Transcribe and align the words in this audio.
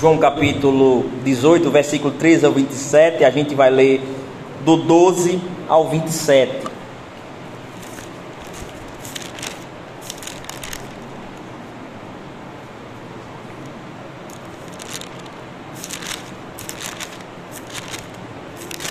João 0.00 0.16
capítulo 0.16 1.10
18, 1.22 1.70
versículo 1.70 2.14
13 2.14 2.46
ao 2.46 2.52
27, 2.52 3.22
a 3.22 3.28
gente 3.28 3.54
vai 3.54 3.68
ler 3.68 4.00
do 4.64 4.74
12 4.78 5.38
ao 5.68 5.90
27. 5.90 6.66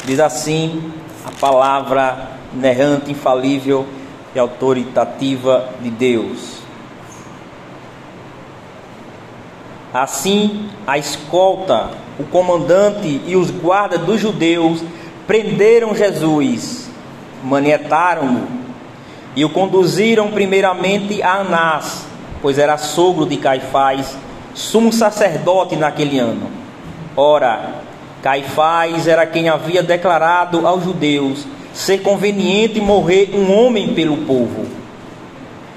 Diz 0.05 0.19
assim 0.19 0.93
a 1.25 1.31
palavra 1.31 2.33
inerrante, 2.53 3.09
infalível 3.09 3.83
e 4.35 4.37
autoritativa 4.37 5.71
de 5.81 5.89
Deus. 5.89 6.58
Assim, 9.93 10.69
a 10.85 10.97
escolta, 10.97 11.89
o 12.19 12.23
comandante 12.23 13.21
e 13.25 13.35
os 13.35 13.49
guardas 13.49 14.01
dos 14.01 14.19
judeus 14.21 14.83
prenderam 15.25 15.95
Jesus, 15.95 16.89
manietaram-no 17.43 18.59
e 19.35 19.45
o 19.45 19.49
conduziram 19.49 20.31
primeiramente 20.31 21.21
a 21.21 21.35
Anás, 21.35 22.05
pois 22.41 22.57
era 22.57 22.77
sogro 22.77 23.25
de 23.25 23.37
Caifás, 23.37 24.17
sumo 24.53 24.91
sacerdote 24.91 25.75
naquele 25.75 26.19
ano. 26.19 26.49
Ora, 27.15 27.75
Caifás 28.21 29.07
era 29.07 29.25
quem 29.25 29.49
havia 29.49 29.81
declarado 29.81 30.67
aos 30.67 30.83
judeus 30.83 31.45
ser 31.73 31.99
conveniente 31.99 32.81
morrer 32.81 33.31
um 33.33 33.57
homem 33.57 33.93
pelo 33.93 34.17
povo. 34.17 34.65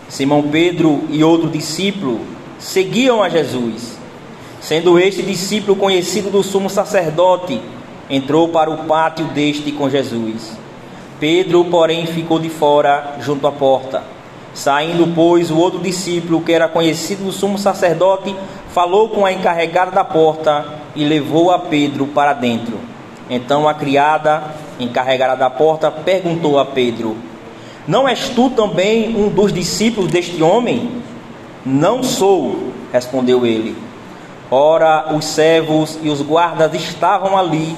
Simão 0.08 0.42
Pedro 0.42 1.04
e 1.08 1.22
outro 1.22 1.48
discípulo 1.48 2.20
seguiam 2.58 3.22
a 3.22 3.28
Jesus. 3.28 4.01
Sendo 4.62 4.96
este 4.96 5.24
discípulo 5.24 5.74
conhecido 5.74 6.30
do 6.30 6.40
sumo 6.40 6.70
sacerdote, 6.70 7.60
entrou 8.08 8.48
para 8.48 8.70
o 8.70 8.84
pátio 8.84 9.26
deste 9.26 9.72
com 9.72 9.90
Jesus. 9.90 10.56
Pedro, 11.18 11.64
porém, 11.64 12.06
ficou 12.06 12.38
de 12.38 12.48
fora, 12.48 13.16
junto 13.20 13.44
à 13.48 13.50
porta. 13.50 14.04
Saindo, 14.54 15.12
pois, 15.16 15.50
o 15.50 15.58
outro 15.58 15.80
discípulo, 15.80 16.42
que 16.42 16.52
era 16.52 16.68
conhecido 16.68 17.24
do 17.24 17.32
sumo 17.32 17.58
sacerdote, 17.58 18.36
falou 18.68 19.08
com 19.08 19.26
a 19.26 19.32
encarregada 19.32 19.90
da 19.90 20.04
porta 20.04 20.64
e 20.94 21.04
levou 21.04 21.50
a 21.50 21.58
Pedro 21.58 22.06
para 22.06 22.32
dentro. 22.32 22.78
Então 23.28 23.68
a 23.68 23.74
criada, 23.74 24.44
encarregada 24.78 25.34
da 25.34 25.50
porta, 25.50 25.90
perguntou 25.90 26.56
a 26.60 26.64
Pedro: 26.64 27.16
Não 27.88 28.08
és 28.08 28.28
tu 28.28 28.48
também 28.50 29.16
um 29.16 29.28
dos 29.28 29.52
discípulos 29.52 30.08
deste 30.08 30.40
homem? 30.40 31.02
Não 31.66 32.04
sou, 32.04 32.72
respondeu 32.92 33.44
ele. 33.44 33.90
Ora, 34.54 35.14
os 35.14 35.24
servos 35.24 35.98
e 36.02 36.10
os 36.10 36.20
guardas 36.20 36.74
estavam 36.74 37.38
ali, 37.38 37.74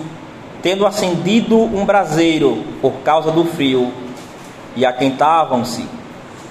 tendo 0.61 0.85
acendido 0.85 1.57
um 1.57 1.85
braseiro 1.85 2.65
por 2.83 2.95
causa 3.05 3.31
do 3.31 3.45
frio, 3.45 3.93
e 4.75 4.85
aquentavam-se. 4.85 5.87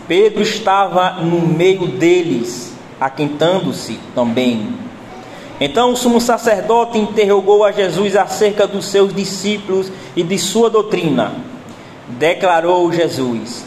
Pedro 0.07 0.41
estava 0.41 1.21
no 1.21 1.45
meio 1.45 1.87
deles, 1.87 2.73
aquentando-se 3.01 3.99
também. 4.15 4.69
Então 5.59 5.91
o 5.91 5.97
sumo 5.97 6.21
sacerdote 6.21 6.97
interrogou 6.97 7.65
a 7.65 7.73
Jesus 7.73 8.15
acerca 8.15 8.65
dos 8.65 8.85
seus 8.85 9.13
discípulos 9.13 9.91
e 10.15 10.23
de 10.23 10.37
sua 10.37 10.69
doutrina. 10.69 11.33
Declarou 12.07 12.89
Jesus: 12.93 13.65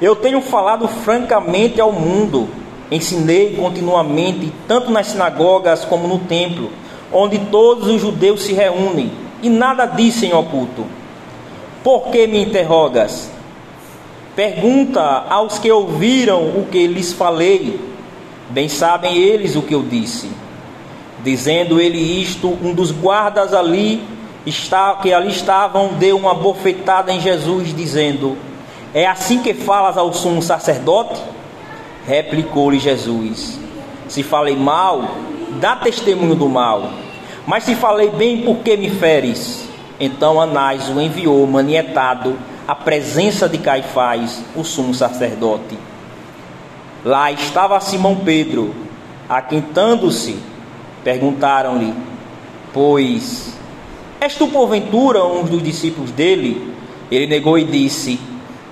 Eu 0.00 0.16
tenho 0.16 0.40
falado 0.40 0.88
francamente 0.88 1.82
ao 1.82 1.92
mundo, 1.92 2.48
ensinei 2.90 3.54
continuamente, 3.54 4.52
tanto 4.68 4.90
nas 4.90 5.08
sinagogas 5.08 5.84
como 5.84 6.06
no 6.06 6.20
templo, 6.20 6.70
onde 7.12 7.38
todos 7.38 7.88
os 7.88 8.00
judeus 8.00 8.42
se 8.42 8.52
reúnem, 8.52 9.10
e 9.42 9.48
nada 9.48 9.86
disse 9.86 10.26
em 10.26 10.34
oculto. 10.34 10.84
Por 11.82 12.08
que 12.08 12.26
me 12.26 12.42
interrogas? 12.42 13.30
Pergunta 14.34 15.24
aos 15.30 15.58
que 15.58 15.70
ouviram 15.70 16.42
o 16.42 16.66
que 16.70 16.86
lhes 16.86 17.12
falei. 17.12 17.80
Bem 18.50 18.68
sabem 18.68 19.16
eles 19.16 19.56
o 19.56 19.62
que 19.62 19.74
eu 19.74 19.82
disse. 19.82 20.30
Dizendo 21.24 21.80
ele 21.80 21.98
isto, 21.98 22.48
um 22.62 22.74
dos 22.74 22.90
guardas 22.90 23.54
ali 23.54 24.02
está, 24.44 24.94
que 24.96 25.12
ali 25.12 25.30
estavam 25.30 25.94
deu 25.94 26.16
uma 26.16 26.34
bofetada 26.34 27.12
em 27.12 27.20
Jesus, 27.20 27.74
dizendo: 27.74 28.36
É 28.92 29.06
assim 29.06 29.42
que 29.42 29.54
falas 29.54 29.96
ao 29.96 30.12
sumo 30.12 30.42
sacerdote? 30.42 31.20
Replicou-lhe 32.06 32.78
Jesus: 32.78 33.58
Se 34.08 34.22
falei 34.22 34.56
mal, 34.56 35.16
dá 35.60 35.76
testemunho 35.76 36.34
do 36.34 36.48
mal. 36.48 36.90
Mas 37.46 37.64
se 37.64 37.74
falei 37.74 38.10
bem, 38.10 38.42
por 38.42 38.58
que 38.58 38.76
me 38.76 38.90
feres? 38.90 39.68
Então 39.98 40.40
Anás 40.40 40.88
o 40.88 41.00
enviou 41.00 41.46
manietado 41.46 42.36
à 42.66 42.74
presença 42.74 43.48
de 43.48 43.58
Caifás, 43.58 44.42
o 44.54 44.64
sumo 44.64 44.94
sacerdote. 44.94 45.78
Lá 47.04 47.30
estava 47.30 47.78
Simão 47.80 48.16
Pedro, 48.16 48.74
aquentando-se 49.28 50.36
Perguntaram-lhe, 51.06 51.94
pois, 52.74 53.56
és 54.20 54.34
tu 54.34 54.48
porventura 54.48 55.24
um 55.24 55.44
dos 55.44 55.62
discípulos 55.62 56.10
dele? 56.10 56.74
Ele 57.08 57.28
negou 57.28 57.56
e 57.56 57.62
disse: 57.62 58.18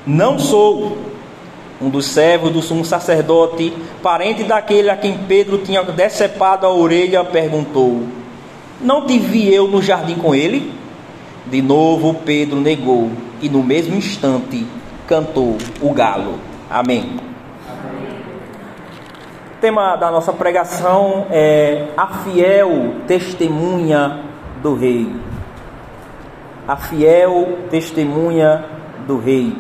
Não 0.05 0.37
sou. 0.37 1.14
Um 1.85 1.91
dos 1.91 2.07
servos 2.07 2.51
do 2.51 2.63
sumo 2.63 2.85
sacerdote, 2.85 3.75
parente 4.03 4.43
daquele 4.45 4.89
a 4.89 4.97
quem 4.97 5.19
Pedro 5.29 5.59
tinha 5.59 5.83
decepado 5.83 6.67
a 6.67 6.73
orelha, 6.73 7.23
perguntou: 7.23 8.05
Não 8.81 9.07
te 9.07 9.19
vi 9.19 9.53
eu 9.53 9.69
no 9.69 9.83
jardim 9.83 10.15
com 10.15 10.35
ele? 10.35 10.73
De 11.47 11.61
novo 11.61 12.15
Pedro 12.25 12.59
negou, 12.59 13.11
e 13.43 13.51
no 13.51 13.63
mesmo 13.63 13.95
instante 13.95 14.67
cantou 15.07 15.59
o 15.83 15.93
galo. 15.93 16.39
Amém 16.71 17.35
tema 19.65 19.97
da 19.97 20.11
nossa 20.11 20.31
pregação 20.31 21.27
é 21.31 21.87
a 21.97 22.07
fiel 22.19 22.97
testemunha 23.07 24.21
do 24.61 24.75
Rei. 24.75 25.11
A 26.69 26.77
fiel 26.77 27.61
testemunha 27.71 28.63
do 29.07 29.19
Rei. 29.19 29.57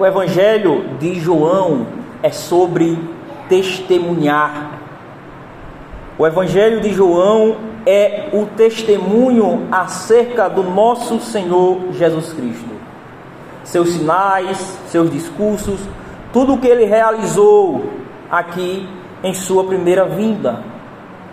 O 0.00 0.06
Evangelho 0.06 0.96
de 0.98 1.20
João 1.20 1.86
é 2.22 2.30
sobre 2.30 2.98
testemunhar. 3.50 4.80
O 6.16 6.26
Evangelho 6.26 6.80
de 6.80 6.90
João 6.90 7.58
é 7.84 8.30
o 8.32 8.46
testemunho 8.46 9.68
acerca 9.70 10.48
do 10.48 10.62
nosso 10.62 11.20
Senhor 11.20 11.92
Jesus 11.92 12.32
Cristo. 12.32 12.70
Seus 13.62 13.90
sinais, 13.90 14.78
seus 14.88 15.10
discursos, 15.10 15.78
tudo 16.32 16.54
o 16.54 16.58
que 16.58 16.66
ele 16.66 16.86
realizou 16.86 17.84
aqui 18.30 18.88
em 19.22 19.34
sua 19.34 19.64
primeira 19.64 20.06
vinda. 20.06 20.62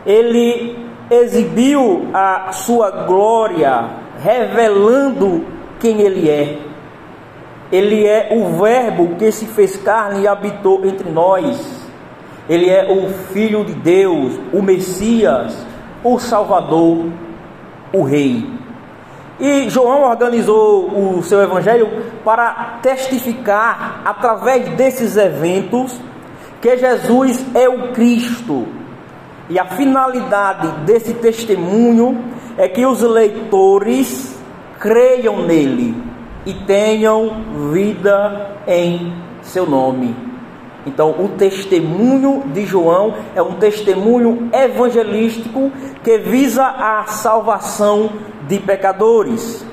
Ele 0.05 0.78
exibiu 1.09 2.09
a 2.13 2.51
sua 2.51 3.05
glória, 3.05 3.85
revelando 4.22 5.45
quem 5.79 6.01
ele 6.01 6.29
é. 6.29 6.67
Ele 7.72 8.05
é 8.05 8.29
o 8.31 8.57
Verbo 8.61 9.16
que 9.16 9.31
se 9.31 9.45
fez 9.45 9.75
carne 9.75 10.22
e 10.22 10.28
habitou 10.28 10.85
entre 10.85 11.09
nós. 11.09 11.85
Ele 12.47 12.69
é 12.69 12.89
o 12.89 13.09
Filho 13.33 13.66
de 13.66 13.73
Deus, 13.73 14.39
o 14.53 14.61
Messias, 14.61 15.66
o 16.01 16.17
Salvador, 16.17 17.07
o 17.91 18.03
Rei. 18.03 18.50
E 19.38 19.69
João 19.69 20.03
organizou 20.09 21.17
o 21.17 21.22
seu 21.23 21.41
evangelho 21.43 21.90
para 22.23 22.79
testificar, 22.81 24.02
através 24.05 24.69
desses 24.69 25.17
eventos, 25.17 25.99
que 26.61 26.78
Jesus 26.78 27.46
é 27.53 27.67
o 27.67 27.91
Cristo. 27.91 28.66
E 29.49 29.59
a 29.59 29.66
finalidade 29.66 30.69
desse 30.85 31.14
testemunho 31.16 32.17
é 32.58 32.67
que 32.67 32.85
os 32.85 33.02
leitores 33.02 34.40
creiam 34.79 35.46
nele 35.46 36.06
e 36.47 36.53
tenham 36.53 37.29
vida 37.73 38.52
em 38.66 39.14
seu 39.41 39.70
nome. 39.70 40.16
Então, 40.85 41.11
o 41.20 41.28
testemunho 41.38 42.44
de 42.53 42.66
João 42.66 43.14
é 43.35 43.41
um 43.41 43.55
testemunho 43.55 44.49
evangelístico 44.53 45.70
que 46.02 46.17
visa 46.17 46.64
a 46.64 47.03
salvação 47.08 48.09
de 48.47 48.59
pecadores. 48.59 49.66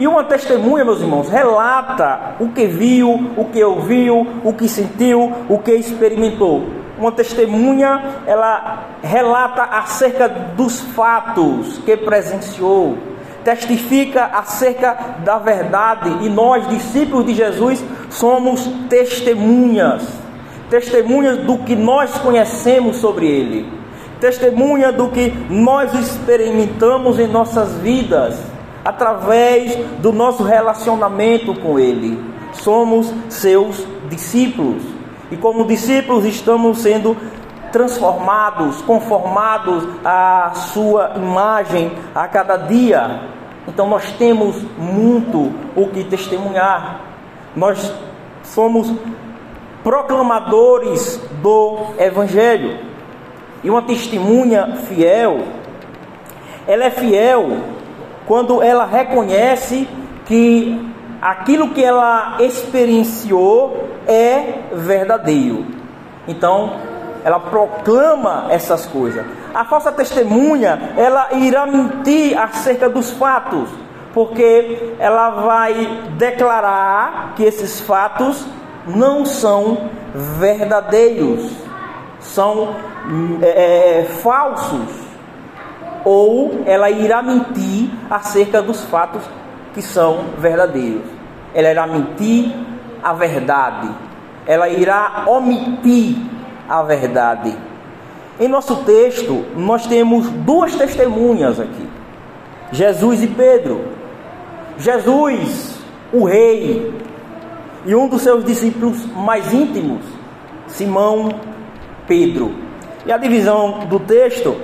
E 0.00 0.08
uma 0.08 0.24
testemunha, 0.24 0.86
meus 0.86 1.02
irmãos, 1.02 1.28
relata 1.28 2.36
o 2.40 2.48
que 2.48 2.66
viu, 2.66 3.32
o 3.36 3.44
que 3.44 3.62
ouviu, 3.62 4.26
o 4.42 4.54
que 4.54 4.66
sentiu, 4.66 5.30
o 5.50 5.58
que 5.58 5.72
experimentou. 5.72 6.64
Uma 6.98 7.12
testemunha, 7.12 8.22
ela 8.26 8.84
relata 9.02 9.62
acerca 9.64 10.28
dos 10.28 10.80
fatos 10.80 11.76
que 11.84 11.94
presenciou, 11.98 12.96
testifica 13.44 14.24
acerca 14.24 15.18
da 15.24 15.38
verdade, 15.38 16.08
e 16.24 16.28
nós, 16.28 16.66
discípulos 16.68 17.26
de 17.26 17.34
Jesus, 17.34 17.84
somos 18.10 18.66
testemunhas, 18.88 20.02
testemunhas 20.70 21.38
do 21.38 21.58
que 21.58 21.76
nós 21.76 22.16
conhecemos 22.18 22.96
sobre 22.96 23.26
ele 23.26 23.84
testemunha 24.24 24.90
do 24.90 25.10
que 25.10 25.30
nós 25.50 25.92
experimentamos 25.92 27.18
em 27.18 27.26
nossas 27.26 27.74
vidas, 27.80 28.40
através 28.82 29.76
do 29.98 30.14
nosso 30.14 30.42
relacionamento 30.42 31.54
com 31.54 31.78
Ele. 31.78 32.18
Somos 32.54 33.12
seus 33.28 33.86
discípulos. 34.08 34.82
E 35.30 35.36
como 35.36 35.66
discípulos 35.66 36.24
estamos 36.24 36.78
sendo 36.78 37.14
transformados, 37.74 38.80
conformados 38.82 39.82
à 40.04 40.52
sua 40.54 41.14
imagem 41.16 41.90
a 42.14 42.28
cada 42.28 42.56
dia. 42.56 43.22
Então 43.66 43.88
nós 43.88 44.12
temos 44.12 44.62
muito 44.78 45.52
o 45.74 45.88
que 45.88 46.04
testemunhar. 46.04 47.00
Nós 47.56 47.92
somos 48.44 48.94
proclamadores 49.82 51.20
do 51.42 51.78
evangelho. 51.98 52.78
E 53.64 53.68
uma 53.68 53.82
testemunha 53.82 54.76
fiel, 54.86 55.40
ela 56.68 56.84
é 56.84 56.90
fiel 56.90 57.58
quando 58.24 58.62
ela 58.62 58.86
reconhece 58.86 59.88
que 60.26 60.92
aquilo 61.20 61.70
que 61.70 61.82
ela 61.82 62.36
experienciou 62.38 63.88
é 64.06 64.62
verdadeiro. 64.72 65.66
Então, 66.28 66.93
ela 67.24 67.40
proclama 67.40 68.46
essas 68.50 68.84
coisas. 68.84 69.24
A 69.54 69.64
falsa 69.64 69.90
testemunha, 69.90 70.92
ela 70.94 71.32
irá 71.32 71.64
mentir 71.64 72.38
acerca 72.38 72.88
dos 72.88 73.12
fatos, 73.12 73.70
porque 74.12 74.94
ela 74.98 75.30
vai 75.30 76.04
declarar 76.18 77.32
que 77.34 77.42
esses 77.42 77.80
fatos 77.80 78.46
não 78.86 79.24
são 79.24 79.90
verdadeiros, 80.14 81.50
são 82.20 82.76
é, 83.40 84.00
é, 84.00 84.04
falsos, 84.22 85.02
ou 86.04 86.62
ela 86.66 86.90
irá 86.90 87.22
mentir 87.22 87.88
acerca 88.10 88.60
dos 88.60 88.84
fatos 88.84 89.22
que 89.72 89.80
são 89.80 90.26
verdadeiros. 90.36 91.06
Ela 91.54 91.70
irá 91.70 91.86
mentir 91.86 92.54
a 93.02 93.14
verdade, 93.14 93.88
ela 94.46 94.68
irá 94.68 95.24
omitir 95.26 96.33
a 96.68 96.82
verdade. 96.82 97.56
Em 98.38 98.48
nosso 98.48 98.76
texto, 98.84 99.44
nós 99.56 99.86
temos 99.86 100.28
duas 100.28 100.74
testemunhas 100.74 101.60
aqui: 101.60 101.88
Jesus 102.72 103.22
e 103.22 103.26
Pedro. 103.28 103.92
Jesus, 104.76 105.78
o 106.12 106.24
rei, 106.24 106.92
e 107.86 107.94
um 107.94 108.08
dos 108.08 108.22
seus 108.22 108.44
discípulos 108.44 109.06
mais 109.06 109.52
íntimos, 109.52 110.04
Simão 110.66 111.28
Pedro. 112.08 112.52
E 113.06 113.12
a 113.12 113.16
divisão 113.16 113.86
do 113.88 114.00
texto 114.00 114.56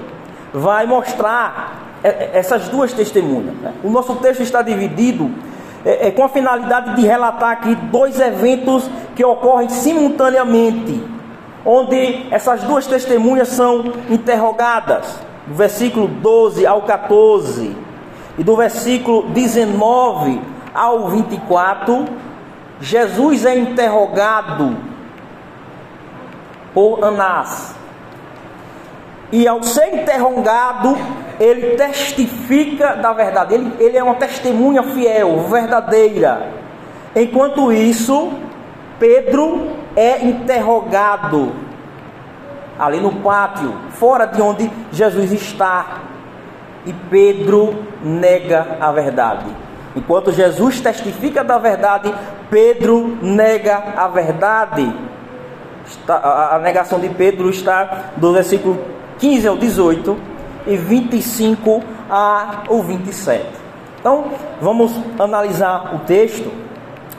vai 0.53 0.87
mostrar 0.87 1.91
essas 2.03 2.69
duas 2.69 2.93
testemunhas. 2.93 3.55
Né? 3.57 3.73
O 3.85 3.91
nosso 3.91 4.17
texto 4.17 4.43
está 4.43 4.63
dividido 4.63 5.31
é, 5.85 6.09
é, 6.09 6.11
com 6.11 6.25
a 6.25 6.29
finalidade 6.29 6.97
de 6.97 7.07
relatar 7.07 7.51
aqui 7.51 7.75
dois 7.75 8.19
eventos 8.19 8.89
que 9.15 9.25
ocorrem 9.25 9.69
simultaneamente 9.69 11.03
onde 11.65 12.27
essas 12.31 12.63
duas 12.63 12.87
testemunhas 12.87 13.49
são 13.49 13.93
interrogadas, 14.09 15.19
do 15.47 15.55
versículo 15.55 16.07
12 16.07 16.67
ao 16.67 16.83
14 16.83 17.77
e 18.39 18.45
do 18.45 18.57
versículo 18.57 19.25
19 19.31 20.41
ao 20.75 21.09
24, 21.09 22.07
Jesus 22.81 23.45
é 23.45 23.59
interrogado 23.59 24.77
por 26.73 27.05
Anás. 27.05 27.75
E 29.33 29.47
ao 29.47 29.63
ser 29.63 29.95
interrogado, 29.95 30.97
ele 31.39 31.77
testifica 31.77 32.97
da 32.97 33.13
verdade. 33.13 33.55
Ele, 33.55 33.73
ele 33.79 33.97
é 33.97 34.03
uma 34.03 34.15
testemunha 34.15 34.83
fiel, 34.83 35.47
verdadeira. 35.49 36.49
Enquanto 37.15 37.73
isso, 37.73 38.33
Pedro 39.01 39.77
é 39.97 40.23
interrogado 40.25 41.53
ali 42.79 43.01
no 43.01 43.13
pátio, 43.17 43.75
fora 43.93 44.27
de 44.27 44.41
onde 44.41 44.71
Jesus 44.93 45.33
está. 45.33 46.03
E 46.85 46.93
Pedro 46.93 47.83
nega 48.03 48.77
a 48.81 48.93
verdade. 48.93 49.47
Enquanto 49.97 50.33
Jesus 50.33 50.81
testifica 50.81 51.43
da 51.43 51.59
verdade, 51.59 52.15
Pedro 52.49 53.19
nega 53.21 53.95
a 53.97 54.07
verdade. 54.07 54.95
A 56.09 56.59
negação 56.63 57.01
de 57.01 57.09
Pedro 57.09 57.51
está 57.51 58.11
do 58.17 58.33
versículo 58.33 58.79
15 59.19 59.49
ao 59.49 59.57
18 59.57 60.17
e 60.67 60.77
25 60.77 61.83
ao 62.09 62.83
27. 62.83 63.47
Então, 63.99 64.27
vamos 64.61 64.93
analisar 65.19 65.95
o 65.95 65.99
texto, 66.01 66.51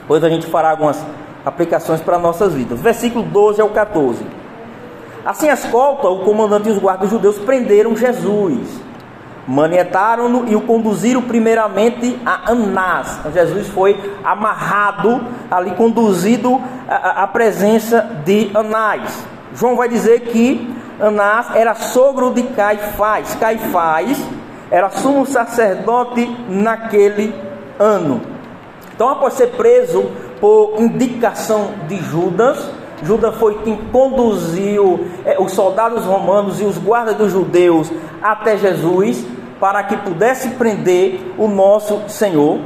depois 0.00 0.24
a 0.24 0.28
gente 0.28 0.46
fará 0.46 0.70
algumas 0.70 1.04
aplicações 1.44 2.00
para 2.00 2.18
nossas 2.18 2.54
vidas. 2.54 2.80
Versículo 2.80 3.24
12 3.24 3.60
ao 3.60 3.70
14. 3.70 4.24
Assim, 5.24 5.48
escolta, 5.48 6.08
o 6.08 6.24
comandante 6.24 6.68
e 6.68 6.72
os 6.72 6.78
guardas 6.78 7.08
judeus 7.08 7.38
prenderam 7.38 7.96
Jesus, 7.96 8.80
manietaram-no 9.46 10.48
e 10.48 10.56
o 10.56 10.60
conduziram 10.62 11.22
primeiramente 11.22 12.18
a 12.26 12.50
Anás. 12.50 13.18
Então, 13.20 13.32
Jesus 13.32 13.68
foi 13.68 13.98
amarrado, 14.24 15.24
ali 15.48 15.72
conduzido 15.72 16.60
à, 16.88 17.22
à 17.22 17.26
presença 17.28 18.00
de 18.24 18.50
Anás. 18.52 19.24
João 19.54 19.76
vai 19.76 19.88
dizer 19.88 20.20
que 20.22 20.74
Anás 21.00 21.54
era 21.54 21.74
sogro 21.74 22.32
de 22.32 22.42
Caifás. 22.42 23.36
Caifás 23.36 24.18
era 24.70 24.90
sumo 24.90 25.24
sacerdote 25.24 26.26
naquele 26.48 27.32
ano. 27.78 28.22
Então, 28.94 29.08
após 29.08 29.34
ser 29.34 29.48
preso 29.48 30.10
por 30.42 30.74
indicação 30.80 31.70
de 31.86 31.98
Judas. 31.98 32.68
Judas 33.04 33.36
foi 33.36 33.62
quem 33.62 33.76
conduziu 33.92 35.06
é, 35.24 35.40
os 35.40 35.52
soldados 35.52 36.04
romanos 36.04 36.60
e 36.60 36.64
os 36.64 36.76
guardas 36.78 37.14
dos 37.14 37.30
judeus 37.30 37.92
até 38.20 38.56
Jesus 38.56 39.24
para 39.60 39.84
que 39.84 39.96
pudesse 39.98 40.48
prender 40.50 41.20
o 41.38 41.46
nosso 41.46 42.02
Senhor. 42.08 42.58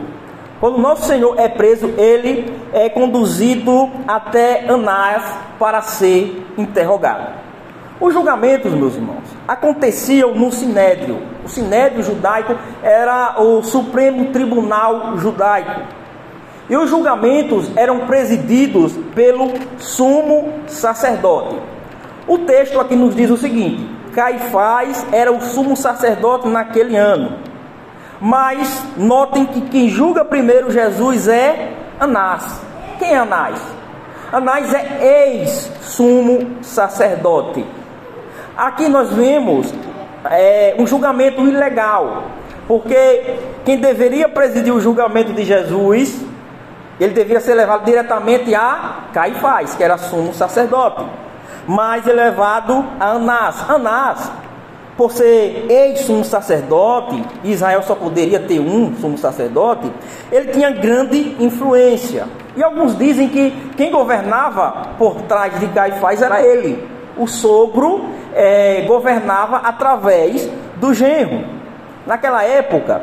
Quando 0.58 0.76
o 0.76 0.80
nosso 0.80 1.06
Senhor 1.06 1.38
é 1.38 1.48
preso, 1.48 1.92
ele 1.98 2.50
é 2.72 2.88
conduzido 2.88 3.90
até 4.08 4.66
Anás 4.66 5.22
para 5.58 5.82
ser 5.82 6.46
interrogado. 6.56 7.34
Os 8.00 8.14
julgamentos, 8.14 8.72
meus 8.72 8.94
irmãos, 8.94 9.24
aconteciam 9.46 10.34
no 10.34 10.50
Sinédrio. 10.50 11.18
O 11.44 11.48
Sinédrio 11.48 12.02
judaico 12.02 12.56
era 12.82 13.36
o 13.38 13.62
Supremo 13.62 14.32
Tribunal 14.32 15.18
Judaico. 15.18 15.95
E 16.68 16.76
os 16.76 16.90
julgamentos 16.90 17.70
eram 17.76 18.06
presididos 18.06 18.92
pelo 19.14 19.52
sumo 19.78 20.52
sacerdote. 20.66 21.56
O 22.26 22.38
texto 22.38 22.80
aqui 22.80 22.96
nos 22.96 23.14
diz 23.14 23.30
o 23.30 23.36
seguinte: 23.36 23.88
Caifás 24.12 25.06
era 25.12 25.30
o 25.30 25.40
sumo 25.40 25.76
sacerdote 25.76 26.48
naquele 26.48 26.96
ano. 26.96 27.38
Mas 28.20 28.82
notem 28.96 29.46
que 29.46 29.60
quem 29.60 29.88
julga 29.88 30.24
primeiro 30.24 30.70
Jesus 30.70 31.28
é 31.28 31.72
Anás. 32.00 32.60
Quem 32.98 33.12
é 33.12 33.18
Anás? 33.18 33.60
Anás 34.32 34.74
é 34.74 35.36
ex-sumo 35.38 36.56
sacerdote. 36.62 37.64
Aqui 38.56 38.88
nós 38.88 39.12
vemos 39.12 39.72
é, 40.24 40.74
um 40.78 40.86
julgamento 40.86 41.42
ilegal, 41.42 42.24
porque 42.66 43.36
quem 43.64 43.78
deveria 43.78 44.28
presidir 44.28 44.74
o 44.74 44.80
julgamento 44.80 45.32
de 45.32 45.44
Jesus 45.44 46.24
ele 46.98 47.12
devia 47.12 47.40
ser 47.40 47.54
levado 47.54 47.84
diretamente 47.84 48.54
a 48.54 49.04
Caifás, 49.12 49.74
que 49.74 49.84
era 49.84 49.98
sumo 49.98 50.32
sacerdote. 50.32 51.04
Mas 51.66 52.06
ele 52.06 52.20
é 52.20 52.24
levado 52.24 52.84
a 52.98 53.10
Anás. 53.10 53.64
Anás, 53.68 54.32
por 54.96 55.12
ser 55.12 55.66
ex-sumo 55.68 56.24
sacerdote, 56.24 57.22
Israel 57.44 57.82
só 57.82 57.94
poderia 57.94 58.40
ter 58.40 58.60
um 58.60 58.94
sumo 58.96 59.18
sacerdote, 59.18 59.92
ele 60.32 60.52
tinha 60.52 60.70
grande 60.70 61.36
influência. 61.38 62.26
E 62.56 62.62
alguns 62.62 62.96
dizem 62.96 63.28
que 63.28 63.50
quem 63.76 63.90
governava 63.90 64.88
por 64.96 65.20
trás 65.22 65.58
de 65.60 65.66
Caifás 65.68 66.22
era 66.22 66.40
ele. 66.40 66.88
O 67.18 67.26
sogro 67.26 68.06
é, 68.34 68.84
governava 68.86 69.58
através 69.58 70.48
do 70.76 70.94
genro. 70.94 71.44
Naquela 72.06 72.42
época, 72.44 73.02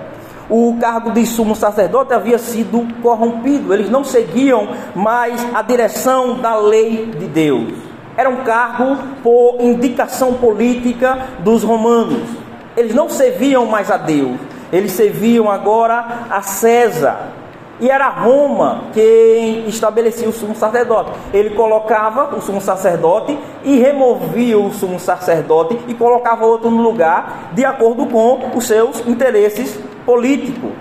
o 0.55 0.77
cargo 0.79 1.09
de 1.09 1.25
sumo 1.25 1.55
sacerdote 1.55 2.13
havia 2.13 2.37
sido 2.37 2.87
corrompido, 3.01 3.73
eles 3.73 3.89
não 3.89 4.03
seguiam 4.03 4.67
mais 4.93 5.43
a 5.51 5.63
direção 5.63 6.35
da 6.35 6.55
lei 6.55 7.07
de 7.07 7.25
Deus. 7.25 7.73
Era 8.15 8.29
um 8.29 8.43
cargo 8.43 8.95
por 9.23 9.55
indicação 9.59 10.35
política 10.35 11.17
dos 11.39 11.63
romanos. 11.63 12.29
Eles 12.77 12.93
não 12.93 13.09
serviam 13.09 13.65
mais 13.65 13.89
a 13.89 13.97
Deus, 13.97 14.37
eles 14.71 14.91
serviam 14.91 15.49
agora 15.49 16.27
a 16.29 16.43
César. 16.43 17.31
E 17.79 17.89
era 17.89 18.07
Roma 18.09 18.83
quem 18.93 19.67
estabelecia 19.67 20.29
o 20.29 20.31
sumo 20.31 20.55
sacerdote. 20.55 21.13
Ele 21.33 21.49
colocava 21.55 22.35
o 22.35 22.41
sumo 22.41 22.61
sacerdote 22.61 23.35
e 23.63 23.79
removia 23.79 24.59
o 24.59 24.71
sumo 24.71 24.99
sacerdote 24.99 25.79
e 25.87 25.95
colocava 25.95 26.45
outro 26.45 26.69
no 26.69 26.83
lugar, 26.83 27.49
de 27.53 27.65
acordo 27.65 28.05
com 28.05 28.51
os 28.55 28.67
seus 28.67 28.99
interesses 29.07 29.79
políticos. 30.05 30.71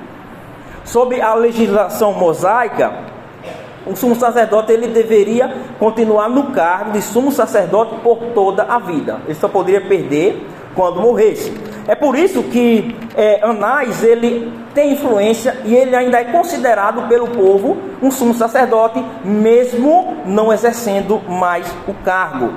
Sob 0.85 1.21
a 1.21 1.35
legislação 1.35 2.13
mosaica, 2.13 2.93
o 3.87 3.97
sumo 3.97 4.15
sacerdote 4.15 4.73
ele 4.73 4.89
deveria 4.89 5.53
continuar 5.79 6.29
no 6.29 6.53
cargo 6.53 6.93
de 6.93 7.03
sumo 7.03 7.33
sacerdote 7.33 7.97
por 8.03 8.19
toda 8.35 8.63
a 8.65 8.79
vida. 8.79 9.21
Ele 9.27 9.35
só 9.35 9.49
poderia 9.49 9.81
perder 9.81 10.47
quando 10.75 11.01
morresse. 11.01 11.53
É 11.87 11.95
por 11.95 12.17
isso 12.17 12.43
que 12.45 12.97
é, 13.17 13.41
Anás 13.43 14.05
ele 14.05 14.53
tem 14.73 14.93
influência 14.93 15.57
e 15.65 15.75
ele 15.75 15.95
ainda 15.97 16.21
é 16.21 16.25
considerado 16.25 17.09
pelo 17.09 17.29
povo 17.29 17.77
um 18.01 18.11
sumo 18.11 18.35
sacerdote, 18.35 19.05
mesmo 19.25 20.17
não 20.25 20.53
exercendo 20.53 21.21
mais 21.29 21.67
o 21.89 21.95
cargo. 22.05 22.53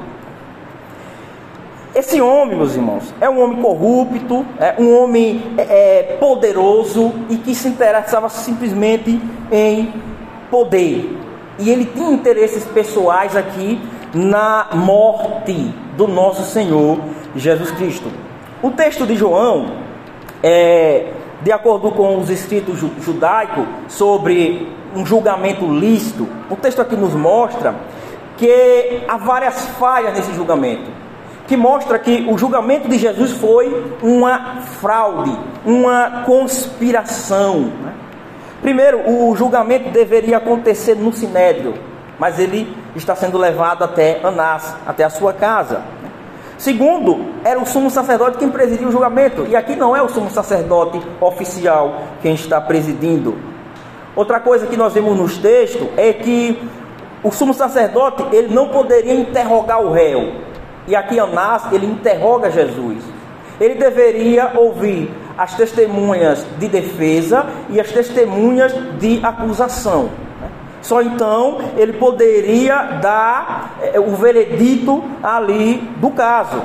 Esse 1.95 2.19
homem, 2.19 2.57
meus 2.57 2.75
irmãos, 2.75 3.13
é 3.21 3.29
um 3.29 3.41
homem 3.41 3.61
corrupto, 3.61 4.45
é 4.59 4.75
um 4.77 5.01
homem 5.01 5.41
é, 5.57 5.61
é 5.61 6.17
poderoso 6.19 7.13
e 7.29 7.37
que 7.37 7.55
se 7.55 7.69
interessava 7.69 8.27
simplesmente 8.27 9.17
em 9.49 9.93
poder. 10.51 11.17
E 11.57 11.69
ele 11.69 11.85
tinha 11.85 12.11
interesses 12.11 12.65
pessoais 12.65 13.33
aqui 13.33 13.79
na 14.13 14.71
morte 14.73 15.73
do 15.95 16.05
nosso 16.05 16.43
Senhor 16.43 16.99
Jesus 17.33 17.71
Cristo. 17.71 18.11
O 18.61 18.71
texto 18.71 19.07
de 19.07 19.15
João, 19.15 19.77
é, 20.43 21.13
de 21.41 21.51
acordo 21.53 21.91
com 21.91 22.19
os 22.19 22.29
escritos 22.29 22.77
judaicos 22.99 23.65
sobre 23.87 24.69
um 24.93 25.05
julgamento 25.05 25.65
lícito, 25.65 26.27
o 26.49 26.57
texto 26.57 26.81
aqui 26.81 26.97
nos 26.97 27.13
mostra 27.13 27.73
que 28.35 29.01
há 29.07 29.15
várias 29.15 29.65
falhas 29.79 30.13
nesse 30.13 30.33
julgamento, 30.33 31.04
que 31.47 31.55
mostra 31.55 31.99
que 31.99 32.25
o 32.29 32.37
julgamento 32.37 32.87
de 32.87 32.97
Jesus 32.97 33.31
foi 33.31 33.95
uma 34.01 34.61
fraude, 34.79 35.37
uma 35.65 36.23
conspiração. 36.25 37.71
Né? 37.83 37.93
Primeiro, 38.61 39.09
o 39.09 39.35
julgamento 39.35 39.89
deveria 39.89 40.37
acontecer 40.37 40.95
no 40.95 41.13
sinédrio, 41.13 41.75
mas 42.17 42.39
ele 42.39 42.75
está 42.95 43.15
sendo 43.15 43.37
levado 43.37 43.83
até 43.83 44.19
Anás, 44.23 44.75
até 44.85 45.03
a 45.03 45.09
sua 45.09 45.33
casa. 45.33 45.83
Segundo, 46.57 47.25
era 47.43 47.59
o 47.59 47.65
sumo 47.65 47.91
sacerdote 47.91 48.37
quem 48.37 48.49
presidia 48.49 48.87
o 48.87 48.91
julgamento, 48.91 49.45
e 49.47 49.55
aqui 49.55 49.75
não 49.75 49.95
é 49.95 50.01
o 50.01 50.09
sumo 50.09 50.31
sacerdote 50.31 51.01
oficial 51.19 52.01
quem 52.21 52.33
está 52.33 52.59
presidindo. 52.61 53.37
Outra 54.15 54.39
coisa 54.39 54.65
que 54.65 54.77
nós 54.77 54.93
vemos 54.93 55.17
nos 55.17 55.37
textos 55.37 55.87
é 55.97 56.13
que 56.13 56.57
o 57.21 57.31
sumo 57.31 57.53
sacerdote 57.53 58.23
ele 58.31 58.53
não 58.53 58.69
poderia 58.69 59.13
interrogar 59.13 59.81
o 59.81 59.91
réu, 59.91 60.31
e 60.87 60.95
aqui 60.95 61.19
Anás 61.19 61.71
ele 61.71 61.85
interroga 61.85 62.51
Jesus. 62.51 63.03
Ele 63.59 63.75
deveria 63.75 64.51
ouvir 64.55 65.11
as 65.37 65.55
testemunhas 65.55 66.45
de 66.59 66.67
defesa 66.67 67.45
e 67.69 67.79
as 67.79 67.91
testemunhas 67.91 68.73
de 68.99 69.19
acusação. 69.23 70.09
Só 70.81 71.01
então 71.01 71.59
ele 71.77 71.93
poderia 71.93 72.99
dar 73.01 73.77
é, 73.81 73.99
o 73.99 74.15
veredito 74.15 75.03
ali 75.23 75.77
do 75.97 76.11
caso. 76.11 76.61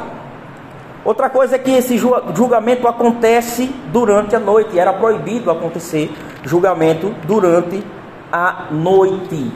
Outra 1.02 1.30
coisa 1.30 1.56
é 1.56 1.58
que 1.58 1.70
esse 1.70 1.96
julgamento 1.96 2.86
acontece 2.86 3.74
durante 3.90 4.36
a 4.36 4.38
noite, 4.38 4.78
era 4.78 4.92
proibido 4.92 5.50
acontecer 5.50 6.12
julgamento 6.44 7.14
durante 7.26 7.82
a 8.30 8.66
noite. 8.70 9.50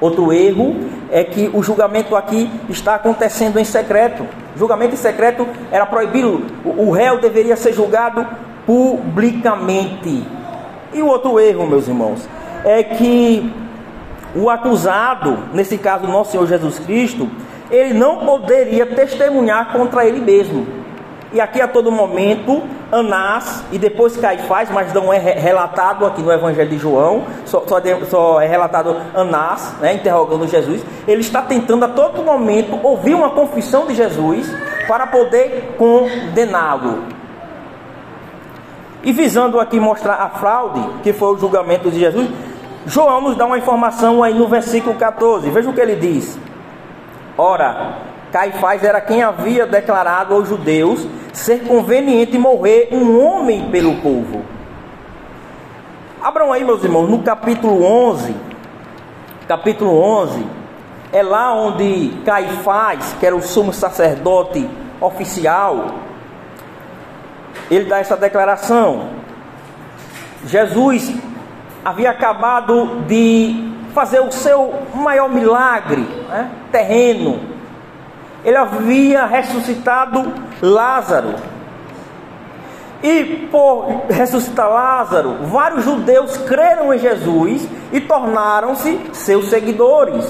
Outro 0.00 0.32
erro 0.32 0.76
é 1.14 1.22
que 1.22 1.48
o 1.54 1.62
julgamento 1.62 2.16
aqui 2.16 2.50
está 2.68 2.96
acontecendo 2.96 3.60
em 3.60 3.64
secreto. 3.64 4.26
Julgamento 4.56 4.94
em 4.94 4.98
secreto 4.98 5.46
era 5.70 5.86
proibido, 5.86 6.44
o 6.64 6.90
réu 6.90 7.20
deveria 7.20 7.54
ser 7.54 7.72
julgado 7.72 8.26
publicamente. 8.66 10.26
E 10.92 11.00
o 11.00 11.06
outro 11.06 11.38
erro, 11.38 11.68
meus 11.68 11.86
irmãos, 11.86 12.28
é 12.64 12.82
que 12.82 13.48
o 14.34 14.50
acusado, 14.50 15.38
nesse 15.52 15.78
caso 15.78 16.04
nosso 16.08 16.32
Senhor 16.32 16.48
Jesus 16.48 16.80
Cristo, 16.80 17.30
ele 17.70 17.94
não 17.94 18.26
poderia 18.26 18.84
testemunhar 18.84 19.72
contra 19.72 20.04
ele 20.04 20.18
mesmo. 20.18 20.66
E 21.34 21.40
aqui 21.40 21.60
a 21.60 21.66
todo 21.66 21.90
momento, 21.90 22.62
Anás 22.92 23.64
e 23.72 23.78
depois 23.78 24.16
Caifás, 24.16 24.70
mas 24.70 24.92
não 24.94 25.12
é 25.12 25.18
relatado 25.18 26.06
aqui 26.06 26.22
no 26.22 26.30
Evangelho 26.30 26.70
de 26.70 26.78
João, 26.78 27.24
só, 27.44 27.64
só, 27.66 27.80
de, 27.80 28.06
só 28.06 28.40
é 28.40 28.46
relatado 28.46 28.96
Anás, 29.12 29.74
né, 29.80 29.94
interrogando 29.94 30.46
Jesus. 30.46 30.80
Ele 31.08 31.22
está 31.22 31.42
tentando 31.42 31.84
a 31.86 31.88
todo 31.88 32.22
momento 32.22 32.78
ouvir 32.86 33.14
uma 33.14 33.30
confissão 33.30 33.84
de 33.84 33.96
Jesus 33.96 34.48
para 34.86 35.08
poder 35.08 35.74
condená-lo. 35.76 37.02
E 39.02 39.12
visando 39.12 39.58
aqui 39.58 39.80
mostrar 39.80 40.14
a 40.14 40.28
fraude, 40.28 40.88
que 41.02 41.12
foi 41.12 41.34
o 41.34 41.36
julgamento 41.36 41.90
de 41.90 41.98
Jesus, 41.98 42.28
João 42.86 43.20
nos 43.20 43.36
dá 43.36 43.44
uma 43.44 43.58
informação 43.58 44.22
aí 44.22 44.34
no 44.34 44.46
versículo 44.46 44.94
14. 44.94 45.50
Veja 45.50 45.68
o 45.68 45.72
que 45.72 45.80
ele 45.80 45.96
diz. 45.96 46.38
Ora, 47.36 48.13
Caifás 48.34 48.82
era 48.82 49.00
quem 49.00 49.22
havia 49.22 49.64
declarado 49.64 50.34
aos 50.34 50.48
judeus 50.48 51.06
ser 51.32 51.68
conveniente 51.68 52.36
morrer 52.36 52.88
um 52.90 53.24
homem 53.24 53.70
pelo 53.70 53.94
povo. 53.98 54.42
Abram 56.20 56.52
aí, 56.52 56.64
meus 56.64 56.82
irmãos, 56.82 57.08
no 57.08 57.22
capítulo 57.22 57.84
11. 57.84 58.34
Capítulo 59.46 59.96
11 59.96 60.44
é 61.12 61.22
lá 61.22 61.54
onde 61.54 62.08
Caifás, 62.24 63.14
que 63.20 63.24
era 63.24 63.36
o 63.36 63.40
sumo 63.40 63.72
sacerdote 63.72 64.68
oficial, 65.00 65.94
ele 67.70 67.84
dá 67.84 68.00
essa 68.00 68.16
declaração. 68.16 69.10
Jesus 70.44 71.14
havia 71.84 72.10
acabado 72.10 73.04
de 73.06 73.72
fazer 73.94 74.18
o 74.18 74.32
seu 74.32 74.74
maior 74.92 75.28
milagre 75.28 76.00
né, 76.28 76.50
terreno. 76.72 77.53
Ele 78.44 78.56
havia 78.56 79.24
ressuscitado 79.26 80.32
Lázaro. 80.60 81.34
E 83.02 83.48
por 83.50 84.06
ressuscitar 84.08 84.68
Lázaro, 84.68 85.36
vários 85.42 85.84
judeus 85.84 86.36
creram 86.38 86.92
em 86.92 86.98
Jesus 86.98 87.68
e 87.92 88.00
tornaram-se 88.00 88.98
seus 89.12 89.48
seguidores. 89.50 90.26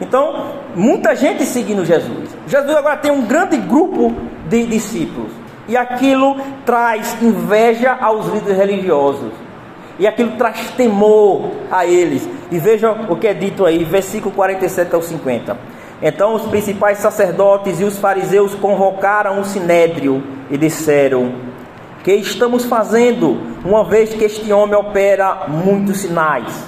Então, 0.00 0.52
muita 0.74 1.16
gente 1.16 1.44
seguindo 1.44 1.84
Jesus. 1.84 2.36
Jesus 2.46 2.76
agora 2.76 2.96
tem 2.96 3.10
um 3.10 3.22
grande 3.22 3.56
grupo 3.56 4.14
de 4.46 4.66
discípulos. 4.66 5.32
E 5.66 5.76
aquilo 5.76 6.36
traz 6.64 7.16
inveja 7.20 7.96
aos 8.00 8.26
líderes 8.26 8.56
religiosos. 8.56 9.32
E 9.98 10.06
aquilo 10.06 10.32
traz 10.36 10.70
temor 10.70 11.50
a 11.70 11.84
eles. 11.84 12.28
E 12.50 12.58
vejam 12.58 13.06
o 13.08 13.16
que 13.16 13.26
é 13.26 13.34
dito 13.34 13.66
aí, 13.66 13.84
versículo 13.84 14.34
47 14.34 14.94
ao 14.94 15.02
50. 15.02 15.77
Então 16.00 16.34
os 16.34 16.42
principais 16.42 16.98
sacerdotes 16.98 17.80
e 17.80 17.84
os 17.84 17.98
fariseus 17.98 18.54
convocaram 18.54 19.40
o 19.40 19.44
sinédrio 19.44 20.22
e 20.50 20.56
disseram: 20.56 21.32
Que 22.04 22.14
estamos 22.14 22.64
fazendo, 22.64 23.40
uma 23.64 23.84
vez 23.84 24.14
que 24.14 24.24
este 24.24 24.52
homem 24.52 24.76
opera 24.76 25.46
muitos 25.48 25.98
sinais? 25.98 26.64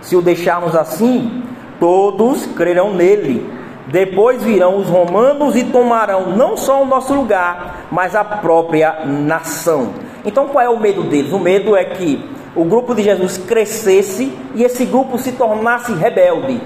Se 0.00 0.14
o 0.16 0.22
deixarmos 0.22 0.74
assim, 0.76 1.42
todos 1.78 2.46
crerão 2.46 2.94
nele 2.94 3.60
depois 3.90 4.42
virão 4.42 4.78
os 4.78 4.88
romanos 4.88 5.56
e 5.56 5.64
tomarão 5.64 6.36
não 6.36 6.56
só 6.56 6.82
o 6.82 6.86
nosso 6.86 7.12
lugar, 7.12 7.86
mas 7.90 8.14
a 8.14 8.22
própria 8.22 9.04
nação. 9.04 9.92
Então 10.24 10.46
qual 10.46 10.64
é 10.64 10.68
o 10.68 10.78
medo 10.78 11.02
deles? 11.02 11.32
O 11.32 11.40
medo 11.40 11.74
é 11.74 11.84
que 11.84 12.24
o 12.54 12.64
grupo 12.64 12.94
de 12.94 13.02
Jesus 13.02 13.36
crescesse 13.36 14.32
e 14.54 14.62
esse 14.62 14.84
grupo 14.84 15.18
se 15.18 15.32
tornasse 15.32 15.92
rebelde, 15.92 16.60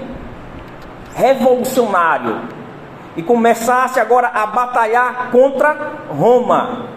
revolucionário 1.15 2.41
e 3.15 3.23
começasse 3.23 3.99
agora 3.99 4.27
a 4.27 4.45
batalhar 4.45 5.31
contra 5.31 5.93
Roma. 6.09 6.87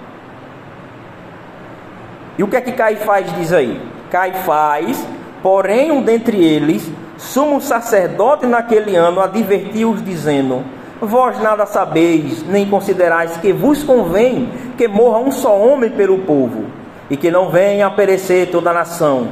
E 2.37 2.43
o 2.43 2.49
que 2.49 2.57
é 2.57 2.61
que 2.61 2.73
Caifás 2.73 3.33
diz 3.35 3.53
aí? 3.53 3.81
Caifás, 4.11 5.07
porém 5.43 5.93
um 5.93 6.03
dentre 6.03 6.45
eles, 6.45 6.91
sumo 7.17 7.61
sacerdote 7.61 8.47
naquele 8.47 8.97
ano 8.97 9.21
advertiu-os, 9.21 10.05
dizendo: 10.05 10.65
Vós 11.01 11.41
nada 11.41 11.65
sabeis, 11.67 12.43
nem 12.43 12.67
considerais 12.67 13.37
que 13.37 13.53
vos 13.53 13.85
convém 13.85 14.51
que 14.77 14.89
morra 14.89 15.19
um 15.19 15.31
só 15.31 15.57
homem 15.57 15.91
pelo 15.91 16.19
povo, 16.21 16.65
e 17.09 17.17
que 17.17 17.31
não 17.31 17.51
venha 17.51 17.87
a 17.87 17.91
perecer 17.91 18.51
toda 18.51 18.71
a 18.71 18.75
nação. 18.75 19.29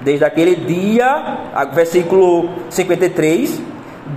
Desde 0.00 0.24
aquele 0.24 0.56
dia, 0.56 1.38
versículo 1.74 2.48
53, 2.70 3.60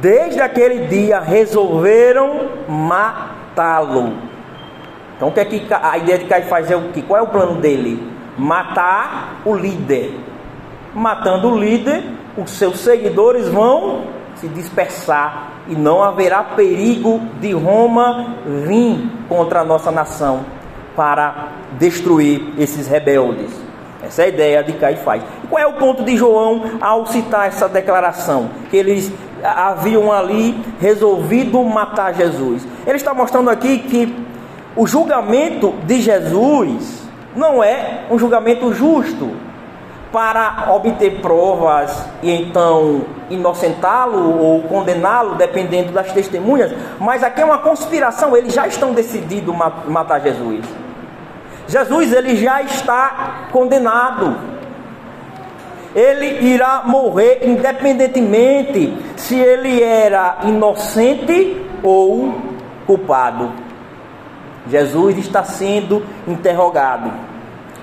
desde 0.04 0.40
aquele 0.40 0.86
dia 0.86 1.20
resolveram 1.20 2.50
matá-lo. 2.68 4.14
Então, 5.16 5.30
o 5.30 5.32
que 5.32 5.40
é 5.40 5.46
que 5.46 5.66
a 5.72 5.98
ideia 5.98 6.20
de 6.20 6.26
Caifás 6.26 6.70
é 6.70 6.76
o 6.76 6.90
que? 6.90 7.02
Qual 7.02 7.18
é 7.18 7.24
o 7.24 7.28
plano 7.28 7.60
dele? 7.60 8.12
Matar 8.38 9.42
o 9.46 9.56
líder 9.56 10.14
matando 10.94 11.50
o 11.50 11.58
líder, 11.58 12.04
os 12.38 12.52
seus 12.52 12.80
seguidores 12.80 13.48
vão 13.48 14.04
se 14.36 14.48
dispersar 14.48 15.52
e 15.68 15.76
não 15.76 16.04
haverá 16.04 16.44
perigo 16.44 17.20
de 17.40 17.52
Roma 17.54 18.36
vir 18.66 19.10
contra 19.30 19.62
a 19.62 19.64
nossa 19.64 19.92
nação 19.92 20.46
para 20.96 21.48
destruir 21.80 22.54
esses 22.58 22.88
rebeldes. 22.88 23.52
Essa 24.04 24.24
é 24.24 24.26
a 24.26 24.30
ideia 24.30 24.64
de 24.64 24.74
Caifás. 24.74 25.24
E 25.44 25.48
qual 25.48 25.62
é 25.62 25.66
o 25.66 25.74
ponto 25.74 26.04
de 26.04 26.18
João 26.18 26.78
ao 26.82 27.06
citar 27.06 27.48
essa 27.48 27.70
declaração? 27.70 28.50
Que 28.70 28.78
eles 28.78 29.12
haviam 29.44 30.12
ali 30.12 30.60
resolvido 30.80 31.62
matar 31.64 32.14
Jesus. 32.14 32.66
Ele 32.86 32.98
está 32.98 33.14
mostrando 33.14 33.50
aqui 33.50 33.80
que 33.80 34.16
o 34.76 34.88
julgamento 34.88 35.74
de 35.86 36.02
Jesus 36.02 37.04
não 37.36 37.64
é 37.64 38.06
um 38.10 38.18
julgamento 38.18 38.74
justo 38.74 39.32
para 40.12 40.68
obter 40.72 41.22
provas 41.22 42.06
e 42.22 42.32
então 42.32 43.04
inocentá-lo 43.32 44.40
ou 44.40 44.62
condená-lo, 44.64 45.36
dependendo 45.36 45.92
das 45.92 46.12
testemunhas, 46.12 46.72
mas 47.00 47.24
aqui 47.24 47.42
é 47.42 47.46
uma 47.46 47.58
conspiração, 47.58 48.38
eles 48.38 48.54
já 48.54 48.68
estão 48.68 48.94
decididos 48.94 49.56
matar 49.88 50.22
Jesus. 50.22 50.64
Jesus 51.68 52.14
ele 52.14 52.36
já 52.36 52.62
está 52.62 53.48
condenado. 53.52 54.54
Ele 55.96 56.48
irá 56.48 56.84
morrer 56.86 57.42
independentemente 57.44 58.98
se 59.16 59.36
ele 59.36 59.82
era 59.82 60.40
inocente 60.44 61.62
ou 61.84 62.34
culpado. 62.86 63.52
Jesus 64.68 65.18
está 65.18 65.44
sendo 65.44 66.04
interrogado. 66.28 67.12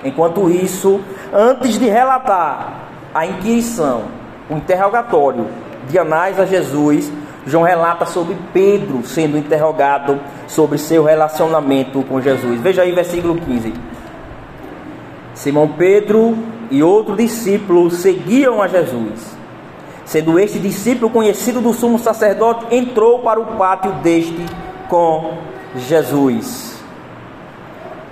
Enquanto 0.03 0.49
isso, 0.49 0.99
antes 1.31 1.77
de 1.77 1.87
relatar 1.87 2.87
a 3.13 3.25
inquirição, 3.25 4.03
o 4.49 4.55
interrogatório 4.55 5.47
de 5.87 5.97
Anás 5.97 6.39
a 6.39 6.45
Jesus, 6.45 7.11
João 7.45 7.63
relata 7.63 8.05
sobre 8.05 8.35
Pedro 8.53 9.05
sendo 9.05 9.37
interrogado 9.37 10.19
sobre 10.47 10.77
seu 10.77 11.03
relacionamento 11.03 12.03
com 12.03 12.21
Jesus. 12.21 12.59
Veja 12.59 12.81
aí 12.81 12.91
versículo 12.91 13.35
15. 13.35 13.73
Simão 15.33 15.67
Pedro 15.69 16.37
e 16.71 16.81
outro 16.81 17.15
discípulo 17.15 17.91
seguiam 17.91 18.61
a 18.61 18.67
Jesus. 18.67 19.35
Sendo 20.05 20.39
este 20.39 20.57
discípulo 20.57 21.09
conhecido 21.09 21.61
do 21.61 21.73
sumo 21.73 21.99
sacerdote, 21.99 22.73
entrou 22.75 23.19
para 23.19 23.39
o 23.39 23.57
pátio 23.57 23.91
deste 24.01 24.45
com 24.89 25.37
Jesus. 25.75 26.81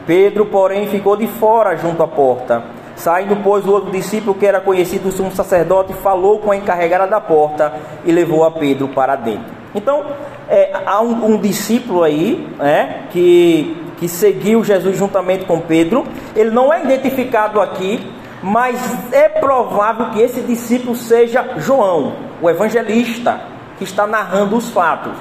Pedro, 0.05 0.45
porém, 0.45 0.87
ficou 0.87 1.15
de 1.15 1.27
fora 1.27 1.75
junto 1.75 2.01
à 2.03 2.07
porta. 2.07 2.63
Saindo, 2.95 3.37
pois, 3.43 3.65
o 3.65 3.71
outro 3.71 3.91
discípulo, 3.91 4.35
que 4.35 4.45
era 4.45 4.59
conhecido 4.59 5.03
do 5.03 5.11
sumo 5.11 5.31
sacerdote, 5.31 5.93
falou 5.93 6.39
com 6.39 6.51
a 6.51 6.57
encarregada 6.57 7.07
da 7.07 7.21
porta 7.21 7.73
e 8.03 8.11
levou 8.11 8.43
a 8.43 8.51
Pedro 8.51 8.89
para 8.89 9.15
dentro. 9.15 9.45
Então, 9.73 10.05
é, 10.49 10.71
há 10.85 11.01
um, 11.01 11.33
um, 11.33 11.37
discípulo 11.37 12.03
aí, 12.03 12.47
né, 12.57 13.03
que, 13.11 13.77
que 13.97 14.07
seguiu 14.07 14.63
Jesus 14.63 14.97
juntamente 14.97 15.45
com 15.45 15.59
Pedro. 15.59 16.05
Ele 16.35 16.49
não 16.49 16.73
é 16.73 16.83
identificado 16.83 17.61
aqui, 17.61 17.99
mas 18.41 18.79
é 19.11 19.27
provável 19.27 20.11
que 20.11 20.21
esse 20.21 20.41
discípulo 20.41 20.95
seja 20.95 21.55
João, 21.57 22.15
o 22.41 22.49
evangelista, 22.49 23.41
que 23.77 23.83
está 23.83 24.05
narrando 24.05 24.57
os 24.57 24.69
fatos. 24.69 25.13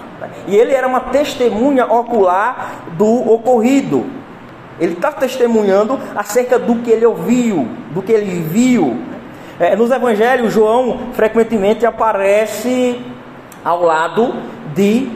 E 0.46 0.56
ele 0.56 0.72
era 0.72 0.86
uma 0.86 1.00
testemunha 1.00 1.86
ocular 1.86 2.82
do 2.96 3.32
ocorrido. 3.32 4.06
Ele 4.80 4.92
está 4.92 5.12
testemunhando 5.12 5.98
acerca 6.14 6.58
do 6.58 6.76
que 6.76 6.90
ele 6.90 7.06
ouviu, 7.06 7.68
do 7.90 8.02
que 8.02 8.12
ele 8.12 8.42
viu. 8.42 8.96
É, 9.58 9.74
nos 9.74 9.90
evangelhos, 9.90 10.52
João 10.52 11.12
frequentemente 11.14 11.86
aparece 11.86 13.00
ao 13.64 13.82
lado 13.82 14.34
de 14.74 15.10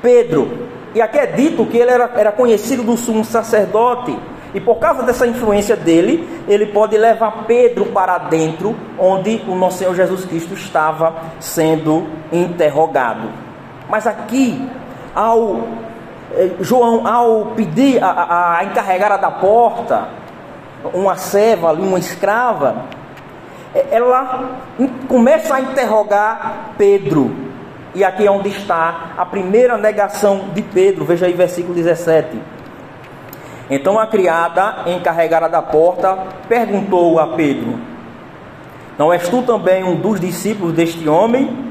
Pedro. 0.00 0.68
E 0.94 1.02
aqui 1.02 1.18
é 1.18 1.26
dito 1.26 1.66
que 1.66 1.76
ele 1.76 1.90
era, 1.90 2.10
era 2.14 2.32
conhecido 2.32 2.82
do 2.82 2.96
sumo 2.96 3.24
sacerdote. 3.24 4.16
E 4.54 4.60
por 4.60 4.76
causa 4.76 5.02
dessa 5.02 5.26
influência 5.26 5.74
dele, 5.74 6.44
ele 6.46 6.66
pode 6.66 6.96
levar 6.96 7.44
Pedro 7.44 7.86
para 7.86 8.18
dentro, 8.18 8.76
onde 8.96 9.42
o 9.48 9.54
nosso 9.56 9.78
Senhor 9.78 9.94
Jesus 9.96 10.24
Cristo 10.24 10.54
estava 10.54 11.12
sendo 11.40 12.06
interrogado. 12.32 13.28
Mas 13.90 14.06
aqui, 14.06 14.64
ao 15.12 15.60
é, 16.32 16.50
João, 16.60 17.06
ao 17.06 17.46
pedir 17.56 18.02
a, 18.02 18.58
a, 18.58 18.64
encarregada 18.64 19.18
da 19.18 19.30
porta, 19.30 20.08
uma 20.92 21.16
serva 21.16 21.72
uma 21.72 21.98
escrava, 21.98 22.84
é, 23.74 23.86
ela 23.90 24.60
começa 25.08 25.56
a 25.56 25.60
interrogar 25.60 26.74
Pedro. 26.78 27.34
E 27.92 28.04
aqui 28.04 28.26
é 28.26 28.30
onde 28.30 28.48
está 28.48 29.12
a 29.16 29.26
primeira 29.26 29.76
negação 29.76 30.46
de 30.54 30.62
Pedro. 30.62 31.04
Veja 31.04 31.26
aí 31.26 31.32
versículo 31.32 31.74
17. 31.74 32.54
Então 33.70 33.98
a 33.98 34.06
criada 34.06 34.84
encarregada 34.86 35.48
da 35.48 35.62
porta 35.62 36.18
perguntou 36.48 37.18
a 37.18 37.28
Pedro: 37.28 37.78
Não 38.98 39.12
és 39.12 39.28
tu 39.28 39.42
também 39.42 39.82
um 39.82 39.96
dos 39.96 40.20
discípulos 40.20 40.74
deste 40.74 41.08
homem? 41.08 41.64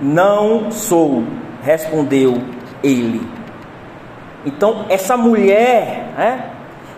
Não 0.00 0.70
sou, 0.70 1.24
respondeu 1.62 2.38
ele. 2.82 3.26
Então, 4.44 4.86
essa 4.88 5.16
mulher, 5.16 6.12
né, 6.16 6.50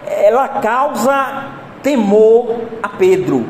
ela 0.06 0.46
causa 0.48 1.46
temor 1.82 2.56
a 2.82 2.88
Pedro. 2.90 3.46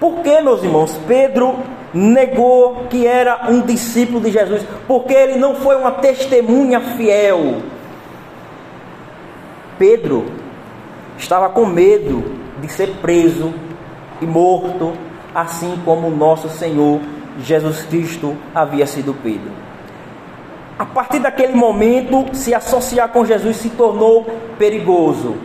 Por 0.00 0.20
que, 0.20 0.40
meus 0.40 0.62
irmãos? 0.62 0.98
Pedro 1.06 1.56
negou 1.92 2.86
que 2.88 3.06
era 3.06 3.50
um 3.50 3.60
discípulo 3.60 4.20
de 4.20 4.30
Jesus, 4.30 4.64
porque 4.86 5.12
ele 5.12 5.38
não 5.38 5.56
foi 5.56 5.76
uma 5.76 5.90
testemunha 5.92 6.80
fiel. 6.80 7.56
Pedro 9.78 10.26
estava 11.16 11.48
com 11.48 11.64
medo 11.64 12.24
de 12.60 12.68
ser 12.68 12.96
preso 13.00 13.54
e 14.20 14.26
morto, 14.26 14.92
assim 15.34 15.80
como 15.84 16.08
o 16.08 16.16
nosso 16.16 16.48
Senhor 16.48 17.00
Jesus 17.40 17.82
Cristo 17.82 18.36
havia 18.54 18.86
sido 18.86 19.14
Pedro. 19.22 19.50
A 20.78 20.84
partir 20.84 21.18
daquele 21.18 21.54
momento, 21.54 22.26
se 22.34 22.54
associar 22.54 23.08
com 23.08 23.24
Jesus 23.24 23.56
se 23.56 23.70
tornou 23.70 24.26
perigoso. 24.58 25.36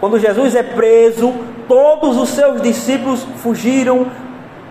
Quando 0.00 0.18
Jesus 0.18 0.54
é 0.54 0.62
preso, 0.62 1.34
todos 1.66 2.16
os 2.16 2.30
seus 2.30 2.62
discípulos 2.62 3.22
fugiram, 3.42 4.06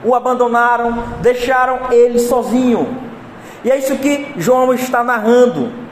o 0.03 0.15
abandonaram, 0.15 1.03
deixaram 1.21 1.91
ele 1.91 2.19
sozinho. 2.19 2.87
E 3.63 3.71
é 3.71 3.77
isso 3.77 3.95
que 3.97 4.33
João 4.37 4.73
está 4.73 5.03
narrando. 5.03 5.86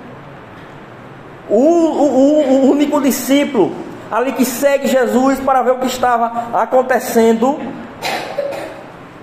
O, 1.49 1.55
o, 1.55 2.65
o 2.65 2.71
único 2.71 2.99
discípulo 3.01 3.71
ali 4.11 4.31
que 4.33 4.45
segue 4.45 4.87
Jesus 4.87 5.39
para 5.39 5.61
ver 5.61 5.71
o 5.71 5.79
que 5.79 5.87
estava 5.87 6.49
acontecendo, 6.53 7.59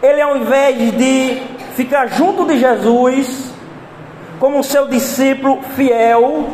ele 0.02 0.20
ao 0.20 0.36
invés 0.36 0.92
de 0.92 1.42
ficar 1.74 2.08
junto 2.08 2.44
de 2.46 2.58
Jesus, 2.58 3.52
como 4.38 4.62
seu 4.62 4.88
discípulo 4.88 5.62
fiel, 5.76 6.48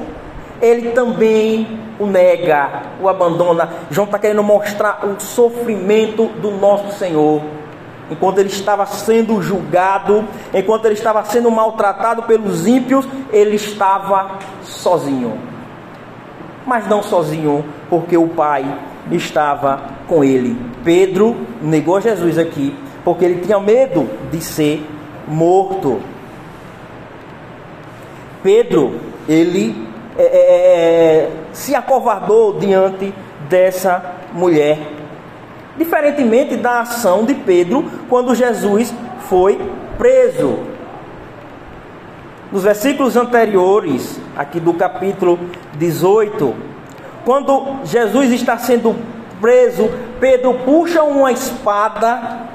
ele 0.60 0.90
também 0.90 1.80
o 1.98 2.06
nega, 2.06 2.82
o 3.00 3.08
abandona. 3.08 3.68
João 3.90 4.04
está 4.04 4.18
querendo 4.18 4.42
mostrar 4.42 5.04
o 5.04 5.20
sofrimento 5.20 6.26
do 6.40 6.50
nosso 6.50 6.96
Senhor. 6.98 7.42
Enquanto 8.10 8.38
ele 8.38 8.48
estava 8.48 8.86
sendo 8.86 9.42
julgado, 9.42 10.24
enquanto 10.54 10.86
ele 10.86 10.94
estava 10.94 11.24
sendo 11.24 11.50
maltratado 11.50 12.22
pelos 12.22 12.66
ímpios, 12.66 13.06
ele 13.32 13.56
estava 13.56 14.38
sozinho. 14.62 15.57
Mas 16.68 16.86
não 16.86 17.02
sozinho, 17.02 17.64
porque 17.88 18.14
o 18.18 18.28
Pai 18.28 18.62
estava 19.10 19.80
com 20.06 20.22
ele. 20.22 20.54
Pedro 20.84 21.34
negou 21.62 21.98
Jesus 21.98 22.36
aqui, 22.36 22.76
porque 23.02 23.24
ele 23.24 23.40
tinha 23.40 23.58
medo 23.58 24.06
de 24.30 24.38
ser 24.42 24.86
morto. 25.26 25.98
Pedro, 28.42 29.00
ele 29.26 29.88
é, 30.18 30.22
é, 30.22 30.26
é, 30.26 31.30
se 31.54 31.74
acovardou 31.74 32.58
diante 32.58 33.14
dessa 33.48 34.16
mulher. 34.34 34.78
Diferentemente 35.78 36.54
da 36.54 36.80
ação 36.80 37.24
de 37.24 37.32
Pedro 37.32 37.82
quando 38.10 38.34
Jesus 38.34 38.92
foi 39.20 39.58
preso. 39.96 40.58
Nos 42.50 42.62
versículos 42.62 43.14
anteriores, 43.14 44.18
aqui 44.34 44.58
do 44.58 44.72
capítulo 44.72 45.38
18, 45.74 46.54
quando 47.22 47.84
Jesus 47.84 48.32
está 48.32 48.56
sendo 48.56 48.96
preso, 49.38 49.90
Pedro 50.18 50.54
puxa 50.64 51.02
uma 51.02 51.30
espada 51.30 52.48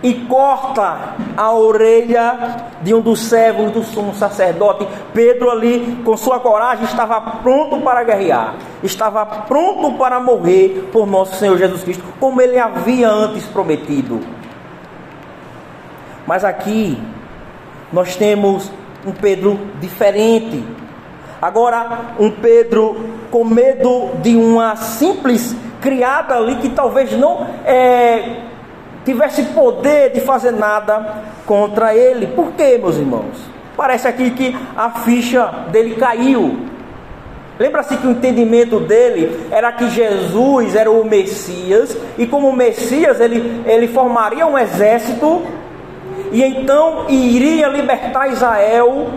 e 0.00 0.14
corta 0.14 1.14
a 1.36 1.52
orelha 1.52 2.56
de 2.82 2.94
um 2.94 3.00
dos 3.00 3.20
servos 3.22 3.72
do 3.72 3.82
sumo 3.82 4.14
sacerdote. 4.14 4.86
Pedro, 5.12 5.50
ali, 5.50 6.00
com 6.04 6.16
sua 6.16 6.38
coragem, 6.38 6.84
estava 6.84 7.20
pronto 7.20 7.80
para 7.80 8.04
guerrear, 8.04 8.54
estava 8.82 9.24
pronto 9.24 9.98
para 9.98 10.20
morrer 10.20 10.88
por 10.92 11.04
nosso 11.04 11.34
Senhor 11.34 11.58
Jesus 11.58 11.82
Cristo, 11.82 12.04
como 12.20 12.40
ele 12.40 12.58
havia 12.58 13.08
antes 13.08 13.44
prometido. 13.46 14.20
Mas 16.26 16.44
aqui, 16.44 17.00
nós 17.92 18.16
temos 18.16 18.70
um 19.06 19.12
Pedro 19.12 19.58
diferente. 19.80 20.64
Agora, 21.40 22.14
um 22.18 22.30
Pedro 22.30 23.04
com 23.30 23.44
medo 23.44 24.10
de 24.22 24.36
uma 24.36 24.76
simples 24.76 25.56
criada 25.80 26.36
ali 26.36 26.56
que 26.56 26.68
talvez 26.68 27.12
não 27.12 27.46
é, 27.64 28.36
tivesse 29.04 29.42
poder 29.46 30.12
de 30.12 30.20
fazer 30.20 30.52
nada 30.52 31.22
contra 31.44 31.94
ele. 31.94 32.28
Por 32.28 32.52
quê, 32.52 32.78
meus 32.78 32.96
irmãos? 32.96 33.50
Parece 33.76 34.06
aqui 34.06 34.30
que 34.30 34.56
a 34.76 34.90
ficha 34.90 35.46
dele 35.72 35.96
caiu. 35.96 36.58
Lembra-se 37.58 37.96
que 37.96 38.06
o 38.06 38.10
entendimento 38.10 38.80
dele 38.80 39.46
era 39.50 39.72
que 39.72 39.88
Jesus 39.90 40.74
era 40.74 40.90
o 40.90 41.04
Messias, 41.04 41.96
e 42.16 42.26
como 42.26 42.52
Messias 42.52 43.20
ele, 43.20 43.62
ele 43.66 43.88
formaria 43.88 44.46
um 44.46 44.58
exército, 44.58 45.42
e 46.32 46.42
então 46.42 47.04
iria 47.10 47.68
libertar 47.68 48.28
Israel 48.28 49.10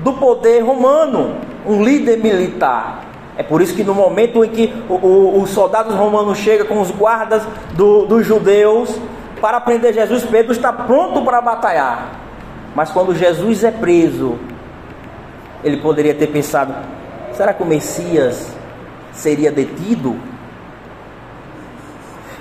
do 0.00 0.14
poder 0.14 0.60
romano, 0.60 1.36
um 1.66 1.84
líder 1.84 2.16
militar. 2.16 3.04
É 3.36 3.42
por 3.42 3.60
isso 3.60 3.74
que 3.74 3.84
no 3.84 3.94
momento 3.94 4.44
em 4.44 4.48
que 4.48 4.72
os 4.88 5.50
soldados 5.50 5.94
romanos 5.94 6.38
chegam 6.38 6.66
com 6.66 6.80
os 6.80 6.90
guardas 6.90 7.42
do, 7.74 8.06
dos 8.06 8.26
judeus 8.26 8.98
para 9.40 9.60
prender 9.60 9.92
Jesus, 9.92 10.24
Pedro 10.24 10.52
está 10.52 10.72
pronto 10.72 11.22
para 11.22 11.40
batalhar. 11.40 12.20
Mas 12.74 12.90
quando 12.90 13.14
Jesus 13.14 13.64
é 13.64 13.70
preso, 13.70 14.38
ele 15.62 15.76
poderia 15.78 16.14
ter 16.14 16.28
pensado: 16.28 16.74
será 17.32 17.52
que 17.52 17.62
o 17.62 17.66
Messias 17.66 18.54
seria 19.12 19.50
detido? 19.50 20.16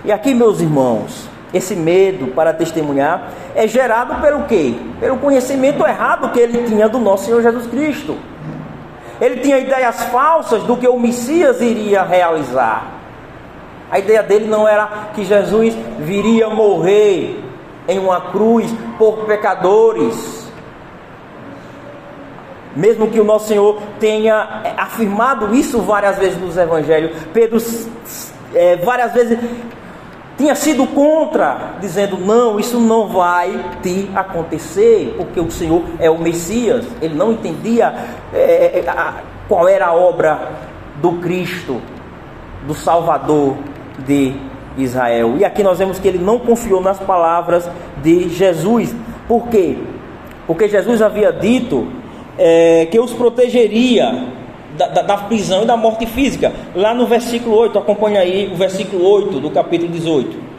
E 0.03 0.11
aqui, 0.11 0.33
meus 0.33 0.61
irmãos, 0.61 1.30
esse 1.53 1.75
medo 1.75 2.27
para 2.27 2.53
testemunhar 2.53 3.31
é 3.55 3.67
gerado 3.67 4.15
pelo 4.21 4.43
quê? 4.43 4.75
Pelo 4.99 5.17
conhecimento 5.17 5.85
errado 5.85 6.31
que 6.31 6.39
ele 6.39 6.63
tinha 6.67 6.87
do 6.87 6.97
nosso 6.97 7.25
Senhor 7.25 7.41
Jesus 7.41 7.67
Cristo. 7.67 8.17
Ele 9.19 9.37
tinha 9.41 9.59
ideias 9.59 10.03
falsas 10.05 10.63
do 10.63 10.77
que 10.77 10.87
o 10.87 10.99
Messias 10.99 11.61
iria 11.61 12.03
realizar. 12.03 12.87
A 13.91 13.99
ideia 13.99 14.23
dele 14.23 14.47
não 14.47 14.67
era 14.67 15.09
que 15.13 15.25
Jesus 15.25 15.75
viria 15.99 16.49
morrer 16.49 17.43
em 17.87 17.99
uma 17.99 18.31
cruz 18.31 18.73
por 18.97 19.25
pecadores. 19.25 20.49
Mesmo 22.73 23.09
que 23.09 23.19
o 23.19 23.23
nosso 23.25 23.49
Senhor 23.49 23.81
tenha 23.99 24.63
afirmado 24.77 25.53
isso 25.53 25.81
várias 25.81 26.17
vezes 26.17 26.39
nos 26.39 26.55
evangelhos, 26.55 27.11
Pedro 27.33 27.57
é, 28.55 28.77
várias 28.77 29.11
vezes 29.11 29.37
tinha 30.41 30.55
sido 30.55 30.87
contra, 30.87 31.75
dizendo: 31.79 32.17
não, 32.17 32.59
isso 32.59 32.79
não 32.79 33.07
vai 33.07 33.63
te 33.83 34.09
acontecer, 34.15 35.13
porque 35.15 35.39
o 35.39 35.51
Senhor 35.51 35.83
é 35.99 36.09
o 36.09 36.17
Messias. 36.17 36.85
Ele 36.99 37.13
não 37.13 37.31
entendia 37.31 37.93
é, 38.33 38.79
é 38.79 38.89
a, 38.89 39.21
qual 39.47 39.67
era 39.67 39.87
a 39.87 39.93
obra 39.93 40.51
do 40.95 41.13
Cristo, 41.13 41.79
do 42.65 42.73
Salvador 42.73 43.55
de 43.99 44.33
Israel. 44.77 45.35
E 45.37 45.45
aqui 45.45 45.61
nós 45.61 45.77
vemos 45.77 45.99
que 45.99 46.07
ele 46.07 46.17
não 46.17 46.39
confiou 46.39 46.81
nas 46.81 46.97
palavras 46.97 47.69
de 48.01 48.27
Jesus. 48.29 48.95
Por 49.27 49.47
quê? 49.47 49.77
Porque 50.47 50.67
Jesus 50.67 51.03
havia 51.03 51.31
dito 51.31 51.87
é, 52.35 52.87
que 52.89 52.99
os 52.99 53.13
protegeria 53.13 54.27
da, 54.77 54.87
da, 54.87 55.01
da, 55.01 55.17
prisão 55.17 55.63
e 55.63 55.65
da 55.65 55.75
morte 55.77 56.05
física. 56.05 56.51
Lá 56.75 56.93
no 56.93 57.05
versículo 57.05 57.55
8, 57.55 57.79
acompanha 57.79 58.21
aí 58.21 58.51
o 58.51 58.55
versículo 58.55 59.03
8 59.03 59.39
do 59.39 59.49
capítulo 59.51 59.91
18. 59.91 60.51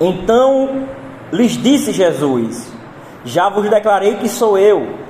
Então 0.00 0.86
lhes 1.32 1.52
disse 1.52 1.92
Jesus: 1.92 2.72
Já 3.24 3.48
vos 3.48 3.70
declarei 3.70 4.16
que 4.16 4.28
sou 4.28 4.58
eu. 4.58 5.00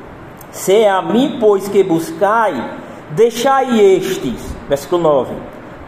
Se 0.50 0.83
é 0.83 0.90
a 0.90 1.00
mim, 1.00 1.38
pois, 1.40 1.66
que 1.66 1.83
buscai, 1.83 2.78
deixai 3.12 3.81
estes. 3.81 4.55
Versículo 4.68 5.02
9: 5.02 5.35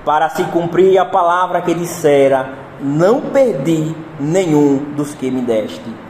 Para 0.07 0.31
se 0.31 0.43
cumprir 0.45 0.97
a 0.99 1.05
palavra 1.05 1.61
que 1.61 1.75
dissera: 1.75 2.49
Não 2.81 3.21
perdi 3.21 3.95
nenhum 4.19 4.79
dos 4.97 5.15
que 5.15 5.31
me 5.31 5.43
deste. 5.43 6.04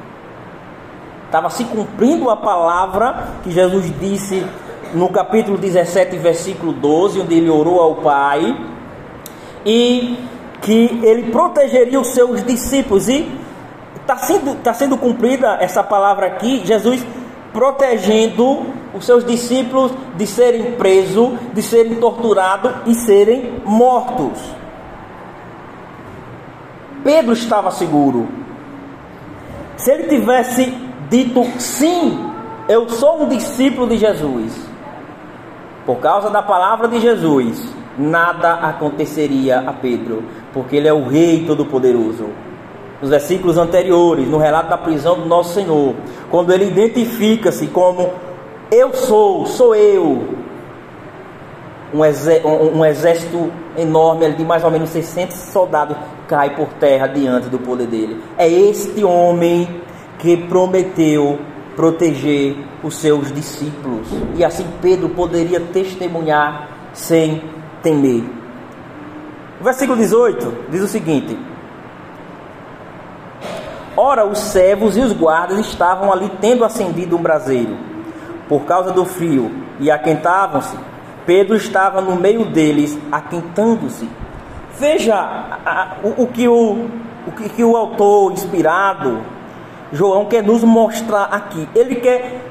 Estava 1.35 1.51
se 1.51 1.65
cumprindo 1.65 2.31
a 2.31 2.37
palavra 2.37 3.41
que 3.43 3.51
Jesus 3.51 3.93
disse 3.99 4.47
no 4.95 5.09
capítulo 5.09 5.59
17, 5.59 6.17
versículo 6.17 6.73
12, 6.73 7.23
onde 7.23 7.35
ele 7.35 7.51
orou 7.51 7.81
ao 7.81 7.97
Pai, 7.97 8.57
e 9.67 10.17
que 10.63 11.01
ele 11.03 11.33
protegeria 11.33 11.99
os 11.99 12.07
seus 12.11 12.45
discípulos. 12.45 13.09
E 13.09 13.29
está 14.01 14.17
sendo, 14.17 14.63
tá 14.63 14.73
sendo 14.73 14.97
cumprida 14.97 15.59
essa 15.61 15.83
palavra 15.83 16.29
aqui, 16.29 16.65
Jesus 16.65 17.05
protegendo 17.53 18.67
os 18.95 19.05
seus 19.05 19.25
discípulos 19.25 19.91
de 20.15 20.29
serem 20.29 20.77
presos, 20.77 21.33
de 21.53 21.63
serem 21.63 21.97
torturados 21.97 22.71
e 22.87 22.95
serem 22.95 23.61
mortos. 23.65 24.39
Pedro 27.03 27.33
estava 27.33 27.73
seguro. 27.73 28.29
Se 29.77 29.91
ele 29.91 30.05
tivesse 30.05 30.84
dito 31.09 31.45
sim, 31.59 32.19
eu 32.69 32.89
sou 32.89 33.23
um 33.23 33.29
discípulo 33.29 33.89
de 33.89 33.99
Jesus, 33.99 34.53
por 35.85 35.99
causa 35.99 36.31
da 36.31 36.43
palavra 36.43 36.89
de 36.89 37.01
Jesus, 37.01 37.75
nada 37.99 38.55
aconteceria 38.55 39.61
a 39.61 39.73
Pedro, 39.73 40.23
porque 40.53 40.77
ele 40.77 40.89
é 40.89 40.93
o 40.93 41.07
Rei 41.07 41.45
Todo-Poderoso. 41.47 42.29
Nos 43.01 43.11
versículos 43.11 43.59
anteriores, 43.59 44.29
no 44.29 44.39
relato 44.39 44.71
da 44.71 44.79
prisão 44.79 45.19
do 45.19 45.27
nosso 45.27 45.55
Senhor, 45.55 45.95
quando 46.31 46.53
ele 46.53 46.67
identifica-se 46.67 47.67
como 47.67 48.11
eu 48.71 48.95
sou, 48.95 49.47
sou 49.47 49.75
eu, 49.75 50.27
um, 51.93 52.85
exército 52.85 53.53
enorme 53.77 54.29
de 54.33 54.45
mais 54.45 54.65
ou 54.65 54.71
menos 54.71 54.91
600 54.91 55.37
soldados 55.37 55.97
cai 56.27 56.57
por 56.57 56.69
terra 56.81 57.07
diante 57.07 57.49
do 57.49 57.59
poder 57.59 57.87
dele. 57.87 58.21
É 58.37 58.49
este 58.49 59.05
homem 59.05 59.83
que 60.25 60.39
prometeu 60.39 61.39
proteger 61.77 62.57
os 62.83 62.97
seus 62.97 63.31
discípulos. 63.31 64.09
E 64.35 64.43
assim 64.43 64.67
Pedro 64.81 65.11
poderia 65.11 65.61
testemunhar 65.61 66.71
sem 66.95 67.43
temer. 67.83 68.25
O 69.61 69.65
versículo 69.65 69.99
18 69.99 70.71
diz 70.71 70.81
o 70.81 70.89
seguinte: 70.89 71.39
Ora, 73.95 74.25
os 74.25 74.39
servos 74.39 74.97
e 74.97 75.01
os 75.01 75.13
guardas 75.13 75.59
estavam 75.59 76.11
ali 76.11 76.31
tendo 76.41 76.65
acendido 76.65 77.19
um 77.19 77.23
braseiro 77.23 77.77
por 78.49 78.65
causa 78.65 78.93
do 78.93 79.05
frio 79.05 79.51
e 79.79 79.91
aquentavam-se. 79.91 80.75
Pedro 81.27 81.55
estava 81.55 82.01
no 82.01 82.17
meio 82.17 82.47
deles, 82.47 82.99
aquentando-se. 83.13 84.09
Veja 84.79 85.17
a, 85.17 85.59
a, 85.67 85.97
o, 86.03 86.23
o, 86.23 86.27
que 86.27 86.49
o, 86.49 86.89
o 87.27 87.33
que, 87.33 87.49
que 87.51 87.65
o 87.65 87.77
autor 87.77 88.33
inspirado 88.33 89.34
João 89.95 90.25
quer 90.25 90.43
nos 90.43 90.65
mostrar 90.65 91.25
aqui. 91.27 91.69
Ele 91.73 91.95
quer 91.95 92.43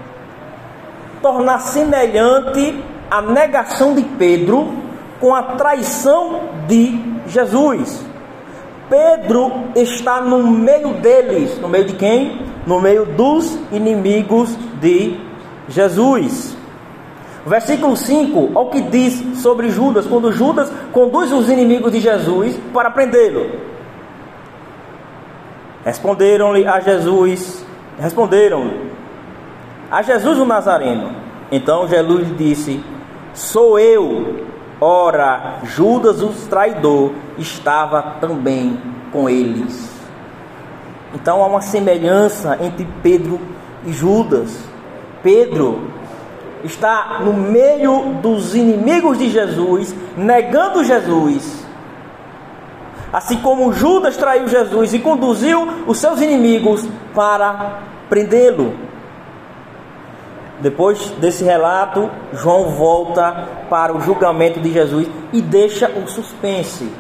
tornar 1.22 1.60
semelhante 1.60 2.82
a 3.12 3.22
negação 3.22 3.94
de 3.94 4.02
Pedro 4.02 4.74
com 5.20 5.36
a 5.36 5.44
traição 5.44 6.40
de 6.68 6.98
Jesus. 7.28 8.04
Pedro 8.90 9.52
está 9.76 10.22
no 10.22 10.48
meio 10.48 10.94
deles, 10.96 11.60
no 11.60 11.68
meio 11.68 11.86
de 11.86 11.96
quem? 11.96 12.42
No 12.66 12.80
meio 12.80 13.06
dos 13.06 13.60
inimigos 13.74 14.58
de 14.80 15.20
Jesus. 15.68 16.56
Versículo 17.46 17.98
5, 17.98 18.52
olha 18.56 18.60
o 18.60 18.70
que 18.70 18.82
diz 18.82 19.42
sobre 19.42 19.70
Judas, 19.70 20.06
quando 20.06 20.32
Judas 20.32 20.72
conduz 20.94 21.34
os 21.34 21.50
inimigos 21.50 21.92
de 21.92 22.00
Jesus 22.00 22.58
para 22.74 22.90
prendê-lo. 22.90 23.73
Responderam-lhe 25.86 26.66
a 26.66 26.80
Jesus, 26.80 27.66
responderam-lhe 28.00 28.92
a 29.92 30.02
Jesus 30.02 30.40
o 30.40 30.46
Nazareno. 30.46 31.12
Então 31.52 31.88
Jesus 31.88 32.36
disse: 32.38 32.84
Sou 33.34 33.78
eu. 33.78 34.54
Ora, 34.80 35.60
Judas, 35.64 36.22
o 36.22 36.30
traidor, 36.50 37.12
estava 37.38 38.16
também 38.20 38.78
com 39.12 39.30
eles. 39.30 39.90
Então 41.14 41.44
há 41.44 41.48
uma 41.48 41.62
semelhança 41.62 42.58
entre 42.62 42.88
Pedro 43.02 43.40
e 43.86 43.94
Judas. 43.94 44.58
Pedro 45.22 45.88
está 46.64 47.20
no 47.24 47.34
meio 47.34 48.16
dos 48.22 48.56
inimigos 48.56 49.18
de 49.18 49.30
Jesus, 49.30 49.96
negando 50.18 50.84
Jesus 50.84 51.63
Assim 53.14 53.38
como 53.38 53.72
Judas 53.72 54.18
traiu 54.18 54.48
Jesus 54.48 54.92
e 54.92 54.98
conduziu 54.98 55.84
os 55.86 56.00
seus 56.00 56.20
inimigos 56.20 56.84
para 57.14 57.80
prendê-lo. 58.10 58.74
Depois 60.60 61.12
desse 61.20 61.44
relato, 61.44 62.10
João 62.34 62.72
volta 62.72 63.48
para 63.70 63.96
o 63.96 64.02
julgamento 64.02 64.60
de 64.60 64.74
Jesus 64.74 65.08
e 65.32 65.42
deixa 65.42 65.90
o 65.90 66.08
suspense 66.08 66.92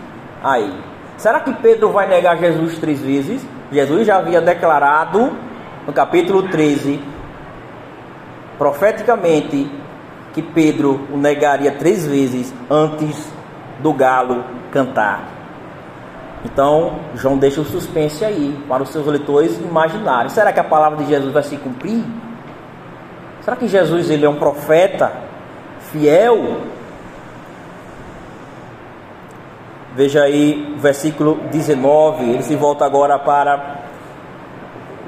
aí. 0.43 0.71
Será 1.17 1.39
que 1.39 1.53
Pedro 1.55 1.89
vai 1.89 2.07
negar 2.07 2.37
Jesus 2.37 2.77
três 2.77 2.99
vezes? 3.01 3.43
Jesus 3.71 4.05
já 4.05 4.17
havia 4.17 4.41
declarado 4.41 5.31
no 5.87 5.93
capítulo 5.93 6.43
13, 6.43 7.01
profeticamente, 8.59 9.67
que 10.31 10.43
Pedro 10.43 11.07
o 11.11 11.17
negaria 11.17 11.71
três 11.71 12.05
vezes 12.05 12.53
antes 12.69 13.31
do 13.79 13.93
galo 13.93 14.43
cantar. 14.71 15.32
Então, 16.45 16.99
João 17.15 17.37
deixa 17.37 17.61
o 17.61 17.65
suspense 17.65 18.23
aí 18.23 18.57
para 18.67 18.83
os 18.83 18.89
seus 18.89 19.05
leitores 19.05 19.57
imaginarem. 19.59 20.29
Será 20.29 20.51
que 20.51 20.59
a 20.59 20.63
palavra 20.63 21.03
de 21.03 21.09
Jesus 21.09 21.31
vai 21.31 21.43
se 21.43 21.55
cumprir? 21.57 22.03
Será 23.41 23.55
que 23.55 23.67
Jesus 23.67 24.09
ele 24.09 24.25
é 24.25 24.29
um 24.29 24.35
profeta 24.35 25.11
fiel? 25.91 26.57
Veja 29.95 30.23
aí 30.23 30.73
o 30.75 30.79
versículo 30.79 31.39
19, 31.51 32.31
ele 32.31 32.43
se 32.43 32.55
volta 32.55 32.83
agora 32.83 33.19
para 33.19 33.83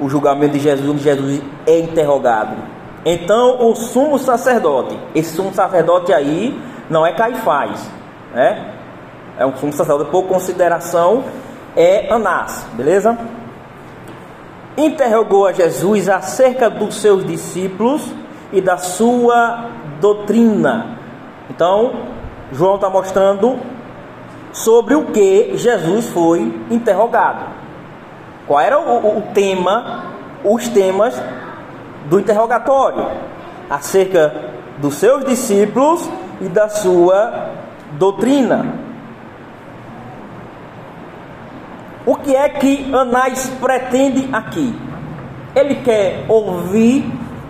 o 0.00 0.08
julgamento 0.08 0.52
de 0.52 0.60
Jesus, 0.60 0.88
onde 0.88 1.02
Jesus 1.02 1.42
é 1.66 1.80
interrogado. 1.80 2.56
Então 3.04 3.68
o 3.68 3.74
sumo 3.74 4.18
sacerdote, 4.18 4.98
esse 5.14 5.34
sumo 5.34 5.52
sacerdote 5.52 6.12
aí 6.12 6.60
não 6.88 7.06
é 7.06 7.12
Caifás, 7.12 7.90
né? 8.32 8.75
É 9.38 9.44
um 9.44 9.54
sumo 9.56 9.72
sacerdote 9.72 10.10
por 10.10 10.24
consideração, 10.24 11.24
é 11.76 12.10
Anás, 12.10 12.66
beleza? 12.72 13.18
Interrogou 14.78 15.46
a 15.46 15.52
Jesus 15.52 16.08
acerca 16.08 16.70
dos 16.70 16.96
seus 16.96 17.26
discípulos 17.26 18.02
e 18.50 18.62
da 18.62 18.78
sua 18.78 19.68
doutrina. 20.00 20.98
Então, 21.50 21.92
João 22.50 22.76
está 22.76 22.88
mostrando 22.88 23.58
sobre 24.52 24.94
o 24.94 25.06
que 25.06 25.56
Jesus 25.56 26.08
foi 26.08 26.40
interrogado. 26.70 27.44
Qual 28.46 28.58
era 28.58 28.78
o, 28.78 29.18
o 29.18 29.22
tema, 29.34 30.04
os 30.42 30.66
temas 30.68 31.20
do 32.06 32.18
interrogatório? 32.20 33.06
Acerca 33.68 34.32
dos 34.78 34.94
seus 34.94 35.24
discípulos 35.24 36.08
e 36.40 36.48
da 36.48 36.68
sua 36.68 37.50
doutrina. 37.98 38.85
O 42.06 42.14
que 42.14 42.36
é 42.36 42.48
que 42.48 42.88
Anás 42.94 43.50
pretende 43.60 44.28
aqui? 44.32 44.72
Ele 45.56 45.74
quer 45.82 46.24
ouvir 46.28 47.04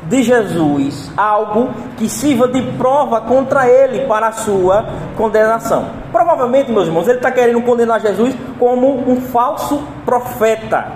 de 0.09 0.23
Jesus 0.23 1.13
algo 1.15 1.69
que 1.99 2.09
sirva 2.09 2.49
de 2.49 2.63
prova 2.79 3.21
contra 3.21 3.69
ele 3.69 4.07
para 4.07 4.29
a 4.29 4.33
sua 4.33 4.87
condenação. 5.15 5.91
Provavelmente, 6.11 6.73
meus 6.73 6.87
irmãos, 6.87 7.07
ele 7.07 7.19
está 7.19 7.31
querendo 7.31 7.61
condenar 7.61 8.01
Jesus 8.01 8.35
como 8.59 9.11
um 9.11 9.21
falso 9.21 9.83
profeta. 10.07 10.91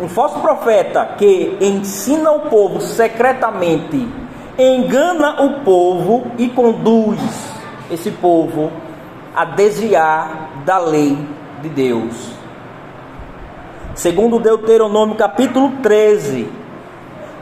Um 0.00 0.08
falso 0.08 0.38
profeta 0.38 1.16
que 1.18 1.58
ensina 1.60 2.30
o 2.30 2.48
povo 2.48 2.80
secretamente, 2.80 4.08
engana 4.56 5.42
o 5.42 5.60
povo 5.64 6.28
e 6.38 6.48
conduz 6.48 7.20
esse 7.90 8.10
povo 8.10 8.72
a 9.36 9.44
desviar 9.44 10.62
da 10.64 10.78
lei 10.78 11.18
de 11.60 11.68
Deus. 11.68 12.39
Segundo 13.94 14.38
Deuteronômio 14.38 15.16
capítulo 15.16 15.72
13, 15.82 16.48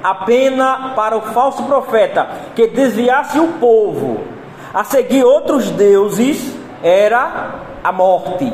a 0.02 0.14
pena 0.14 0.92
para 0.96 1.16
o 1.16 1.20
falso 1.20 1.62
profeta 1.64 2.26
que 2.54 2.66
desviasse 2.66 3.38
o 3.38 3.48
povo 3.54 4.20
a 4.72 4.82
seguir 4.82 5.24
outros 5.24 5.70
deuses 5.70 6.54
era 6.82 7.54
a 7.84 7.92
morte. 7.92 8.52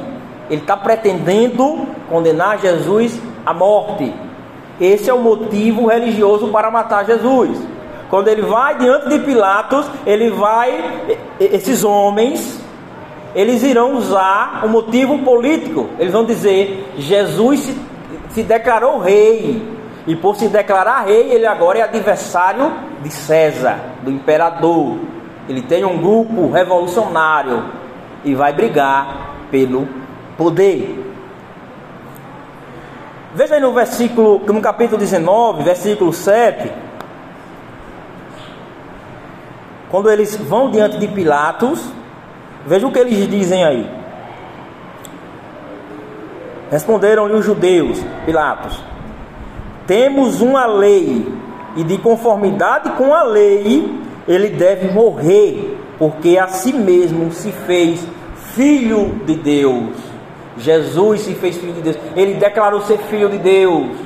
Ele 0.50 0.60
está 0.60 0.76
pretendendo 0.76 1.86
condenar 2.08 2.58
Jesus 2.58 3.20
à 3.46 3.54
morte. 3.54 4.12
Esse 4.80 5.08
é 5.08 5.14
o 5.14 5.20
motivo 5.20 5.86
religioso 5.86 6.48
para 6.48 6.70
matar 6.70 7.06
Jesus. 7.06 7.58
Quando 8.10 8.28
ele 8.28 8.42
vai 8.42 8.76
diante 8.76 9.08
de 9.08 9.20
Pilatos, 9.20 9.86
ele 10.04 10.30
vai, 10.30 11.16
esses 11.38 11.84
homens, 11.84 12.60
eles 13.34 13.62
irão 13.62 13.96
usar 13.96 14.62
o 14.64 14.68
motivo 14.68 15.18
político. 15.18 15.88
Eles 15.98 16.12
vão 16.12 16.24
dizer: 16.24 16.92
Jesus 16.96 17.60
se, 17.60 17.80
se 18.30 18.42
declarou 18.42 18.98
rei. 18.98 19.74
E 20.06 20.14
por 20.14 20.36
se 20.36 20.48
declarar 20.48 21.06
rei, 21.06 21.32
ele 21.32 21.46
agora 21.46 21.78
é 21.78 21.82
adversário 21.82 22.70
de 23.02 23.10
César, 23.10 23.78
do 24.02 24.10
imperador. 24.10 24.98
Ele 25.48 25.62
tem 25.62 25.84
um 25.84 25.98
grupo 25.98 26.50
revolucionário 26.50 27.64
e 28.22 28.34
vai 28.34 28.52
brigar 28.52 29.34
pelo 29.50 29.88
poder. 30.36 31.02
Veja 33.34 33.54
aí 33.54 33.60
no 33.60 33.72
versículo, 33.72 34.40
no 34.46 34.60
capítulo 34.60 34.98
19, 34.98 35.64
versículo 35.64 36.12
7. 36.12 36.70
Quando 39.90 40.10
eles 40.10 40.36
vão 40.36 40.70
diante 40.70 40.98
de 40.98 41.08
Pilatos, 41.08 41.92
veja 42.66 42.86
o 42.86 42.92
que 42.92 42.98
eles 42.98 43.28
dizem 43.28 43.64
aí. 43.64 43.88
Responderam-lhe 46.70 47.34
os 47.34 47.44
judeus, 47.44 48.02
Pilatos: 48.24 48.82
temos 49.86 50.40
uma 50.40 50.66
lei, 50.66 51.26
e 51.76 51.84
de 51.84 51.98
conformidade 51.98 52.90
com 52.90 53.12
a 53.12 53.22
lei, 53.22 53.92
ele 54.26 54.48
deve 54.48 54.92
morrer, 54.92 55.78
porque 55.98 56.38
a 56.38 56.48
si 56.48 56.72
mesmo 56.72 57.30
se 57.32 57.52
fez 57.52 58.06
filho 58.54 59.20
de 59.26 59.34
Deus. 59.34 59.90
Jesus 60.56 61.22
se 61.22 61.34
fez 61.34 61.56
filho 61.56 61.72
de 61.72 61.82
Deus, 61.82 61.98
ele 62.16 62.34
declarou 62.34 62.80
ser 62.82 62.98
filho 62.98 63.28
de 63.28 63.38
Deus. 63.38 63.96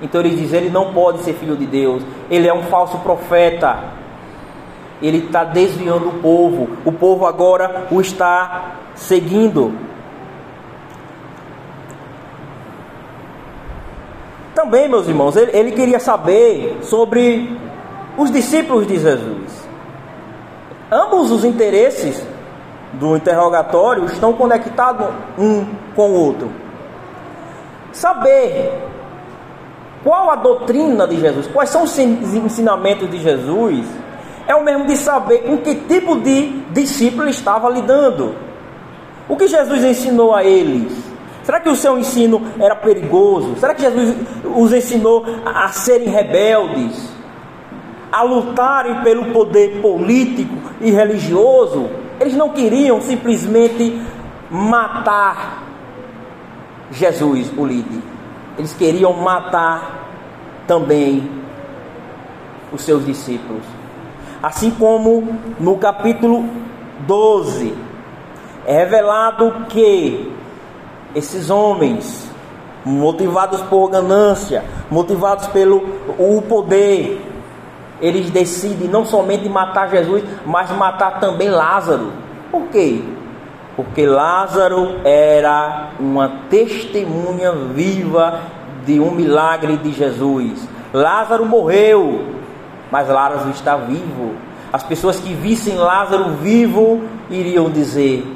Então 0.00 0.20
ele 0.20 0.36
diz: 0.36 0.52
ele 0.52 0.70
não 0.70 0.92
pode 0.92 1.20
ser 1.20 1.34
filho 1.34 1.56
de 1.56 1.66
Deus, 1.66 2.02
ele 2.30 2.48
é 2.48 2.54
um 2.54 2.62
falso 2.64 2.98
profeta. 2.98 3.97
Ele 5.00 5.18
está 5.18 5.44
desviando 5.44 6.08
o 6.08 6.14
povo, 6.20 6.68
o 6.84 6.92
povo 6.92 7.26
agora 7.26 7.86
o 7.90 8.00
está 8.00 8.76
seguindo. 8.94 9.72
Também, 14.54 14.88
meus 14.88 15.06
irmãos, 15.06 15.36
ele, 15.36 15.56
ele 15.56 15.72
queria 15.72 16.00
saber 16.00 16.78
sobre 16.82 17.56
os 18.16 18.30
discípulos 18.30 18.88
de 18.88 18.98
Jesus. 18.98 19.68
Ambos 20.90 21.30
os 21.30 21.44
interesses 21.44 22.26
do 22.94 23.16
interrogatório 23.16 24.04
estão 24.06 24.32
conectados 24.32 25.06
um 25.38 25.64
com 25.94 26.10
o 26.10 26.14
outro. 26.14 26.50
Saber 27.92 28.72
qual 30.02 30.30
a 30.30 30.36
doutrina 30.36 31.06
de 31.06 31.20
Jesus, 31.20 31.46
quais 31.46 31.70
são 31.70 31.84
os 31.84 31.96
ensinamentos 31.98 33.08
de 33.10 33.18
Jesus, 33.18 33.86
é 34.48 34.54
o 34.56 34.64
mesmo 34.64 34.86
de 34.86 34.96
saber 34.96 35.42
com 35.42 35.58
que 35.58 35.74
tipo 35.74 36.16
de 36.16 36.62
discípulo 36.72 37.24
ele 37.24 37.30
estava 37.30 37.68
lidando. 37.68 38.34
O 39.28 39.36
que 39.36 39.46
Jesus 39.46 39.84
ensinou 39.84 40.34
a 40.34 40.42
eles? 40.42 40.90
Será 41.44 41.60
que 41.60 41.68
o 41.68 41.76
seu 41.76 41.98
ensino 41.98 42.42
era 42.58 42.74
perigoso? 42.74 43.56
Será 43.56 43.74
que 43.74 43.82
Jesus 43.82 44.16
os 44.56 44.72
ensinou 44.72 45.24
a 45.44 45.68
serem 45.68 46.08
rebeldes? 46.08 47.12
A 48.10 48.22
lutarem 48.22 49.02
pelo 49.02 49.26
poder 49.32 49.82
político 49.82 50.54
e 50.80 50.90
religioso? 50.90 51.90
Eles 52.18 52.34
não 52.34 52.48
queriam 52.48 53.02
simplesmente 53.02 54.00
matar 54.50 55.62
Jesus, 56.90 57.52
o 57.54 57.66
líder. 57.66 58.00
Eles 58.56 58.72
queriam 58.72 59.12
matar 59.12 60.08
também 60.66 61.30
os 62.72 62.80
seus 62.82 63.04
discípulos. 63.04 63.77
Assim 64.42 64.70
como 64.70 65.36
no 65.58 65.76
capítulo 65.78 66.44
12 67.06 67.74
é 68.66 68.72
revelado 68.78 69.66
que 69.68 70.32
esses 71.14 71.50
homens, 71.50 72.30
motivados 72.84 73.60
por 73.62 73.88
ganância, 73.88 74.62
motivados 74.90 75.46
pelo 75.48 75.82
o 76.18 76.40
poder, 76.42 77.20
eles 78.00 78.30
decidem 78.30 78.88
não 78.88 79.04
somente 79.04 79.48
matar 79.48 79.90
Jesus, 79.90 80.22
mas 80.46 80.70
matar 80.70 81.18
também 81.18 81.50
Lázaro. 81.50 82.12
Por 82.50 82.68
quê? 82.68 83.02
Porque 83.74 84.06
Lázaro 84.06 85.00
era 85.04 85.90
uma 85.98 86.42
testemunha 86.48 87.52
viva 87.52 88.40
de 88.86 89.00
um 89.00 89.10
milagre 89.10 89.76
de 89.76 89.92
Jesus. 89.92 90.68
Lázaro 90.92 91.44
morreu, 91.44 92.37
mas 92.90 93.08
Lázaro 93.08 93.50
está 93.50 93.76
vivo. 93.76 94.34
As 94.72 94.82
pessoas 94.82 95.18
que 95.18 95.32
vissem 95.34 95.76
Lázaro 95.76 96.30
vivo 96.34 97.02
iriam 97.30 97.70
dizer: 97.70 98.26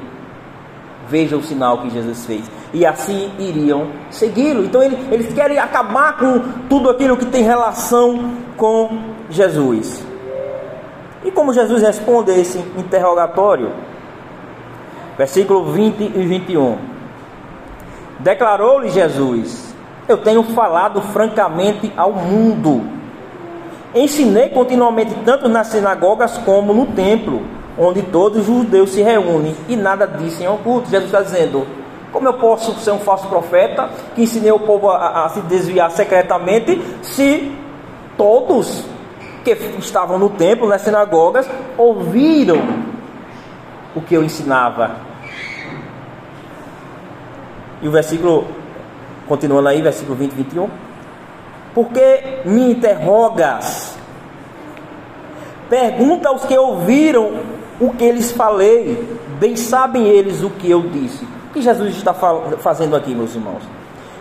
veja 1.09 1.37
o 1.37 1.43
sinal 1.43 1.79
que 1.79 1.91
Jesus 1.91 2.25
fez. 2.25 2.51
E 2.73 2.87
assim 2.87 3.31
iriam 3.39 3.89
segui-lo. 4.11 4.65
Então 4.65 4.83
ele, 4.83 4.97
eles 5.11 5.33
querem 5.33 5.59
acabar 5.59 6.17
com 6.17 6.41
tudo 6.69 6.89
aquilo 6.89 7.17
que 7.17 7.27
tem 7.27 7.43
relação 7.43 8.33
com 8.57 8.99
Jesus. 9.29 10.05
E 11.25 11.31
como 11.31 11.53
Jesus 11.53 11.83
responde 11.83 12.31
a 12.31 12.39
esse 12.39 12.59
interrogatório? 12.77 13.73
Versículo 15.17 15.73
20 15.73 16.01
e 16.01 16.27
21. 16.27 16.79
Declarou-lhe 18.19 18.89
Jesus: 18.89 19.75
Eu 20.09 20.19
tenho 20.19 20.43
falado 20.43 21.01
francamente 21.03 21.93
ao 21.97 22.13
mundo. 22.13 23.02
Ensinei 23.95 24.49
continuamente 24.49 25.15
tanto 25.25 25.49
nas 25.49 25.67
sinagogas 25.67 26.39
como 26.39 26.73
no 26.73 26.87
templo, 26.87 27.43
onde 27.79 28.03
todos 28.03 28.41
os 28.41 28.47
judeus 28.47 28.91
se 28.91 29.03
reúnem, 29.03 29.55
e 29.69 29.77
nada 29.77 30.07
disse 30.07 30.43
em 30.43 30.49
oculto. 30.49 30.89
Jesus 30.89 31.07
está 31.07 31.21
dizendo: 31.21 31.67
Como 32.11 32.27
eu 32.27 32.35
posso 32.35 32.75
ser 32.77 32.91
um 32.93 32.99
falso 32.99 33.29
profeta 33.29 33.91
que 34.15 34.23
ensinei 34.23 34.51
o 34.51 34.61
povo 34.61 34.89
a, 34.89 35.27
a 35.27 35.29
se 35.29 35.41
desviar 35.43 35.91
secretamente, 35.91 36.81
se 37.03 37.53
todos 38.17 38.85
que 39.45 39.51
estavam 39.79 40.19
no 40.19 40.31
templo, 40.31 40.69
nas 40.69 40.83
sinagogas, 40.83 41.49
ouviram 41.77 42.63
o 43.95 44.01
que 44.01 44.15
eu 44.15 44.25
ensinava. 44.25 44.93
E 47.83 47.89
o 47.89 47.91
versículo, 47.91 48.47
continuando 49.29 49.69
aí, 49.69 49.83
versículo 49.83 50.17
20 50.17 50.33
e 50.33 50.37
21. 50.37 50.71
Porque 51.75 52.41
me 52.45 52.73
interrogas? 52.73 53.97
Pergunta 55.69 56.29
aos 56.29 56.45
que 56.45 56.57
ouviram 56.57 57.33
o 57.81 57.91
que 57.91 58.05
eles 58.05 58.31
falei, 58.31 59.19
bem 59.41 59.57
sabem 59.57 60.07
eles 60.07 60.43
o 60.43 60.51
que 60.51 60.71
eu 60.71 60.83
disse. 60.83 61.25
O 61.25 61.53
que 61.53 61.63
Jesus 61.63 61.97
está 61.97 62.15
fazendo 62.59 62.95
aqui, 62.95 63.15
meus 63.15 63.35
irmãos? 63.35 63.63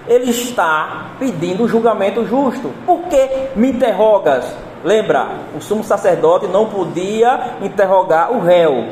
Ele 0.07 0.31
está 0.31 1.11
pedindo 1.19 1.67
julgamento 1.67 2.25
justo. 2.25 2.71
Por 2.85 3.03
que 3.03 3.49
me 3.55 3.71
interrogas? 3.71 4.45
Lembra, 4.83 5.29
o 5.55 5.61
sumo 5.61 5.83
sacerdote 5.83 6.47
não 6.47 6.67
podia 6.67 7.57
interrogar 7.61 8.31
o 8.31 8.39
réu. 8.39 8.85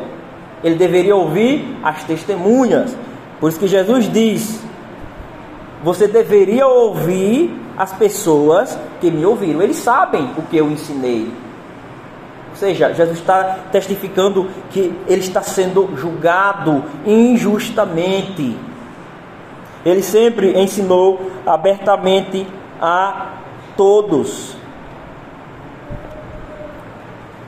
Ele 0.63 0.75
deveria 0.75 1.15
ouvir 1.15 1.77
as 1.83 2.03
testemunhas. 2.03 2.95
Por 3.39 3.49
isso 3.49 3.59
que 3.59 3.67
Jesus 3.67 4.11
diz: 4.11 4.61
Você 5.83 6.07
deveria 6.07 6.67
ouvir 6.67 7.57
as 7.79 7.93
pessoas 7.93 8.77
que 8.99 9.09
me 9.09 9.25
ouviram. 9.25 9.61
Eles 9.61 9.77
sabem 9.77 10.33
o 10.37 10.41
que 10.41 10.57
eu 10.57 10.69
ensinei. 10.69 11.31
Ou 12.49 12.55
seja, 12.55 12.93
Jesus 12.93 13.19
está 13.19 13.57
testificando 13.71 14.49
que 14.69 14.93
ele 15.07 15.21
está 15.21 15.41
sendo 15.41 15.95
julgado 15.95 16.83
injustamente. 17.05 18.57
Ele 19.85 20.03
sempre 20.03 20.59
ensinou 20.59 21.31
abertamente 21.45 22.45
a 22.81 23.35
todos. 23.77 24.57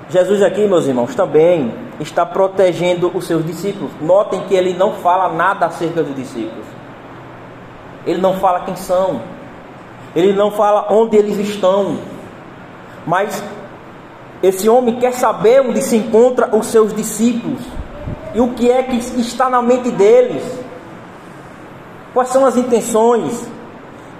Jesus 0.09 0.41
aqui, 0.41 0.65
meus 0.65 0.87
irmãos, 0.87 1.13
também 1.13 1.73
está 1.99 2.25
protegendo 2.25 3.11
os 3.13 3.27
seus 3.27 3.45
discípulos. 3.45 3.91
Notem 3.99 4.41
que 4.47 4.55
ele 4.55 4.73
não 4.73 4.93
fala 4.93 5.33
nada 5.33 5.65
acerca 5.65 6.01
dos 6.01 6.15
discípulos. 6.15 6.65
Ele 8.05 8.21
não 8.21 8.35
fala 8.35 8.61
quem 8.61 8.77
são. 8.77 9.21
Ele 10.15 10.33
não 10.33 10.51
fala 10.51 10.87
onde 10.89 11.15
eles 11.17 11.37
estão. 11.37 11.97
Mas 13.05 13.43
esse 14.43 14.67
homem 14.67 14.99
quer 14.99 15.13
saber 15.13 15.61
onde 15.61 15.81
se 15.81 15.95
encontram 15.95 16.57
os 16.57 16.67
seus 16.67 16.93
discípulos 16.93 17.61
e 18.33 18.41
o 18.41 18.49
que 18.53 18.71
é 18.71 18.83
que 18.83 18.97
está 19.19 19.49
na 19.49 19.61
mente 19.61 19.91
deles. 19.91 20.43
Quais 22.13 22.29
são 22.29 22.45
as 22.45 22.57
intenções? 22.57 23.49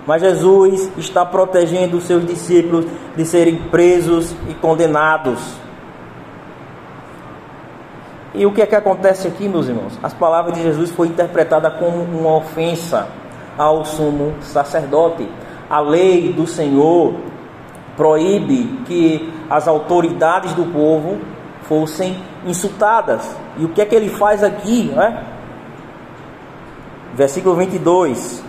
Mas 0.05 0.21
Jesus 0.21 0.89
está 0.97 1.25
protegendo 1.25 1.97
os 1.97 2.05
seus 2.05 2.25
discípulos 2.25 2.85
de 3.15 3.25
serem 3.25 3.55
presos 3.69 4.33
e 4.49 4.53
condenados. 4.55 5.39
E 8.33 8.45
o 8.45 8.51
que 8.51 8.61
é 8.61 8.65
que 8.65 8.75
acontece 8.75 9.27
aqui, 9.27 9.47
meus 9.47 9.67
irmãos? 9.67 9.99
As 10.01 10.13
palavras 10.13 10.55
de 10.55 10.63
Jesus 10.63 10.89
foi 10.91 11.07
interpretada 11.07 11.69
como 11.69 12.01
uma 12.01 12.37
ofensa 12.37 13.07
ao 13.57 13.83
sumo 13.83 14.33
sacerdote. 14.41 15.27
A 15.71 15.79
lei 15.79 16.33
do 16.33 16.45
Senhor 16.45 17.13
proíbe 17.95 18.81
que 18.85 19.31
as 19.49 19.69
autoridades 19.69 20.53
do 20.53 20.65
povo 20.65 21.17
fossem 21.61 22.17
insultadas. 22.45 23.33
E 23.57 23.63
o 23.63 23.69
que 23.69 23.81
é 23.81 23.85
que 23.85 23.95
ele 23.95 24.09
faz 24.09 24.43
aqui, 24.43 24.91
né? 24.93 25.23
Versículo 27.13 27.55
22. 27.55 28.43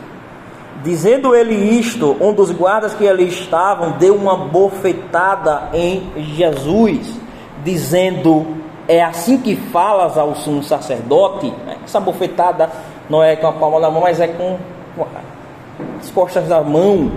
Dizendo 0.82 1.32
ele 1.32 1.54
isto, 1.54 2.16
um 2.20 2.32
dos 2.32 2.50
guardas 2.50 2.92
que 2.92 3.06
ali 3.06 3.28
estavam 3.28 3.92
deu 3.92 4.16
uma 4.16 4.36
bofetada 4.36 5.68
em 5.72 6.10
Jesus, 6.34 7.20
dizendo: 7.62 8.56
é 8.88 9.00
assim 9.00 9.38
que 9.38 9.54
falas 9.54 10.18
ao 10.18 10.34
sumo 10.34 10.62
sacerdote, 10.62 11.54
essa 11.84 12.00
bofetada 12.00 12.68
não 13.08 13.22
é 13.22 13.36
com 13.36 13.46
a 13.46 13.52
palma 13.52 13.80
da 13.80 13.90
mão, 13.90 14.02
mas 14.02 14.18
é 14.18 14.26
com, 14.26 14.58
as 15.98 16.10
costas 16.10 16.48
da 16.48 16.60
mão, 16.62 17.12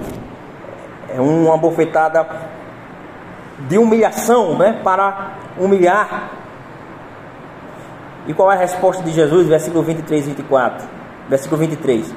é 1.10 1.20
uma 1.20 1.58
bofetada 1.58 2.28
de 3.68 3.78
humilhação, 3.78 4.58
né? 4.58 4.80
Para 4.84 5.32
humilhar. 5.58 6.32
E 8.28 8.34
qual 8.34 8.52
é 8.52 8.56
a 8.56 8.60
resposta 8.60 9.04
de 9.04 9.12
Jesus? 9.12 9.48
Versículo 9.48 9.84
23 9.84 10.26
e 10.26 10.30
24. 10.30 10.88
Versículo 11.30 11.62
23. 11.62 12.14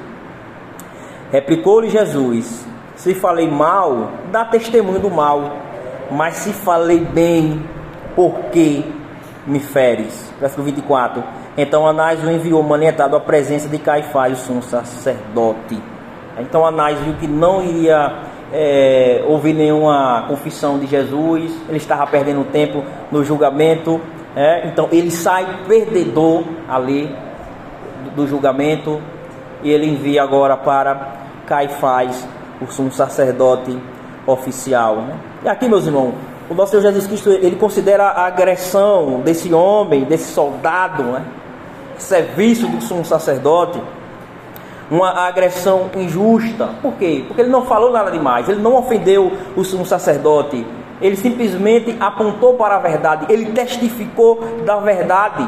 Replicou-lhe 1.31 1.89
Jesus: 1.89 2.65
Se 2.95 3.13
falei 3.13 3.49
mal, 3.49 4.11
dá 4.31 4.45
testemunho 4.45 4.99
do 4.99 5.09
mal, 5.09 5.57
mas 6.11 6.35
se 6.35 6.51
falei 6.51 6.99
bem, 6.99 7.63
por 8.15 8.39
que 8.51 8.83
me 9.45 9.59
feres. 9.59 10.31
Versículo 10.39 10.65
24. 10.65 11.23
Então 11.57 11.85
Anás 11.85 12.23
o 12.23 12.29
enviou 12.29 12.63
manietado 12.63 13.15
à 13.15 13.19
presença 13.19 13.67
de 13.67 13.77
Caifás, 13.77 14.39
o 14.39 14.45
sumo 14.45 14.63
sacerdote. 14.63 15.81
Então 16.41 16.65
Anás 16.65 16.99
viu 16.99 17.13
que 17.15 17.27
não 17.27 17.63
iria 17.63 18.23
é, 18.51 19.23
ouvir 19.27 19.53
nenhuma 19.53 20.25
confissão 20.27 20.79
de 20.79 20.87
Jesus, 20.87 21.51
ele 21.67 21.77
estava 21.77 22.05
perdendo 22.07 22.43
tempo 22.51 22.83
no 23.11 23.23
julgamento. 23.23 23.99
É, 24.35 24.67
então 24.67 24.87
ele 24.91 25.11
sai 25.11 25.63
perdedor 25.67 26.43
ali 26.67 27.13
do, 28.15 28.27
julgamento 28.27 29.01
e 29.63 29.71
ele 29.71 29.87
envia 29.87 30.23
agora 30.23 30.55
para 30.55 31.13
Caifás, 31.45 32.27
o 32.61 32.71
sumo 32.71 32.91
sacerdote 32.91 33.77
oficial. 34.25 34.97
Né? 34.97 35.15
E 35.45 35.49
aqui, 35.49 35.67
meus 35.67 35.85
irmãos, 35.85 36.13
o 36.49 36.53
nosso 36.53 36.71
Senhor 36.71 36.83
Jesus 36.83 37.07
Cristo, 37.07 37.29
ele 37.29 37.55
considera 37.55 38.05
a 38.05 38.25
agressão 38.27 39.21
desse 39.21 39.53
homem, 39.53 40.03
desse 40.03 40.31
soldado, 40.33 41.03
né? 41.03 41.23
serviço 41.97 42.67
do 42.67 42.81
sumo 42.81 43.03
sacerdote, 43.03 43.81
uma 44.89 45.27
agressão 45.27 45.89
injusta. 45.95 46.69
Por 46.81 46.93
quê? 46.93 47.23
Porque 47.27 47.41
ele 47.41 47.51
não 47.51 47.65
falou 47.65 47.91
nada 47.91 48.11
demais, 48.11 48.49
ele 48.49 48.61
não 48.61 48.75
ofendeu 48.75 49.31
o 49.55 49.63
sumo 49.63 49.85
sacerdote, 49.85 50.65
ele 51.01 51.15
simplesmente 51.15 51.95
apontou 51.99 52.55
para 52.55 52.75
a 52.75 52.79
verdade, 52.79 53.25
ele 53.29 53.51
testificou 53.51 54.43
da 54.65 54.77
verdade. 54.77 55.47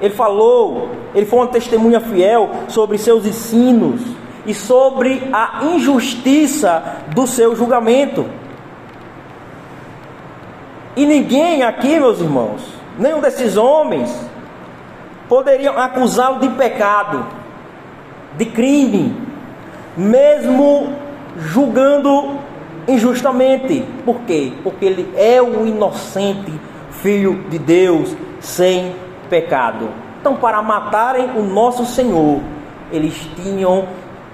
Ele 0.00 0.12
falou, 0.12 0.90
ele 1.14 1.24
foi 1.24 1.38
uma 1.38 1.48
testemunha 1.48 2.00
fiel 2.00 2.50
sobre 2.68 2.98
seus 2.98 3.24
ensinos 3.24 4.02
e 4.44 4.52
sobre 4.52 5.28
a 5.32 5.64
injustiça 5.74 6.82
do 7.14 7.26
seu 7.26 7.56
julgamento. 7.56 8.26
E 10.94 11.06
ninguém 11.06 11.62
aqui, 11.62 11.98
meus 11.98 12.20
irmãos, 12.20 12.62
nenhum 12.98 13.20
desses 13.20 13.56
homens, 13.56 14.14
poderiam 15.28 15.78
acusá-lo 15.78 16.40
de 16.40 16.48
pecado, 16.50 17.26
de 18.36 18.44
crime, 18.46 19.14
mesmo 19.96 20.92
julgando 21.38 22.38
injustamente. 22.88 23.84
Por 24.04 24.20
quê? 24.20 24.52
Porque 24.62 24.84
ele 24.84 25.12
é 25.16 25.40
o 25.40 25.66
inocente 25.66 26.52
filho 26.90 27.44
de 27.48 27.58
Deus 27.58 28.14
sem 28.40 28.94
pecado. 29.28 29.88
Então, 30.20 30.36
para 30.36 30.62
matarem 30.62 31.30
o 31.36 31.42
nosso 31.42 31.84
Senhor, 31.86 32.40
eles 32.90 33.14
tinham 33.36 33.86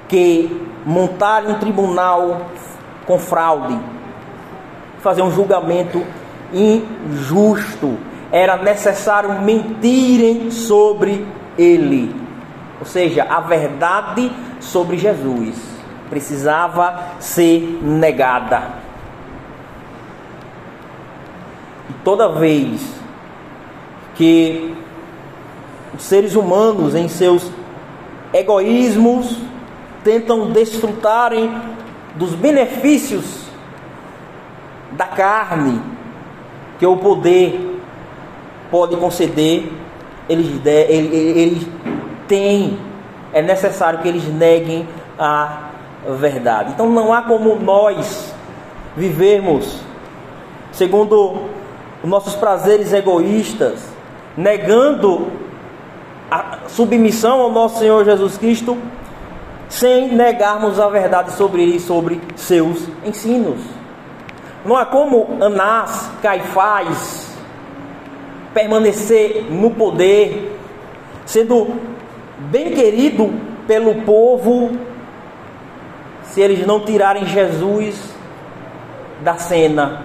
que 0.08 0.60
montar 0.84 1.44
um 1.44 1.54
tribunal 1.54 2.46
com 3.06 3.18
fraude, 3.18 3.78
fazer 5.00 5.22
um 5.22 5.30
julgamento 5.30 6.02
injusto. 6.52 7.98
Era 8.30 8.56
necessário 8.56 9.40
mentirem 9.42 10.50
sobre 10.50 11.26
ele. 11.58 12.21
Ou 12.82 12.86
seja, 12.86 13.22
a 13.22 13.38
verdade 13.38 14.28
sobre 14.58 14.98
Jesus 14.98 15.54
precisava 16.10 17.00
ser 17.20 17.78
negada. 17.80 18.72
E 21.88 21.92
toda 22.02 22.32
vez 22.32 22.82
que 24.16 24.74
os 25.96 26.02
seres 26.02 26.34
humanos, 26.34 26.96
em 26.96 27.06
seus 27.06 27.52
egoísmos, 28.34 29.38
tentam 30.02 30.50
desfrutarem 30.50 31.54
dos 32.16 32.34
benefícios 32.34 33.44
da 34.90 35.06
carne 35.06 35.80
que 36.80 36.86
o 36.86 36.96
poder 36.96 37.78
pode 38.72 38.96
conceder, 38.96 39.70
eles, 40.28 40.60
eles, 40.66 41.36
eles 41.36 41.66
é 43.32 43.42
necessário 43.42 44.00
que 44.00 44.08
eles 44.08 44.24
neguem 44.28 44.88
a 45.18 45.70
verdade. 46.18 46.72
Então 46.72 46.88
não 46.88 47.12
há 47.12 47.22
como 47.22 47.56
nós 47.56 48.34
vivermos 48.96 49.80
segundo 50.72 51.34
os 52.02 52.08
nossos 52.08 52.34
prazeres 52.34 52.92
egoístas, 52.92 53.80
negando 54.36 55.30
a 56.30 56.60
submissão 56.68 57.40
ao 57.40 57.50
nosso 57.50 57.78
Senhor 57.78 58.04
Jesus 58.04 58.38
Cristo, 58.38 58.76
sem 59.68 60.08
negarmos 60.08 60.80
a 60.80 60.88
verdade 60.88 61.32
sobre 61.32 61.62
ele 61.62 61.76
e 61.76 61.80
sobre 61.80 62.20
seus 62.34 62.88
ensinos. 63.04 63.60
Não 64.64 64.76
há 64.76 64.86
como 64.86 65.38
Anás, 65.40 66.10
Caifás, 66.22 67.36
permanecer 68.54 69.46
no 69.50 69.70
poder, 69.70 70.58
sendo 71.24 71.74
bem 72.50 72.72
querido 72.72 73.32
pelo 73.66 74.02
povo, 74.02 74.70
se 76.24 76.40
eles 76.40 76.66
não 76.66 76.80
tirarem 76.80 77.26
Jesus 77.26 78.14
da 79.22 79.36
cena. 79.36 80.04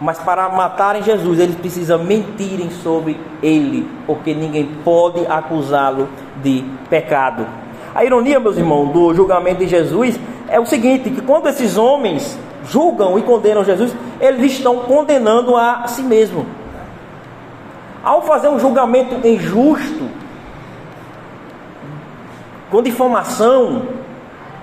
Mas 0.00 0.18
para 0.18 0.48
matarem 0.50 1.02
Jesus, 1.02 1.38
eles 1.38 1.56
precisam 1.56 2.04
mentirem 2.04 2.70
sobre 2.70 3.18
ele, 3.42 3.88
porque 4.06 4.34
ninguém 4.34 4.68
pode 4.84 5.26
acusá-lo 5.26 6.08
de 6.42 6.64
pecado. 6.90 7.46
A 7.94 8.04
ironia, 8.04 8.38
meus 8.38 8.58
irmãos, 8.58 8.92
do 8.92 9.14
julgamento 9.14 9.60
de 9.60 9.68
Jesus 9.68 10.20
é 10.48 10.60
o 10.60 10.66
seguinte: 10.66 11.10
que 11.10 11.22
quando 11.22 11.48
esses 11.48 11.78
homens 11.78 12.38
julgam 12.68 13.18
e 13.18 13.22
condenam 13.22 13.64
Jesus, 13.64 13.94
eles 14.20 14.52
estão 14.52 14.80
condenando 14.80 15.56
a 15.56 15.86
si 15.86 16.02
mesmo. 16.02 16.44
Ao 18.04 18.22
fazer 18.22 18.48
um 18.48 18.60
julgamento 18.60 19.26
injusto, 19.26 20.08
com 22.76 22.82
difamação, 22.82 23.88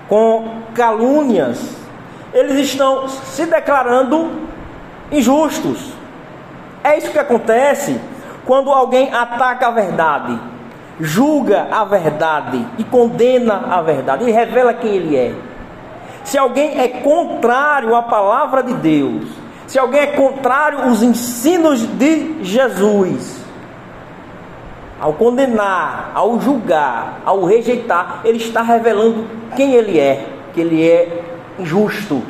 com 0.08 0.46
calúnias, 0.72 1.76
eles 2.32 2.60
estão 2.60 3.08
se 3.08 3.44
declarando 3.44 4.30
injustos. 5.10 5.92
É 6.84 6.96
isso 6.96 7.10
que 7.10 7.18
acontece 7.18 8.00
quando 8.44 8.70
alguém 8.70 9.12
ataca 9.12 9.66
a 9.66 9.70
verdade, 9.72 10.38
julga 11.00 11.66
a 11.72 11.84
verdade 11.84 12.64
e 12.78 12.84
condena 12.84 13.64
a 13.68 13.82
verdade 13.82 14.28
e 14.28 14.30
revela 14.30 14.72
quem 14.72 14.94
ele 14.94 15.16
é. 15.16 15.34
Se 16.22 16.38
alguém 16.38 16.78
é 16.78 16.86
contrário 16.86 17.96
à 17.96 18.02
palavra 18.04 18.62
de 18.62 18.74
Deus, 18.74 19.24
se 19.66 19.76
alguém 19.76 20.02
é 20.02 20.06
contrário 20.06 20.84
aos 20.84 21.02
ensinos 21.02 21.80
de 21.80 22.44
Jesus, 22.44 23.43
ao 25.00 25.12
condenar, 25.14 26.12
ao 26.14 26.40
julgar, 26.40 27.20
ao 27.24 27.44
rejeitar, 27.44 28.20
ele 28.24 28.38
está 28.38 28.62
revelando 28.62 29.26
quem 29.56 29.74
ele 29.74 29.98
é, 29.98 30.26
que 30.52 30.60
ele 30.60 30.88
é 30.88 31.22
injusto, 31.58 32.22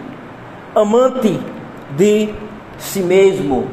amante 0.75 1.41
de 1.97 2.35
si 2.79 3.01
mesmo, 3.01 3.69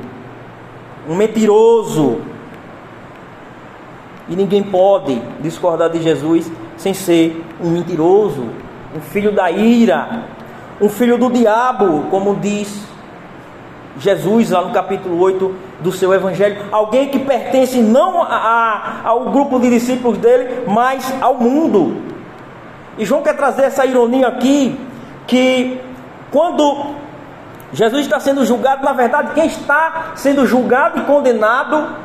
um 1.07 1.15
mentiroso. 1.15 2.21
E 4.29 4.35
ninguém 4.35 4.63
pode 4.63 5.21
discordar 5.41 5.89
de 5.89 6.01
Jesus 6.01 6.51
sem 6.77 6.93
ser 6.93 7.43
um 7.61 7.69
mentiroso, 7.69 8.49
um 8.95 9.01
filho 9.01 9.31
da 9.31 9.49
ira, 9.51 10.25
um 10.79 10.89
filho 10.89 11.17
do 11.17 11.29
diabo, 11.29 12.05
como 12.09 12.35
diz 12.35 12.90
Jesus 13.97 14.49
lá 14.51 14.61
no 14.61 14.71
capítulo 14.71 15.19
8 15.19 15.55
do 15.81 15.91
seu 15.91 16.13
evangelho, 16.13 16.65
alguém 16.71 17.09
que 17.09 17.19
pertence 17.19 17.81
não 17.81 18.21
a, 18.21 18.27
a, 18.27 19.07
ao 19.09 19.31
grupo 19.31 19.59
de 19.59 19.69
discípulos 19.69 20.17
dele, 20.17 20.63
mas 20.67 21.13
ao 21.21 21.35
mundo. 21.35 22.01
E 22.97 23.05
João 23.05 23.21
quer 23.21 23.35
trazer 23.35 23.63
essa 23.63 23.85
ironia 23.85 24.27
aqui, 24.27 24.79
que 25.27 25.79
quando 26.31 26.95
Jesus 27.73 28.03
está 28.03 28.19
sendo 28.19 28.45
julgado, 28.45 28.83
na 28.83 28.93
verdade, 28.93 29.33
quem 29.33 29.45
está 29.45 30.11
sendo 30.15 30.45
julgado 30.45 30.99
e 30.99 31.03
condenado 31.03 31.95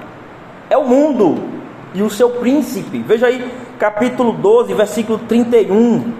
é 0.70 0.76
o 0.76 0.84
mundo 0.84 1.56
e 1.94 2.02
o 2.02 2.10
seu 2.10 2.30
príncipe. 2.30 2.98
Veja 2.98 3.26
aí, 3.26 3.50
capítulo 3.78 4.32
12, 4.32 4.74
versículo 4.74 5.18
31. 5.18 6.12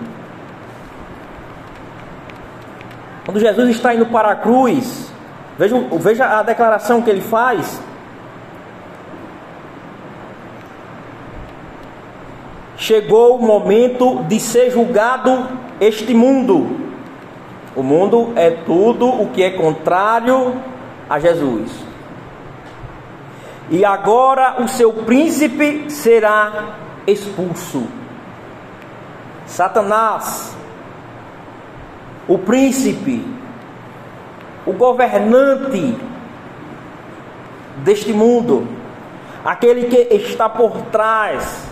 Quando 3.25 3.41
Jesus 3.41 3.71
está 3.71 3.95
indo 3.95 4.07
para 4.07 4.31
a 4.31 4.37
cruz, 4.37 5.06
veja, 5.59 5.77
veja 5.99 6.39
a 6.39 6.43
declaração 6.43 7.03
que 7.03 7.11
ele 7.11 7.21
faz. 7.21 7.81
Chegou 12.77 13.37
o 13.37 13.43
momento 13.43 14.23
de 14.25 14.39
ser 14.39 14.71
julgado 14.71 15.49
este 15.81 16.15
mundo. 16.15 16.87
O 17.75 17.83
mundo 17.83 18.33
é 18.37 18.51
tudo 18.51 19.09
o 19.09 19.31
que 19.31 19.43
é 19.43 19.51
contrário 19.51 20.55
a 21.09 21.19
Jesus. 21.19 21.71
E 23.71 23.85
agora 23.85 24.63
o 24.63 24.69
seu 24.69 24.93
príncipe 24.93 25.91
será 25.91 26.77
expulso. 27.07 27.87
Satanás, 29.47 30.57
o 32.29 32.39
príncipe, 32.39 33.25
o 34.67 34.73
governante 34.73 35.97
deste 37.85 38.13
mundo, 38.13 38.67
aquele 39.45 39.85
que 39.85 40.15
está 40.15 40.49
por 40.49 40.73
trás 40.91 41.69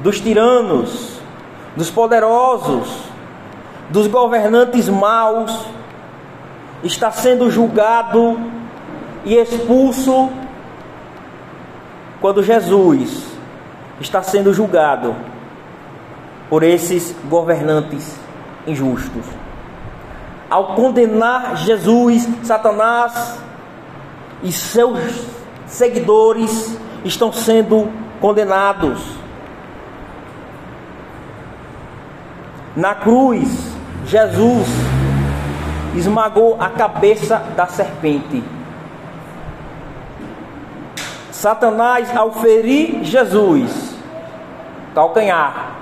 dos 0.00 0.20
tiranos, 0.20 1.20
dos 1.76 1.90
poderosos, 1.90 3.02
dos 3.90 4.06
governantes 4.06 4.88
maus, 4.88 5.66
está 6.84 7.10
sendo 7.10 7.50
julgado 7.50 8.38
e 9.24 9.36
expulso 9.36 10.30
quando 12.20 12.42
Jesus 12.42 13.26
está 14.00 14.22
sendo 14.22 14.52
julgado 14.52 15.14
por 16.48 16.62
esses 16.62 17.14
governantes 17.28 18.16
injustos. 18.66 19.43
Ao 20.54 20.76
condenar 20.76 21.56
Jesus, 21.56 22.28
Satanás 22.44 23.40
e 24.40 24.52
seus 24.52 25.26
seguidores 25.66 26.78
estão 27.04 27.32
sendo 27.32 27.90
condenados. 28.20 29.02
Na 32.76 32.94
cruz, 32.94 33.74
Jesus 34.06 34.68
esmagou 35.96 36.56
a 36.60 36.68
cabeça 36.68 37.38
da 37.56 37.66
serpente. 37.66 38.44
Satanás, 41.32 42.16
ao 42.16 42.30
ferir 42.30 43.02
Jesus, 43.02 43.92
calcanhar, 44.94 45.72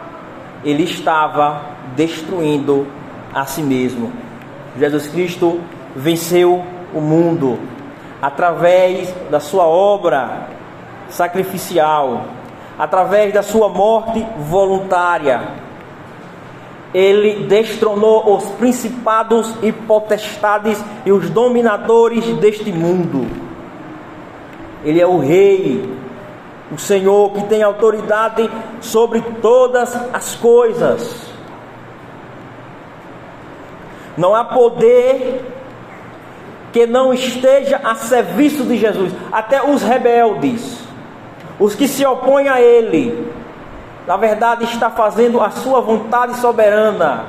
ele 0.64 0.84
estava 0.84 1.60
destruindo 1.94 2.86
a 3.34 3.44
si 3.44 3.60
mesmo. 3.60 4.31
Jesus 4.78 5.08
Cristo 5.08 5.60
venceu 5.94 6.64
o 6.94 7.00
mundo 7.00 7.58
através 8.20 9.12
da 9.30 9.40
sua 9.40 9.66
obra 9.66 10.48
sacrificial, 11.08 12.24
através 12.78 13.32
da 13.34 13.42
sua 13.42 13.68
morte 13.68 14.24
voluntária 14.38 15.62
ele 16.94 17.46
destronou 17.46 18.36
os 18.36 18.44
principados 18.52 19.54
e 19.62 19.72
potestades 19.72 20.82
e 21.06 21.12
os 21.12 21.30
dominadores 21.30 22.24
deste 22.36 22.70
mundo. 22.70 23.26
Ele 24.84 25.00
é 25.00 25.06
o 25.06 25.18
Rei, 25.18 25.88
o 26.70 26.78
Senhor 26.78 27.32
que 27.32 27.44
tem 27.44 27.62
autoridade 27.62 28.50
sobre 28.80 29.22
todas 29.40 29.94
as 30.12 30.34
coisas. 30.34 31.31
Não 34.16 34.34
há 34.34 34.44
poder 34.44 35.44
que 36.72 36.86
não 36.86 37.12
esteja 37.12 37.80
a 37.84 37.94
serviço 37.94 38.64
de 38.64 38.76
Jesus. 38.76 39.12
Até 39.30 39.62
os 39.62 39.82
rebeldes, 39.82 40.78
os 41.58 41.74
que 41.74 41.86
se 41.86 42.04
opõem 42.04 42.48
a 42.48 42.60
Ele, 42.60 43.30
na 44.06 44.16
verdade 44.16 44.64
está 44.64 44.90
fazendo 44.90 45.40
a 45.40 45.50
sua 45.50 45.80
vontade 45.80 46.36
soberana, 46.38 47.26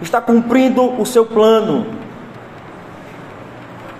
está 0.00 0.20
cumprindo 0.20 1.00
o 1.00 1.04
seu 1.04 1.24
plano. 1.26 1.86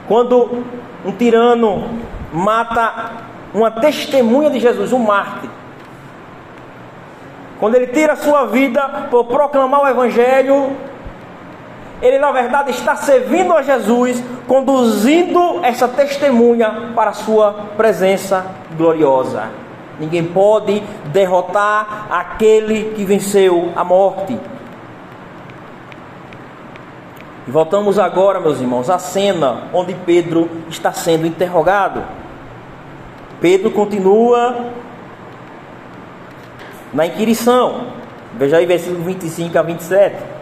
Quando 0.06 0.64
um 1.04 1.12
tirano 1.12 1.88
mata 2.32 3.12
uma 3.52 3.70
testemunha 3.70 4.50
de 4.50 4.60
Jesus, 4.60 4.92
um 4.92 4.98
mártir, 4.98 5.50
quando 7.58 7.74
ele 7.74 7.88
tira 7.88 8.12
a 8.12 8.16
sua 8.16 8.46
vida 8.46 9.08
por 9.10 9.24
proclamar 9.24 9.82
o 9.82 9.88
Evangelho, 9.88 10.76
ele 12.00 12.18
na 12.18 12.30
verdade 12.30 12.70
está 12.70 12.94
servindo 12.96 13.52
a 13.52 13.62
Jesus, 13.62 14.22
conduzindo 14.46 15.60
essa 15.62 15.88
testemunha 15.88 16.92
para 16.94 17.10
a 17.10 17.14
sua 17.14 17.52
presença 17.76 18.46
gloriosa. 18.76 19.48
Ninguém 19.98 20.24
pode 20.24 20.80
derrotar 21.06 22.06
aquele 22.10 22.94
que 22.94 23.04
venceu 23.04 23.72
a 23.74 23.82
morte. 23.82 24.38
E 27.46 27.50
voltamos 27.50 27.98
agora, 27.98 28.38
meus 28.38 28.60
irmãos, 28.60 28.88
à 28.88 28.98
cena 28.98 29.64
onde 29.72 29.94
Pedro 29.94 30.48
está 30.68 30.92
sendo 30.92 31.26
interrogado. 31.26 32.04
Pedro 33.40 33.70
continua 33.70 34.70
na 36.92 37.06
inquirição. 37.06 37.86
Veja 38.34 38.58
aí 38.58 38.66
versículo 38.66 39.02
25 39.02 39.58
a 39.58 39.62
27. 39.62 40.37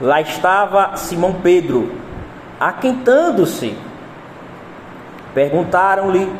Lá 0.00 0.20
estava 0.20 0.96
Simão 0.96 1.34
Pedro, 1.42 1.90
aquentando-se. 2.60 3.76
Perguntaram-lhe, 5.34 6.32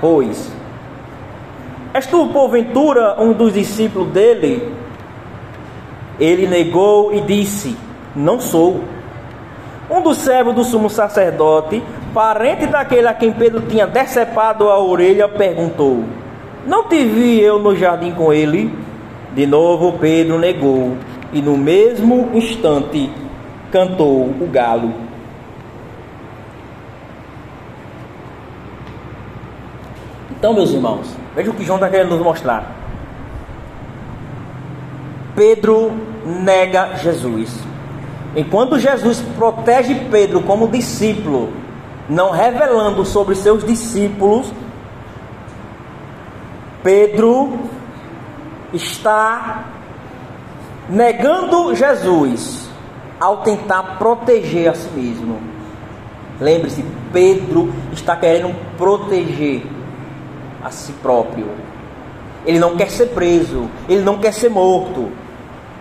pois, 0.00 0.50
és 1.92 2.06
tu 2.06 2.28
porventura 2.28 3.20
um 3.20 3.32
dos 3.32 3.52
discípulos 3.52 4.08
dele? 4.08 4.74
Ele 6.18 6.46
negou 6.46 7.14
e 7.14 7.20
disse: 7.20 7.76
Não 8.16 8.40
sou. 8.40 8.82
Um 9.90 10.00
dos 10.02 10.18
servos 10.18 10.54
do 10.54 10.64
sumo 10.64 10.90
sacerdote, 10.90 11.82
parente 12.12 12.66
daquele 12.66 13.08
a 13.08 13.14
quem 13.14 13.32
Pedro 13.32 13.62
tinha 13.62 13.86
decepado 13.86 14.70
a 14.70 14.78
orelha, 14.78 15.28
perguntou: 15.28 16.04
Não 16.66 16.84
te 16.84 17.04
vi 17.04 17.40
eu 17.40 17.58
no 17.58 17.76
jardim 17.76 18.12
com 18.12 18.32
ele? 18.32 18.74
De 19.34 19.46
novo 19.46 19.98
Pedro 19.98 20.38
negou, 20.38 20.96
e 21.32 21.42
no 21.42 21.56
mesmo 21.56 22.30
instante 22.34 23.10
cantou 23.70 24.26
o 24.40 24.48
galo. 24.50 24.92
Então, 30.30 30.54
meus 30.54 30.70
irmãos, 30.70 31.16
veja 31.34 31.50
o 31.50 31.54
que 31.54 31.64
João 31.64 31.78
está 31.78 31.88
querendo 31.88 32.10
nos 32.10 32.22
mostrar. 32.22 32.76
Pedro 35.34 35.92
nega 36.24 36.96
Jesus. 36.96 37.58
Enquanto 38.36 38.78
Jesus 38.78 39.20
protege 39.36 39.94
Pedro 40.10 40.40
como 40.42 40.68
discípulo, 40.68 41.52
não 42.08 42.30
revelando 42.30 43.04
sobre 43.04 43.34
seus 43.34 43.64
discípulos, 43.64 44.52
Pedro 46.82 47.58
está 48.72 49.64
negando 50.88 51.74
Jesus 51.74 52.68
ao 53.20 53.38
tentar 53.38 53.98
proteger 53.98 54.68
a 54.68 54.74
si 54.74 54.88
mesmo. 54.94 55.38
Lembre-se, 56.40 56.84
Pedro 57.12 57.72
está 57.92 58.16
querendo 58.16 58.54
proteger 58.76 59.62
a 60.62 60.70
si 60.70 60.92
próprio. 60.92 61.48
Ele 62.46 62.58
não 62.58 62.76
quer 62.76 62.90
ser 62.90 63.06
preso, 63.06 63.68
ele 63.88 64.02
não 64.02 64.18
quer 64.18 64.32
ser 64.32 64.48
morto. 64.48 65.10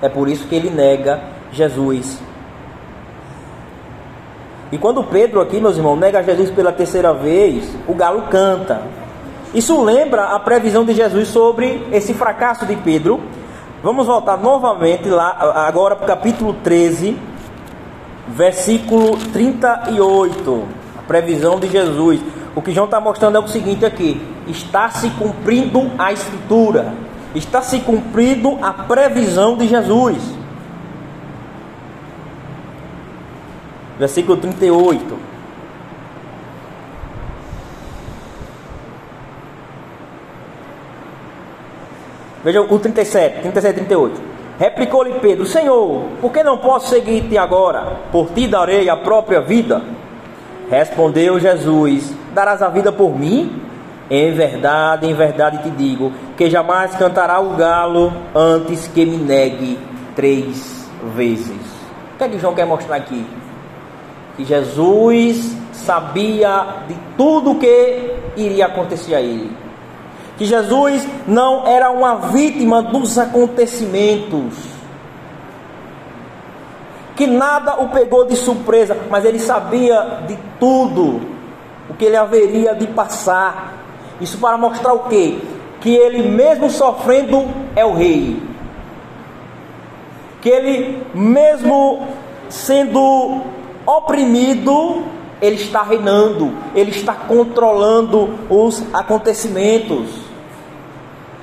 É 0.01 0.09
por 0.09 0.27
isso 0.27 0.47
que 0.47 0.55
ele 0.55 0.69
nega 0.69 1.21
Jesus. 1.51 2.19
E 4.71 4.77
quando 4.77 5.03
Pedro 5.03 5.39
aqui, 5.39 5.61
meus 5.61 5.77
irmãos, 5.77 5.95
nega 5.95 6.21
Jesus 6.23 6.51
pela 6.51 6.71
terceira 6.71 7.13
vez, 7.13 7.73
o 7.87 7.93
galo 7.93 8.23
canta. 8.23 8.81
Isso 9.53 9.81
lembra 9.81 10.25
a 10.25 10.39
previsão 10.39 10.83
de 10.83 10.93
Jesus 10.93 11.29
sobre 11.29 11.87
esse 11.91 12.13
fracasso 12.13 12.65
de 12.65 12.75
Pedro. 12.75 13.21
Vamos 13.83 14.07
voltar 14.07 14.37
novamente 14.37 15.07
lá, 15.09 15.65
agora 15.67 15.95
para 15.95 16.05
o 16.05 16.07
capítulo 16.07 16.53
13, 16.63 17.17
versículo 18.27 19.17
38. 19.31 20.63
A 20.97 21.01
previsão 21.03 21.59
de 21.59 21.67
Jesus. 21.67 22.19
O 22.55 22.61
que 22.61 22.71
João 22.71 22.85
está 22.85 22.99
mostrando 22.99 23.37
é 23.37 23.39
o 23.39 23.47
seguinte 23.47 23.85
aqui: 23.85 24.21
está 24.47 24.89
se 24.89 25.09
cumprindo 25.11 25.91
a 25.97 26.11
escritura 26.11 27.07
está 27.37 27.61
se 27.61 27.79
cumprindo 27.79 28.57
a 28.63 28.73
previsão 28.73 29.57
de 29.57 29.67
Jesus. 29.67 30.17
Versículo 33.99 34.37
38. 34.37 35.17
Veja 42.47 42.61
o 42.61 42.79
37, 42.79 43.41
37 43.41 43.71
e 43.71 43.73
38. 43.73 44.21
Replicou-lhe 44.57 45.19
Pedro: 45.19 45.45
Senhor, 45.45 46.03
por 46.21 46.31
que 46.31 46.41
não 46.43 46.57
posso 46.57 46.87
seguir-te 46.87 47.37
agora? 47.37 47.97
Por 48.09 48.29
ti 48.29 48.47
darei 48.47 48.89
a 48.89 48.95
própria 48.95 49.41
vida. 49.41 49.81
Respondeu 50.71 51.37
Jesus: 51.41 52.09
Darás 52.33 52.61
a 52.61 52.69
vida 52.69 52.89
por 52.89 53.19
mim? 53.19 53.61
Em 54.09 54.31
verdade, 54.31 55.05
em 55.05 55.13
verdade 55.13 55.61
te 55.61 55.69
digo, 55.71 56.13
que 56.37 56.49
jamais 56.49 56.95
cantará 56.95 57.37
o 57.41 57.57
galo 57.57 58.13
antes 58.33 58.87
que 58.87 59.05
me 59.05 59.17
negue 59.17 59.77
três 60.15 60.89
vezes. 61.17 61.49
O 62.13 62.17
que 62.17 62.23
é 62.23 62.29
que 62.29 62.39
João 62.39 62.55
quer 62.55 62.65
mostrar 62.65 62.95
aqui? 62.95 63.27
Que 64.37 64.45
Jesus 64.45 65.53
sabia 65.73 66.65
de 66.87 66.95
tudo 67.17 67.51
o 67.51 67.59
que 67.59 68.13
iria 68.37 68.67
acontecer 68.67 69.15
a 69.15 69.19
ele. 69.19 69.66
Que 70.37 70.45
Jesus 70.45 71.07
não 71.27 71.65
era 71.65 71.89
uma 71.89 72.15
vítima 72.15 72.81
dos 72.81 73.17
acontecimentos. 73.17 74.53
Que 77.15 77.25
nada 77.25 77.81
o 77.81 77.89
pegou 77.89 78.25
de 78.25 78.35
surpresa, 78.35 78.95
mas 79.09 79.25
ele 79.25 79.39
sabia 79.39 80.21
de 80.27 80.37
tudo 80.59 81.21
o 81.89 81.93
que 81.95 82.05
ele 82.05 82.15
haveria 82.15 82.75
de 82.75 82.85
passar 82.87 83.77
isso 84.19 84.37
para 84.39 84.57
mostrar 84.57 84.93
o 84.93 85.07
quê? 85.07 85.37
Que 85.79 85.95
ele 85.95 86.27
mesmo 86.27 86.69
sofrendo 86.69 87.45
é 87.75 87.85
o 87.85 87.93
rei. 87.93 88.41
Que 90.41 90.49
ele 90.49 91.03
mesmo 91.13 92.07
sendo 92.49 93.41
oprimido, 93.85 95.03
ele 95.41 95.55
está 95.55 95.83
reinando, 95.83 96.53
ele 96.73 96.91
está 96.91 97.13
controlando 97.13 98.29
os 98.49 98.83
acontecimentos. 98.93 100.26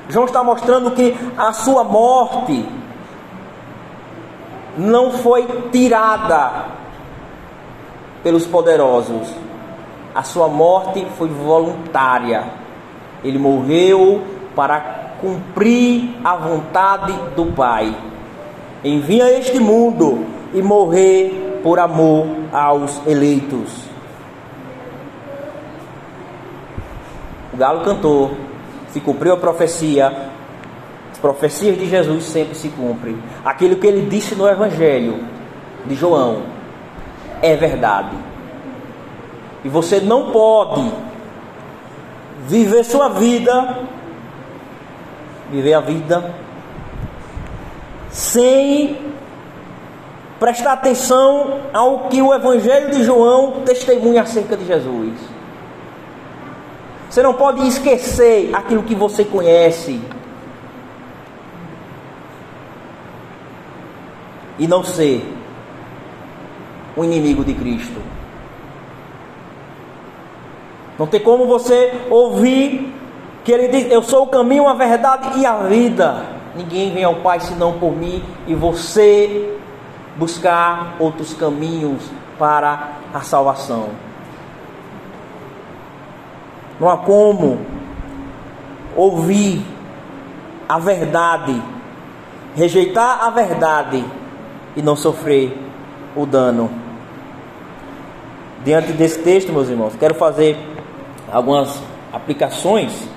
João 0.08 0.26
está 0.26 0.42
mostrando 0.42 0.90
que 0.90 1.16
a 1.36 1.52
sua 1.52 1.84
morte 1.84 2.68
não 4.76 5.12
foi 5.12 5.46
tirada 5.70 6.66
pelos 8.22 8.46
poderosos, 8.46 9.28
a 10.14 10.22
sua 10.22 10.48
morte 10.48 11.06
foi 11.16 11.28
voluntária 11.28 12.64
ele 13.24 13.38
morreu 13.38 14.22
para 14.54 15.14
cumprir 15.20 16.14
a 16.22 16.36
vontade 16.36 17.12
do 17.34 17.46
Pai. 17.46 17.96
Envia 18.84 19.38
este 19.38 19.58
mundo 19.58 20.26
e 20.52 20.60
morrer 20.60 21.60
por 21.62 21.78
amor 21.80 22.26
aos 22.52 23.00
eleitos. 23.06 23.88
O 27.54 27.56
galo 27.56 27.82
cantou, 27.82 28.32
se 28.94 29.00
cumpriu 29.00 29.34
a 29.34 29.36
profecia, 29.36 30.06
as 31.10 31.18
profecias 31.18 31.76
de 31.76 31.84
Jesus 31.84 32.26
sempre 32.26 32.54
se 32.54 32.68
cumprem. 32.68 33.18
Aquilo 33.44 33.74
que 33.74 33.88
ele 33.88 34.08
disse 34.08 34.36
no 34.36 34.48
Evangelho 34.48 35.24
de 35.84 35.96
João 35.96 36.42
é 37.42 37.56
verdade. 37.56 38.16
E 39.64 39.68
você 39.68 39.98
não 39.98 40.30
pode 40.30 40.92
viver 42.46 42.84
sua 42.84 43.08
vida, 43.08 43.80
viver 45.50 45.74
a 45.74 45.80
vida, 45.80 46.32
sem 48.10 48.96
prestar 50.38 50.74
atenção 50.74 51.62
ao 51.72 52.10
que 52.10 52.22
o 52.22 52.32
Evangelho 52.32 52.92
de 52.92 53.02
João 53.02 53.62
testemunha 53.64 54.22
acerca 54.22 54.56
de 54.56 54.64
Jesus. 54.64 55.33
Você 57.14 57.22
não 57.22 57.34
pode 57.34 57.64
esquecer 57.64 58.50
aquilo 58.52 58.82
que 58.82 58.92
você 58.92 59.24
conhece. 59.24 60.00
E 64.58 64.66
não 64.66 64.82
ser 64.82 65.24
um 66.96 67.04
inimigo 67.04 67.44
de 67.44 67.54
Cristo. 67.54 68.00
Não 70.98 71.06
tem 71.06 71.20
como 71.20 71.46
você 71.46 71.92
ouvir 72.10 72.92
que 73.44 73.52
ele 73.52 73.68
diz: 73.68 73.92
Eu 73.92 74.02
sou 74.02 74.24
o 74.24 74.26
caminho, 74.26 74.66
a 74.66 74.74
verdade 74.74 75.38
e 75.38 75.46
a 75.46 75.58
vida. 75.68 76.20
Ninguém 76.56 76.92
vem 76.92 77.04
ao 77.04 77.20
Pai 77.20 77.38
senão 77.38 77.78
por 77.78 77.92
mim, 77.92 78.24
e 78.48 78.56
você 78.56 79.56
buscar 80.16 80.96
outros 80.98 81.32
caminhos 81.32 82.10
para 82.36 82.94
a 83.12 83.20
salvação. 83.20 83.90
Não 86.84 86.90
há 86.90 86.98
como 86.98 87.60
ouvir 88.94 89.64
a 90.68 90.78
verdade, 90.78 91.62
rejeitar 92.54 93.24
a 93.24 93.30
verdade 93.30 94.04
e 94.76 94.82
não 94.82 94.94
sofrer 94.94 95.56
o 96.14 96.26
dano. 96.26 96.70
Diante 98.62 98.92
desse 98.92 99.18
texto, 99.20 99.50
meus 99.50 99.70
irmãos, 99.70 99.96
quero 99.98 100.14
fazer 100.14 100.58
algumas 101.32 101.82
aplicações. 102.12 103.08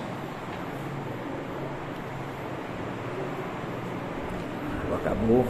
Acabou. 4.95 5.43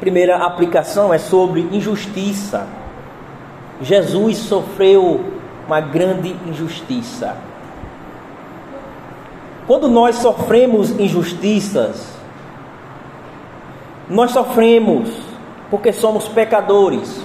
Primeira 0.00 0.38
aplicação 0.38 1.14
é 1.14 1.18
sobre 1.18 1.60
injustiça. 1.70 2.66
Jesus 3.80 4.38
sofreu 4.38 5.41
uma 5.66 5.80
grande 5.80 6.36
injustiça. 6.46 7.36
Quando 9.66 9.88
nós 9.88 10.16
sofremos 10.16 10.90
injustiças, 10.98 12.16
nós 14.08 14.32
sofremos 14.32 15.08
porque 15.70 15.92
somos 15.92 16.28
pecadores. 16.28 17.24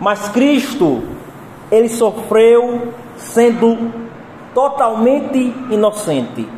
Mas 0.00 0.28
Cristo, 0.28 1.04
ele 1.70 1.88
sofreu 1.88 2.92
sendo 3.16 3.92
totalmente 4.54 5.54
inocente. 5.70 6.48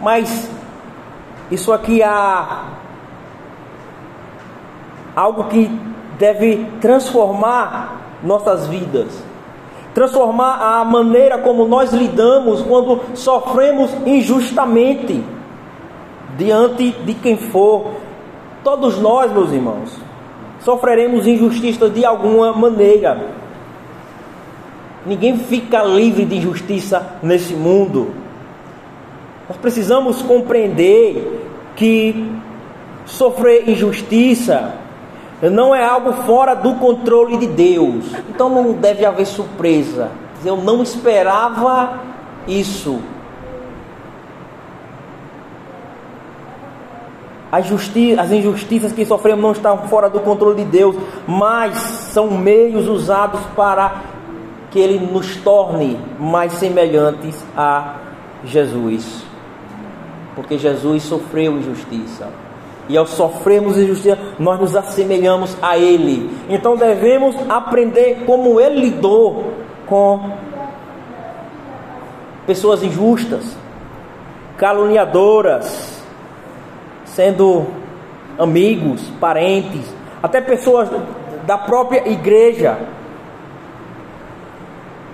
Mas 0.00 0.50
isso 1.50 1.72
aqui 1.72 2.02
há 2.02 2.64
algo 5.14 5.44
que 5.44 5.66
deve 6.18 6.66
transformar 6.80 8.03
nossas 8.24 8.66
vidas, 8.66 9.22
transformar 9.94 10.80
a 10.80 10.84
maneira 10.84 11.38
como 11.38 11.68
nós 11.68 11.92
lidamos 11.92 12.62
quando 12.62 13.00
sofremos 13.14 13.90
injustamente 14.04 15.22
diante 16.36 16.90
de 16.90 17.14
quem 17.14 17.36
for. 17.36 17.92
Todos 18.64 18.98
nós, 18.98 19.30
meus 19.30 19.52
irmãos, 19.52 19.96
sofreremos 20.60 21.26
injustiça 21.26 21.88
de 21.88 22.04
alguma 22.04 22.52
maneira. 22.52 23.34
Ninguém 25.06 25.38
fica 25.38 25.82
livre 25.82 26.24
de 26.24 26.38
injustiça 26.38 27.18
nesse 27.22 27.54
mundo. 27.54 28.14
Nós 29.46 29.58
precisamos 29.58 30.22
compreender 30.22 31.42
que 31.76 32.32
sofrer 33.04 33.68
injustiça 33.68 34.83
não 35.50 35.74
é 35.74 35.84
algo 35.84 36.12
fora 36.24 36.54
do 36.54 36.74
controle 36.76 37.36
de 37.36 37.46
Deus. 37.46 38.06
Então 38.30 38.48
não 38.48 38.72
deve 38.72 39.04
haver 39.04 39.26
surpresa. 39.26 40.10
Eu 40.44 40.56
não 40.56 40.82
esperava 40.82 42.00
isso. 42.46 43.00
As, 47.50 47.66
as 48.18 48.30
injustiças 48.32 48.92
que 48.92 49.04
sofremos 49.04 49.42
não 49.42 49.52
estão 49.52 49.78
fora 49.86 50.08
do 50.08 50.20
controle 50.20 50.64
de 50.64 50.70
Deus, 50.70 50.96
mas 51.26 51.76
são 51.78 52.30
meios 52.30 52.88
usados 52.88 53.40
para 53.54 54.02
que 54.70 54.78
Ele 54.78 54.98
nos 54.98 55.36
torne 55.36 55.98
mais 56.18 56.54
semelhantes 56.54 57.44
a 57.56 57.96
Jesus. 58.44 59.22
Porque 60.34 60.58
Jesus 60.58 61.04
sofreu 61.04 61.58
injustiça 61.58 62.43
e 62.88 62.96
ao 62.96 63.06
sofrermos 63.06 63.78
injustiça, 63.78 64.18
nós 64.38 64.60
nos 64.60 64.76
assemelhamos 64.76 65.56
a 65.62 65.78
Ele. 65.78 66.30
Então 66.48 66.76
devemos 66.76 67.36
aprender 67.48 68.24
como 68.26 68.60
Ele 68.60 68.80
lidou 68.80 69.52
com 69.86 70.32
pessoas 72.46 72.82
injustas, 72.82 73.56
caluniadoras, 74.56 76.02
sendo 77.04 77.66
amigos, 78.38 79.02
parentes, 79.20 79.84
até 80.22 80.40
pessoas 80.40 80.90
da 81.46 81.56
própria 81.56 82.08
igreja. 82.08 82.78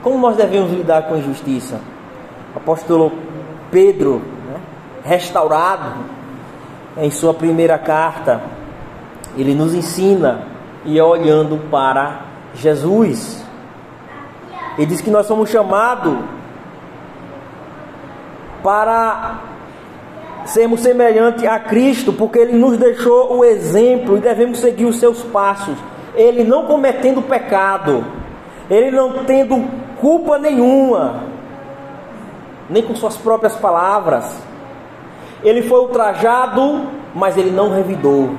Como 0.02 0.18
nós 0.18 0.36
devemos 0.36 0.72
lidar 0.72 1.02
com 1.02 1.14
a 1.14 1.18
injustiça? 1.18 1.80
O 2.54 2.58
apóstolo 2.58 3.12
Pedro, 3.70 4.22
né, 4.48 4.60
restaurado, 5.04 6.19
em 6.96 7.10
sua 7.10 7.32
primeira 7.32 7.78
carta, 7.78 8.40
ele 9.36 9.54
nos 9.54 9.74
ensina 9.74 10.42
e 10.84 10.98
é 10.98 11.04
olhando 11.04 11.58
para 11.70 12.22
Jesus. 12.54 13.44
Ele 14.76 14.86
diz 14.86 15.00
que 15.00 15.10
nós 15.10 15.26
somos 15.26 15.50
chamados 15.50 16.16
para 18.62 19.40
sermos 20.44 20.80
semelhantes 20.80 21.44
a 21.44 21.58
Cristo, 21.58 22.12
porque 22.12 22.38
ele 22.38 22.56
nos 22.56 22.76
deixou 22.76 23.36
o 23.36 23.44
exemplo 23.44 24.16
e 24.16 24.20
devemos 24.20 24.58
seguir 24.58 24.84
os 24.84 24.98
seus 24.98 25.22
passos. 25.22 25.76
Ele 26.14 26.42
não 26.42 26.66
cometendo 26.66 27.22
pecado, 27.22 28.04
ele 28.68 28.90
não 28.90 29.24
tendo 29.24 29.68
culpa 30.00 30.38
nenhuma, 30.38 31.24
nem 32.68 32.82
com 32.82 32.96
suas 32.96 33.16
próprias 33.16 33.54
palavras 33.56 34.49
ele 35.42 35.62
foi 35.62 35.80
ultrajado, 35.80 36.82
mas 37.14 37.36
ele 37.36 37.50
não 37.50 37.70
revidou 37.70 38.30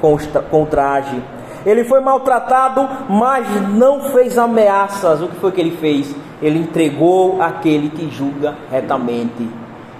com, 0.00 0.14
o 0.14 0.66
traje. 0.66 1.22
Ele 1.64 1.84
foi 1.84 2.00
maltratado, 2.00 2.88
mas 3.08 3.46
não 3.70 4.02
fez 4.10 4.38
ameaças. 4.38 5.20
O 5.20 5.28
que 5.28 5.36
foi 5.36 5.50
que 5.50 5.60
ele 5.60 5.76
fez? 5.76 6.14
Ele 6.40 6.60
entregou 6.60 7.42
aquele 7.42 7.90
que 7.90 8.08
julga 8.08 8.56
retamente. 8.70 9.48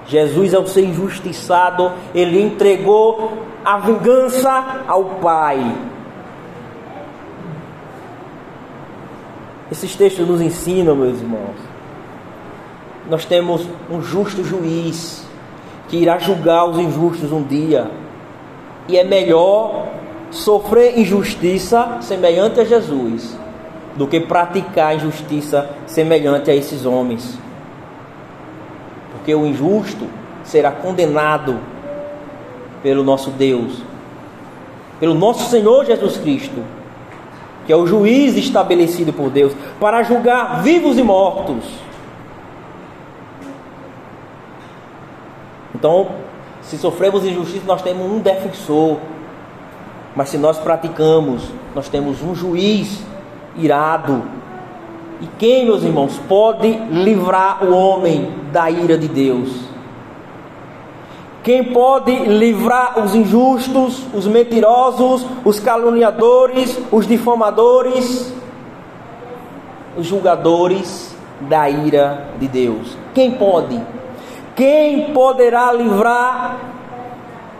Jesus, 0.06 0.54
ao 0.54 0.64
ser 0.66 0.84
injustiçado, 0.84 1.90
ele 2.14 2.40
entregou 2.40 3.32
a 3.64 3.78
vingança 3.78 4.84
ao 4.86 5.04
Pai. 5.20 5.74
Esses 9.72 9.96
textos 9.96 10.28
nos 10.28 10.40
ensinam, 10.40 10.94
meus 10.94 11.18
irmãos. 11.20 11.56
Nós 13.10 13.24
temos 13.24 13.68
um 13.90 14.00
justo 14.00 14.44
juiz 14.44 15.25
que 15.88 15.96
irá 15.96 16.18
julgar 16.18 16.64
os 16.68 16.78
injustos 16.78 17.32
um 17.32 17.42
dia. 17.42 17.90
E 18.88 18.96
é 18.96 19.04
melhor 19.04 19.86
sofrer 20.30 20.98
injustiça 20.98 21.98
semelhante 22.00 22.60
a 22.60 22.64
Jesus 22.64 23.36
do 23.96 24.06
que 24.06 24.20
praticar 24.20 24.94
injustiça 24.94 25.70
semelhante 25.86 26.50
a 26.50 26.54
esses 26.54 26.84
homens. 26.84 27.38
Porque 29.12 29.34
o 29.34 29.46
injusto 29.46 30.06
será 30.44 30.70
condenado 30.70 31.58
pelo 32.82 33.02
nosso 33.02 33.30
Deus, 33.30 33.82
pelo 35.00 35.14
nosso 35.14 35.50
Senhor 35.50 35.84
Jesus 35.84 36.16
Cristo, 36.18 36.62
que 37.66 37.72
é 37.72 37.76
o 37.76 37.86
juiz 37.86 38.36
estabelecido 38.36 39.12
por 39.12 39.30
Deus 39.30 39.52
para 39.80 40.02
julgar 40.02 40.62
vivos 40.62 40.98
e 40.98 41.02
mortos. 41.02 41.64
Então, 45.76 46.08
se 46.62 46.78
sofremos 46.78 47.22
injustiça, 47.24 47.66
nós 47.66 47.82
temos 47.82 48.10
um 48.10 48.18
defensor. 48.18 48.96
Mas 50.14 50.30
se 50.30 50.38
nós 50.38 50.58
praticamos, 50.58 51.42
nós 51.74 51.86
temos 51.90 52.22
um 52.22 52.34
juiz 52.34 53.04
irado. 53.58 54.22
E 55.20 55.26
quem, 55.38 55.66
meus 55.66 55.82
irmãos, 55.82 56.18
pode 56.26 56.68
livrar 56.90 57.62
o 57.62 57.74
homem 57.74 58.32
da 58.52 58.70
ira 58.70 58.96
de 58.96 59.06
Deus? 59.06 59.50
Quem 61.42 61.62
pode 61.62 62.12
livrar 62.24 62.98
os 63.04 63.14
injustos, 63.14 64.02
os 64.14 64.26
mentirosos, 64.26 65.26
os 65.44 65.60
caluniadores, 65.60 66.80
os 66.90 67.06
difamadores, 67.06 68.32
os 69.96 70.06
julgadores 70.06 71.14
da 71.42 71.68
ira 71.68 72.30
de 72.40 72.48
Deus? 72.48 72.96
Quem 73.14 73.32
pode? 73.32 73.95
Quem 74.56 75.12
poderá 75.12 75.70
livrar 75.70 76.56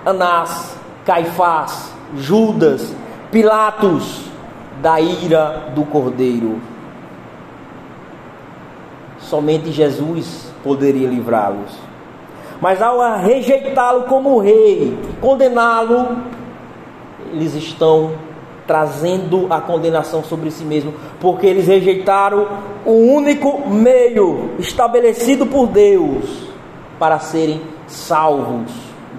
Anás, 0.03 0.78
Caifás, 1.05 1.92
Judas, 2.16 2.97
Pilatos 3.30 4.22
da 4.80 4.99
ira 4.99 5.72
do 5.74 5.84
Cordeiro? 5.84 6.59
Somente 9.18 9.70
Jesus 9.70 10.51
poderia 10.64 11.07
livrá-los. 11.07 11.70
Mas 12.62 12.80
ao 12.80 12.99
rejeitá-lo 13.18 14.05
como 14.05 14.38
rei 14.38 14.97
condená-lo, 15.20 16.16
eles 17.30 17.55
estão 17.55 18.12
trazendo 18.66 19.47
a 19.51 19.61
condenação 19.61 20.24
sobre 20.24 20.51
si 20.51 20.64
mesmo, 20.64 20.94
porque 21.20 21.47
eles 21.47 21.66
rejeitaram 21.66 22.49
o 22.86 22.92
único 22.92 23.68
meio 23.68 24.53
estabelecido 24.59 25.44
por 25.44 25.66
Deus 25.66 26.45
para 26.99 27.18
serem 27.18 27.61
salvos 27.86 28.72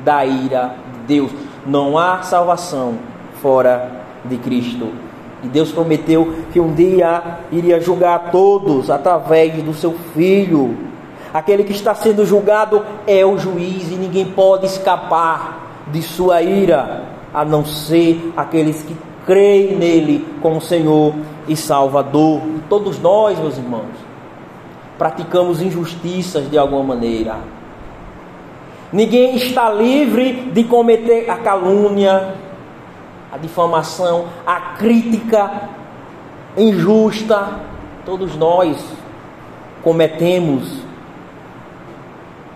da 0.04 0.26
ira 0.26 0.76
de 0.94 1.00
Deus. 1.16 1.32
Não 1.66 1.98
há 1.98 2.22
salvação 2.22 2.96
fora 3.42 3.92
de 4.26 4.38
Cristo. 4.38 4.90
E 5.44 5.48
Deus 5.48 5.72
prometeu 5.72 6.34
que 6.52 6.60
um 6.60 6.74
dia 6.74 7.40
iria 7.52 7.80
julgar 7.80 8.32
todos 8.32 8.90
através 8.90 9.62
do 9.62 9.74
seu 9.74 9.94
Filho. 10.14 10.76
Aquele 11.34 11.64
que 11.64 11.74
está 11.74 11.94
sendo 11.94 12.26
julgado 12.26 12.84
é 13.06 13.26
o 13.26 13.38
juiz 13.38 13.92
e 13.92 13.96
ninguém 13.96 14.26
pode 14.26 14.66
escapar 14.66 15.86
de 15.92 16.02
sua 16.02 16.42
ira, 16.42 17.04
a 17.34 17.46
não 17.46 17.64
ser 17.64 18.34
aqueles 18.36 18.82
que 18.82 18.96
creem 19.26 19.76
nele 19.76 20.26
como 20.42 20.60
Senhor 20.60 21.14
e 21.48 21.56
Salvador. 21.56 22.42
Todos 22.68 23.00
nós, 23.00 23.38
meus 23.38 23.58
irmãos, 23.58 23.94
praticamos 24.98 25.62
injustiças 25.62 26.50
de 26.50 26.58
alguma 26.58 26.84
maneira. 26.84 27.36
Ninguém 28.92 29.36
está 29.36 29.70
livre 29.70 30.52
de 30.54 30.64
cometer 30.64 31.30
a 31.30 31.38
calúnia, 31.38 32.36
a 33.32 33.38
difamação, 33.38 34.28
a 34.46 34.60
crítica 34.78 35.70
injusta. 36.56 37.60
Todos 38.06 38.36
nós 38.38 38.78
cometemos 39.84 40.82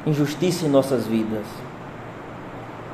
injustiça 0.06 0.66
em 0.66 0.70
nossas 0.70 1.06
vidas. 1.06 1.46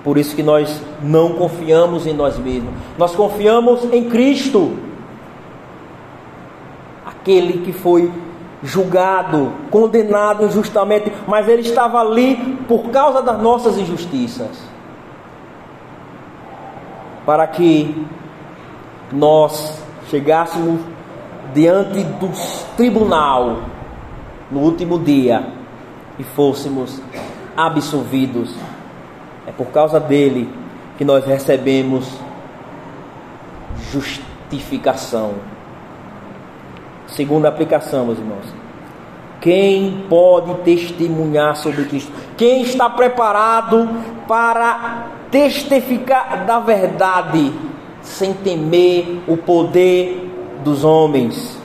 Por 0.03 0.17
isso 0.17 0.35
que 0.35 0.43
nós 0.43 0.81
não 1.01 1.33
confiamos 1.33 2.07
em 2.07 2.13
nós 2.13 2.37
mesmos. 2.39 2.73
Nós 2.97 3.15
confiamos 3.15 3.83
em 3.93 4.09
Cristo. 4.09 4.77
Aquele 7.05 7.59
que 7.59 7.71
foi 7.71 8.11
julgado, 8.63 9.53
condenado 9.69 10.45
injustamente, 10.45 11.11
mas 11.27 11.47
ele 11.47 11.61
estava 11.61 11.99
ali 11.99 12.57
por 12.67 12.89
causa 12.89 13.21
das 13.21 13.39
nossas 13.41 13.77
injustiças. 13.77 14.57
Para 17.25 17.45
que 17.47 18.05
nós 19.11 19.81
chegássemos 20.09 20.81
diante 21.53 22.03
do 22.03 22.29
tribunal 22.75 23.57
no 24.49 24.59
último 24.59 24.99
dia 24.99 25.45
e 26.17 26.23
fôssemos 26.23 27.01
absolvidos. 27.55 28.53
É 29.45 29.51
por 29.51 29.67
causa 29.67 29.99
dele 29.99 30.49
que 30.97 31.05
nós 31.05 31.25
recebemos 31.25 32.09
justificação. 33.91 35.35
Segunda 37.07 37.47
aplicação, 37.47 38.05
meus 38.05 38.19
irmãos. 38.19 38.45
Quem 39.39 40.03
pode 40.09 40.53
testemunhar 40.63 41.55
sobre 41.55 41.85
Cristo? 41.85 42.11
Quem 42.35 42.63
está 42.63 42.89
preparado 42.89 43.87
para 44.27 45.07
testificar 45.31 46.45
da 46.45 46.59
verdade 46.59 47.53
sem 48.01 48.33
temer 48.33 49.21
o 49.27 49.37
poder 49.37 50.29
dos 50.63 50.83
homens? 50.83 51.57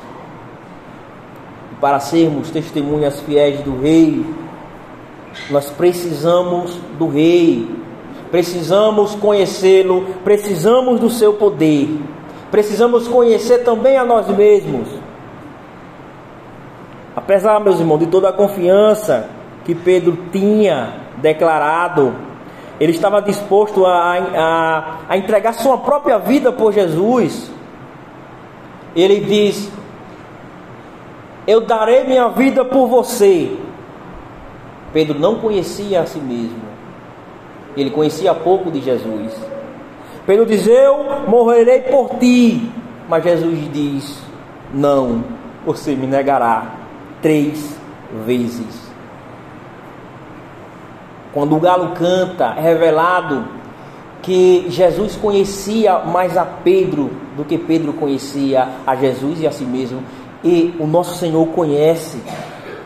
Para 1.80 1.98
sermos 1.98 2.50
testemunhas 2.50 3.20
fiéis 3.20 3.60
do 3.62 3.80
Rei, 3.80 4.24
nós 5.50 5.70
precisamos 5.70 6.78
do 6.98 7.08
Rei, 7.08 7.68
precisamos 8.30 9.16
conhecê-lo, 9.16 10.06
precisamos 10.22 11.00
do 11.00 11.10
seu 11.10 11.32
poder, 11.32 11.88
precisamos 12.50 13.08
conhecer 13.08 13.64
também 13.64 13.96
a 13.96 14.04
nós 14.04 14.28
mesmos. 14.28 15.01
Apesar, 17.14 17.60
meus 17.60 17.78
irmãos, 17.78 17.98
de 17.98 18.06
toda 18.06 18.30
a 18.30 18.32
confiança 18.32 19.28
que 19.64 19.74
Pedro 19.74 20.16
tinha 20.32 20.94
declarado, 21.18 22.14
ele 22.80 22.92
estava 22.92 23.20
disposto 23.20 23.84
a, 23.84 24.16
a, 24.16 24.98
a 25.10 25.16
entregar 25.16 25.52
sua 25.52 25.78
própria 25.78 26.18
vida 26.18 26.50
por 26.50 26.72
Jesus. 26.72 27.50
Ele 28.96 29.20
diz: 29.20 29.70
Eu 31.46 31.60
darei 31.60 32.04
minha 32.04 32.28
vida 32.28 32.64
por 32.64 32.86
você. 32.86 33.56
Pedro 34.92 35.18
não 35.18 35.38
conhecia 35.38 36.00
a 36.00 36.06
si 36.06 36.18
mesmo, 36.18 36.60
ele 37.76 37.90
conhecia 37.90 38.34
pouco 38.34 38.70
de 38.70 38.80
Jesus. 38.80 39.32
Pedro 40.26 40.46
diz: 40.46 40.66
Eu 40.66 41.28
morrerei 41.28 41.82
por 41.82 42.16
ti. 42.18 42.70
Mas 43.06 43.22
Jesus 43.22 43.70
diz: 43.70 44.22
Não, 44.72 45.22
você 45.66 45.94
me 45.94 46.06
negará 46.06 46.81
três 47.22 47.74
vezes. 48.26 48.92
Quando 51.32 51.56
o 51.56 51.60
galo 51.60 51.92
canta, 51.94 52.54
é 52.58 52.60
revelado 52.60 53.44
que 54.20 54.66
Jesus 54.68 55.16
conhecia 55.16 56.00
mais 56.00 56.36
a 56.36 56.44
Pedro 56.44 57.10
do 57.36 57.44
que 57.44 57.56
Pedro 57.56 57.94
conhecia 57.94 58.68
a 58.86 58.94
Jesus 58.94 59.40
e 59.40 59.46
a 59.46 59.50
si 59.50 59.64
mesmo. 59.64 60.02
E 60.44 60.74
o 60.78 60.86
nosso 60.86 61.16
Senhor 61.16 61.46
conhece 61.48 62.20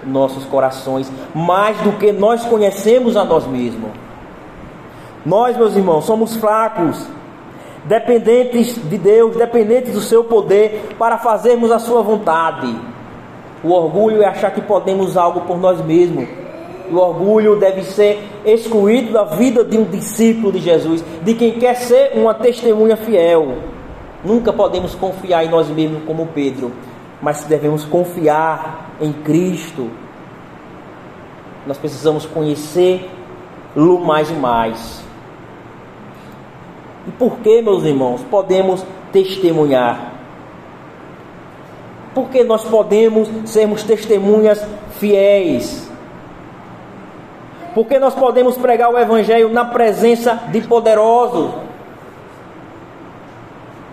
nossos 0.05 0.45
corações 0.45 1.11
mais 1.35 1.77
do 1.81 1.93
que 1.93 2.13
nós 2.13 2.45
conhecemos 2.45 3.17
a 3.17 3.25
nós 3.25 3.47
mesmos. 3.47 3.91
Nós, 5.25 5.57
meus 5.57 5.75
irmãos, 5.75 6.05
somos 6.05 6.37
fracos, 6.37 7.05
dependentes 7.85 8.77
de 8.89 8.97
Deus, 8.97 9.35
dependentes 9.37 9.93
do 9.93 10.01
seu 10.01 10.23
poder 10.23 10.95
para 10.97 11.19
fazermos 11.19 11.73
a 11.73 11.81
sua 11.81 12.01
vontade. 12.03 12.73
O 13.63 13.71
orgulho 13.71 14.23
é 14.23 14.27
achar 14.27 14.51
que 14.51 14.61
podemos 14.61 15.17
algo 15.17 15.43
por 15.43 15.59
nós 15.59 15.81
mesmos. 15.85 16.29
O 16.91 16.97
orgulho 16.97 17.57
deve 17.57 17.83
ser 17.83 18.23
excluído 18.45 19.13
da 19.13 19.25
vida 19.25 19.65
de 19.65 19.77
um 19.77 19.85
discípulo 19.85 20.53
de 20.53 20.61
Jesus, 20.61 21.05
de 21.23 21.35
quem 21.35 21.59
quer 21.59 21.75
ser 21.75 22.13
uma 22.15 22.35
testemunha 22.35 22.97
fiel. 22.97 23.59
Nunca 24.25 24.53
podemos 24.53 24.95
confiar 24.95 25.45
em 25.45 25.49
nós 25.49 25.69
mesmos 25.69 26.05
como 26.05 26.27
Pedro, 26.27 26.73
mas 27.21 27.45
devemos 27.45 27.85
confiar 27.85 28.91
em 29.01 29.13
Cristo. 29.13 29.91
Nós 31.67 31.79
precisamos 31.79 32.25
conhecê-lo 32.25 34.01
mais 34.01 34.31
e 34.31 34.35
mais. 34.35 35.05
E 37.09 37.11
por 37.13 37.39
que, 37.39 37.63
meus 37.63 37.85
irmãos, 37.85 38.21
podemos 38.31 38.85
testemunhar? 39.13 40.16
Porque 42.17 42.43
nós 42.43 42.65
podemos 42.65 43.29
sermos 43.45 43.83
testemunhas 43.83 44.67
fiéis. 44.93 45.87
Porque 47.75 47.99
nós 47.99 48.15
podemos 48.15 48.57
pregar 48.57 48.91
o 48.91 48.99
Evangelho 48.99 49.51
na 49.51 49.67
presença 49.67 50.45
de 50.51 50.63
poderosos. 50.63 51.51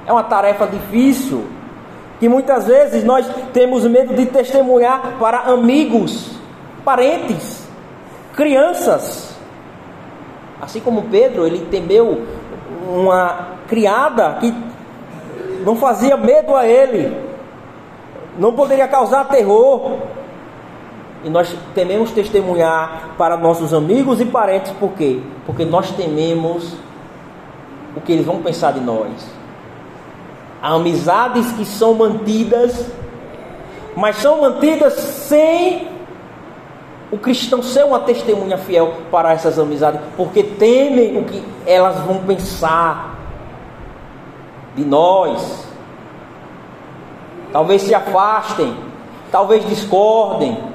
É 0.08 0.14
uma 0.14 0.24
tarefa 0.24 0.66
difícil, 0.66 1.46
que 2.18 2.30
muitas 2.30 2.66
vezes 2.66 3.04
nós 3.04 3.30
temos 3.52 3.86
medo 3.86 4.14
de 4.14 4.26
testemunhar 4.28 5.18
para 5.20 5.40
amigos, 5.40 6.32
parentes, 6.86 7.68
crianças. 8.38 9.36
Assim 10.62 10.80
como 10.80 11.10
Pedro, 11.12 11.46
ele 11.46 11.68
temeu 11.70 12.26
uma 12.88 13.50
criada 13.68 14.38
que 14.40 14.56
não 15.66 15.76
fazia 15.76 16.16
medo 16.16 16.56
a 16.56 16.66
ele, 16.66 17.33
não 18.38 18.54
poderia 18.54 18.88
causar 18.88 19.26
terror. 19.26 19.98
E 21.24 21.30
nós 21.30 21.56
tememos 21.74 22.12
testemunhar 22.12 23.16
para 23.18 23.38
nossos 23.38 23.74
amigos 23.74 24.20
e 24.20 24.26
parentes, 24.26 24.72
por 24.74 24.92
quê? 24.92 25.22
Porque 25.46 25.64
nós 25.64 25.92
tememos 25.92 26.76
o 27.96 28.02
que 28.02 28.12
eles 28.12 28.26
vão 28.26 28.42
pensar 28.42 28.74
de 28.74 28.82
nós. 28.82 29.12
Há 30.62 30.74
amizades 30.74 31.52
que 31.54 31.64
são 31.64 31.94
mantidas, 31.94 32.88
mas 33.96 34.18
são 34.18 34.42
mantidas 34.42 34.94
sem 34.94 35.88
o 37.12 37.18
cristão 37.18 37.62
ser 37.62 37.86
uma 37.86 38.00
testemunha 38.00 38.58
fiel 38.58 38.94
para 39.12 39.32
essas 39.32 39.60
amizades, 39.60 40.02
porque 40.18 40.42
temem 40.42 41.20
o 41.20 41.24
que 41.24 41.44
elas 41.66 42.00
vão 42.00 42.18
pensar 42.24 43.20
de 44.76 44.84
nós. 44.84 45.68
Talvez 47.54 47.84
se 47.84 47.96
afastem, 47.96 48.76
talvez 49.32 49.66
discordem. 49.66 50.74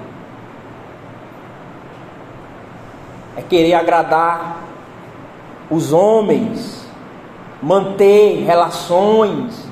é 3.38 3.42
querer 3.42 3.74
agradar 3.74 4.64
os 5.70 5.92
homens, 5.92 6.84
manter 7.62 8.42
relações, 8.44 9.64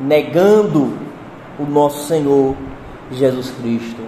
negando 0.00 0.96
o 1.58 1.64
nosso 1.64 2.06
Senhor 2.06 2.54
Jesus 3.12 3.50
Cristo. 3.60 4.00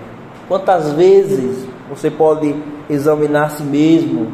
Quantas 0.49 0.93
vezes 0.93 1.69
você 1.91 2.11
pode 2.11 2.57
examinar 2.89 3.45
a 3.45 3.51
si 3.51 3.63
mesmo? 3.63 4.33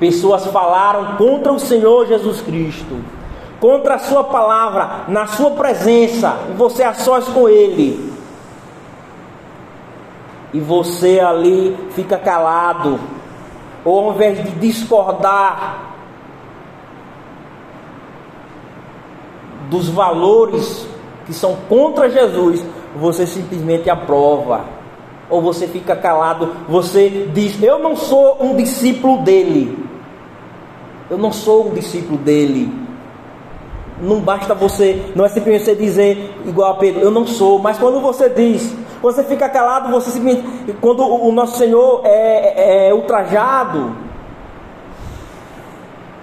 Pessoas 0.00 0.44
falaram 0.46 1.16
contra 1.16 1.52
o 1.52 1.60
Senhor 1.60 2.08
Jesus 2.08 2.40
Cristo, 2.40 2.96
contra 3.62 3.94
a 3.94 3.98
Sua 3.98 4.24
palavra, 4.24 5.04
na 5.08 5.26
Sua 5.26 5.52
presença, 5.52 6.36
e 6.50 6.52
você 6.52 6.82
a 6.82 6.92
sós 6.92 7.26
com 7.28 7.48
Ele 7.48 8.12
e 10.52 10.60
você 10.60 11.18
ali 11.18 11.76
fica 11.92 12.18
calado, 12.18 13.00
ou 13.84 14.06
ao 14.06 14.14
invés 14.14 14.42
de 14.42 14.50
discordar 14.52 15.92
dos 19.70 19.88
valores 19.88 20.86
que 21.24 21.32
são 21.32 21.56
contra 21.68 22.10
Jesus, 22.10 22.64
você 22.94 23.26
simplesmente 23.26 23.88
aprova. 23.88 24.82
Ou 25.30 25.40
você 25.40 25.66
fica 25.66 25.96
calado, 25.96 26.52
você 26.68 27.30
diz: 27.32 27.62
Eu 27.62 27.78
não 27.78 27.96
sou 27.96 28.36
um 28.38 28.54
discípulo 28.54 29.22
dele. 29.22 29.82
Eu 31.08 31.16
não 31.16 31.32
sou 31.32 31.68
um 31.68 31.74
discípulo 31.74 32.18
dele. 32.18 32.70
Não 34.02 34.18
basta 34.18 34.52
você, 34.52 35.00
não 35.14 35.24
é 35.24 35.28
simplesmente 35.28 35.64
você 35.64 35.76
dizer 35.76 36.34
igual 36.44 36.72
a 36.72 36.74
Pedro, 36.74 37.02
eu 37.02 37.10
não 37.10 37.24
sou, 37.24 37.60
mas 37.60 37.78
quando 37.78 38.00
você 38.00 38.28
diz, 38.28 38.74
você 39.00 39.22
fica 39.22 39.48
calado, 39.48 39.92
você 39.92 40.10
simplesmente, 40.10 40.72
quando 40.80 41.04
o 41.04 41.30
nosso 41.30 41.56
Senhor 41.56 42.00
é, 42.04 42.88
é, 42.88 42.88
é 42.88 42.94
ultrajado, 42.94 43.94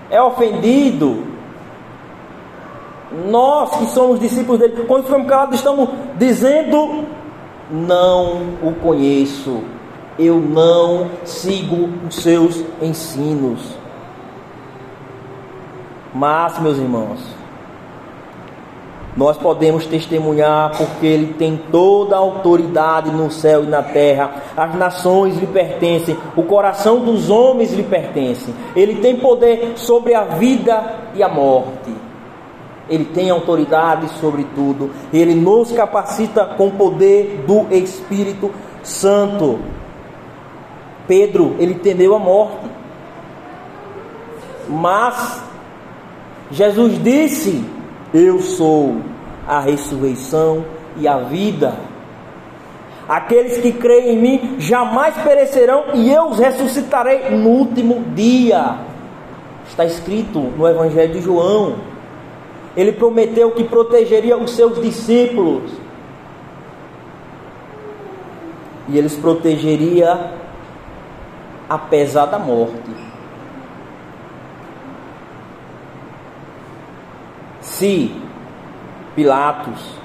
é 0.10 0.22
ofendido, 0.22 1.24
nós 3.30 3.72
que 3.78 3.86
somos 3.86 4.20
discípulos 4.20 4.60
dele, 4.60 4.84
quando 4.86 5.06
ficamos 5.06 5.28
calados, 5.28 5.56
estamos 5.56 5.90
dizendo: 6.18 7.06
Não 7.72 8.42
o 8.62 8.74
conheço, 8.82 9.64
eu 10.18 10.38
não 10.38 11.10
sigo 11.24 11.90
os 12.08 12.16
seus 12.16 12.62
ensinos. 12.82 13.78
Mas, 16.14 16.60
meus 16.60 16.78
irmãos, 16.78 17.39
nós 19.16 19.38
podemos 19.38 19.86
testemunhar 19.86 20.78
porque 20.78 21.06
Ele 21.06 21.34
tem 21.34 21.60
toda 21.72 22.16
a 22.16 22.20
autoridade 22.20 23.12
no 23.12 23.30
céu 23.32 23.64
e 23.64 23.68
na 23.68 23.82
terra, 23.82 24.32
as 24.56 24.76
nações 24.76 25.38
lhe 25.38 25.48
pertencem, 25.48 26.18
o 26.36 26.44
coração 26.44 27.00
dos 27.00 27.30
homens 27.30 27.74
lhe 27.74 27.84
pertence, 27.84 28.54
Ele 28.76 28.96
tem 28.96 29.18
poder 29.18 29.74
sobre 29.76 30.14
a 30.14 30.24
vida 30.24 31.10
e 31.16 31.24
a 31.24 31.30
morte. 31.30 31.94
Ele 32.90 33.06
tem 33.06 33.30
autoridade 33.30 34.10
sobre 34.20 34.44
tudo. 34.56 34.90
Ele 35.14 35.36
nos 35.36 35.72
capacita 35.72 36.44
com 36.44 36.70
o 36.70 36.72
poder 36.72 37.44
do 37.46 37.72
Espírito 37.72 38.52
Santo. 38.82 39.60
Pedro, 41.08 41.56
ele 41.60 41.76
temeu 41.76 42.16
a 42.16 42.20
morte. 42.20 42.68
Mas 44.68 45.44
Jesus 46.52 47.02
disse: 47.04 47.64
Eu 48.14 48.40
sou 48.40 48.98
a 49.48 49.60
ressurreição 49.60 50.66
e 50.98 51.08
a 51.08 51.20
vida. 51.20 51.76
Aqueles 53.08 53.58
que 53.58 53.72
creem 53.72 54.16
em 54.16 54.22
mim 54.22 54.56
jamais 54.60 55.16
perecerão 55.24 55.96
e 55.96 56.12
eu 56.12 56.28
os 56.28 56.40
ressuscitarei 56.40 57.30
no 57.32 57.50
último 57.50 58.04
dia. 58.16 58.78
Está 59.68 59.86
escrito 59.86 60.40
no 60.40 60.68
Evangelho 60.68 61.14
de 61.14 61.22
João. 61.22 61.76
Ele 62.76 62.92
prometeu 62.92 63.52
que 63.52 63.64
protegeria 63.64 64.38
os 64.38 64.56
seus 64.56 64.80
discípulos. 64.82 65.72
E 68.88 68.98
eles 68.98 69.16
protegeria 69.16 70.34
apesar 71.68 72.26
da 72.26 72.40
morte. 72.40 73.09
Se 77.80 78.12
Pilatos, 79.16 79.96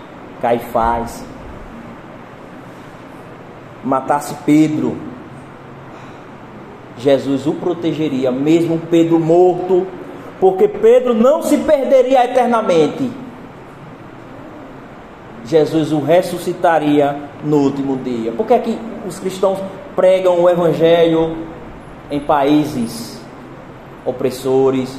Caifás, 0.40 1.26
matasse 3.82 4.36
Pedro, 4.46 4.96
Jesus 6.96 7.48
o 7.48 7.54
protegeria, 7.54 8.30
mesmo 8.30 8.78
Pedro 8.88 9.18
morto 9.18 9.88
porque 10.38 10.68
Pedro 10.68 11.14
não 11.14 11.42
se 11.42 11.58
perderia 11.58 12.24
eternamente. 12.24 13.10
Jesus 15.44 15.90
o 15.90 15.98
ressuscitaria 15.98 17.16
no 17.42 17.56
último 17.56 17.96
dia. 17.96 18.30
Por 18.30 18.46
que 18.46 18.54
é 18.54 18.58
que 18.60 18.78
os 19.04 19.18
cristãos 19.18 19.58
pregam 19.96 20.40
o 20.40 20.48
evangelho 20.48 21.36
em 22.08 22.20
países 22.20 23.20
opressores, 24.04 24.96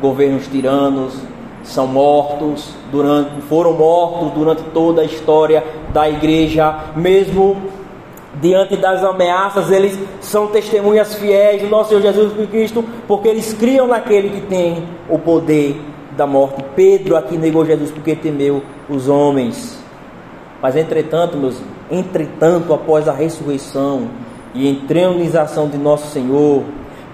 governos 0.00 0.46
tiranos, 0.46 1.14
são 1.62 1.86
mortos 1.86 2.74
durante, 2.90 3.40
foram 3.42 3.72
mortos 3.72 4.32
durante 4.32 4.62
toda 4.74 5.02
a 5.02 5.04
história 5.04 5.64
da 5.92 6.08
igreja, 6.08 6.92
mesmo 6.96 7.56
diante 8.40 8.76
das 8.76 9.04
ameaças, 9.04 9.70
eles 9.70 9.98
são 10.20 10.46
testemunhas 10.48 11.14
fiéis 11.14 11.62
do 11.62 11.68
nosso 11.68 11.90
Senhor 11.90 12.00
Jesus 12.00 12.48
Cristo, 12.50 12.84
porque 13.06 13.28
eles 13.28 13.52
criam 13.52 13.86
naquele 13.86 14.30
que 14.30 14.40
tem 14.46 14.84
o 15.08 15.18
poder 15.18 15.80
da 16.16 16.26
morte. 16.26 16.64
Pedro 16.74 17.16
aqui 17.16 17.36
negou 17.36 17.64
Jesus 17.64 17.90
porque 17.90 18.16
temeu 18.16 18.62
os 18.88 19.08
homens. 19.08 19.82
Mas 20.60 20.76
entretanto, 20.76 21.36
meus, 21.36 21.60
entretanto, 21.90 22.72
após 22.72 23.08
a 23.08 23.12
ressurreição 23.12 24.08
e 24.54 24.68
entronização 24.68 25.68
de 25.68 25.76
nosso 25.76 26.10
Senhor, 26.10 26.62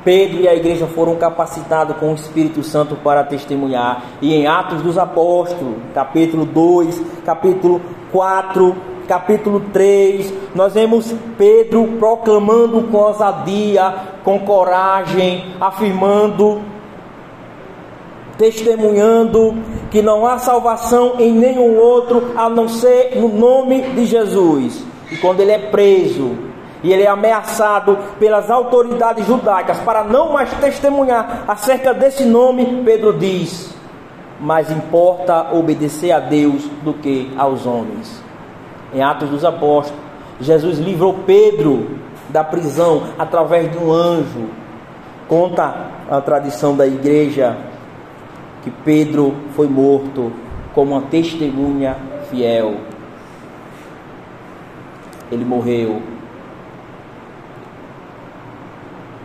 Pedro 0.04 0.40
e 0.40 0.48
a 0.48 0.54
igreja 0.54 0.86
foram 0.86 1.16
capacitados 1.16 1.96
com 1.96 2.12
o 2.12 2.14
Espírito 2.14 2.62
Santo 2.62 2.96
para 2.96 3.24
testemunhar. 3.24 4.02
E 4.22 4.34
em 4.34 4.46
Atos 4.46 4.82
dos 4.82 4.96
Apóstolos, 4.96 5.76
capítulo 5.94 6.44
2, 6.44 7.02
capítulo 7.24 7.80
4, 8.12 8.76
capítulo 9.06 9.60
3, 9.72 10.32
nós 10.54 10.74
vemos 10.74 11.12
Pedro 11.36 11.96
proclamando 11.98 12.82
com 12.84 12.98
ousadia, 12.98 13.94
com 14.22 14.38
coragem, 14.40 15.54
afirmando, 15.60 16.60
testemunhando 18.36 19.56
que 19.90 20.02
não 20.02 20.26
há 20.26 20.38
salvação 20.38 21.14
em 21.18 21.32
nenhum 21.32 21.76
outro 21.76 22.32
a 22.36 22.48
não 22.48 22.68
ser 22.68 23.16
no 23.16 23.28
nome 23.28 23.80
de 23.80 24.04
Jesus. 24.04 24.84
E 25.10 25.16
quando 25.16 25.40
ele 25.40 25.52
é 25.52 25.58
preso, 25.58 26.47
e 26.82 26.92
ele 26.92 27.02
é 27.02 27.08
ameaçado 27.08 27.98
pelas 28.18 28.50
autoridades 28.50 29.26
judaicas 29.26 29.78
para 29.78 30.04
não 30.04 30.32
mais 30.32 30.52
testemunhar 30.54 31.44
acerca 31.48 31.92
desse 31.92 32.24
nome, 32.24 32.82
Pedro 32.84 33.12
diz: 33.12 33.74
mais 34.40 34.70
importa 34.70 35.52
obedecer 35.52 36.12
a 36.12 36.20
Deus 36.20 36.62
do 36.82 36.94
que 36.94 37.32
aos 37.36 37.66
homens 37.66 38.22
em 38.94 39.02
Atos 39.02 39.28
dos 39.28 39.44
Apóstolos. 39.44 40.00
Jesus 40.40 40.78
livrou 40.78 41.14
Pedro 41.26 41.98
da 42.28 42.44
prisão 42.44 43.02
através 43.18 43.70
de 43.70 43.78
um 43.78 43.92
anjo. 43.92 44.48
Conta 45.26 45.88
a 46.08 46.20
tradição 46.20 46.76
da 46.76 46.86
igreja 46.86 47.56
que 48.62 48.70
Pedro 48.70 49.34
foi 49.54 49.66
morto 49.66 50.32
como 50.74 50.92
uma 50.92 51.02
testemunha 51.02 51.96
fiel. 52.30 52.76
Ele 55.30 55.44
morreu 55.44 56.00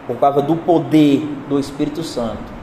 por 0.07 0.17
causa 0.17 0.41
do 0.41 0.55
poder 0.55 1.19
do 1.47 1.59
Espírito 1.59 2.03
Santo. 2.03 2.53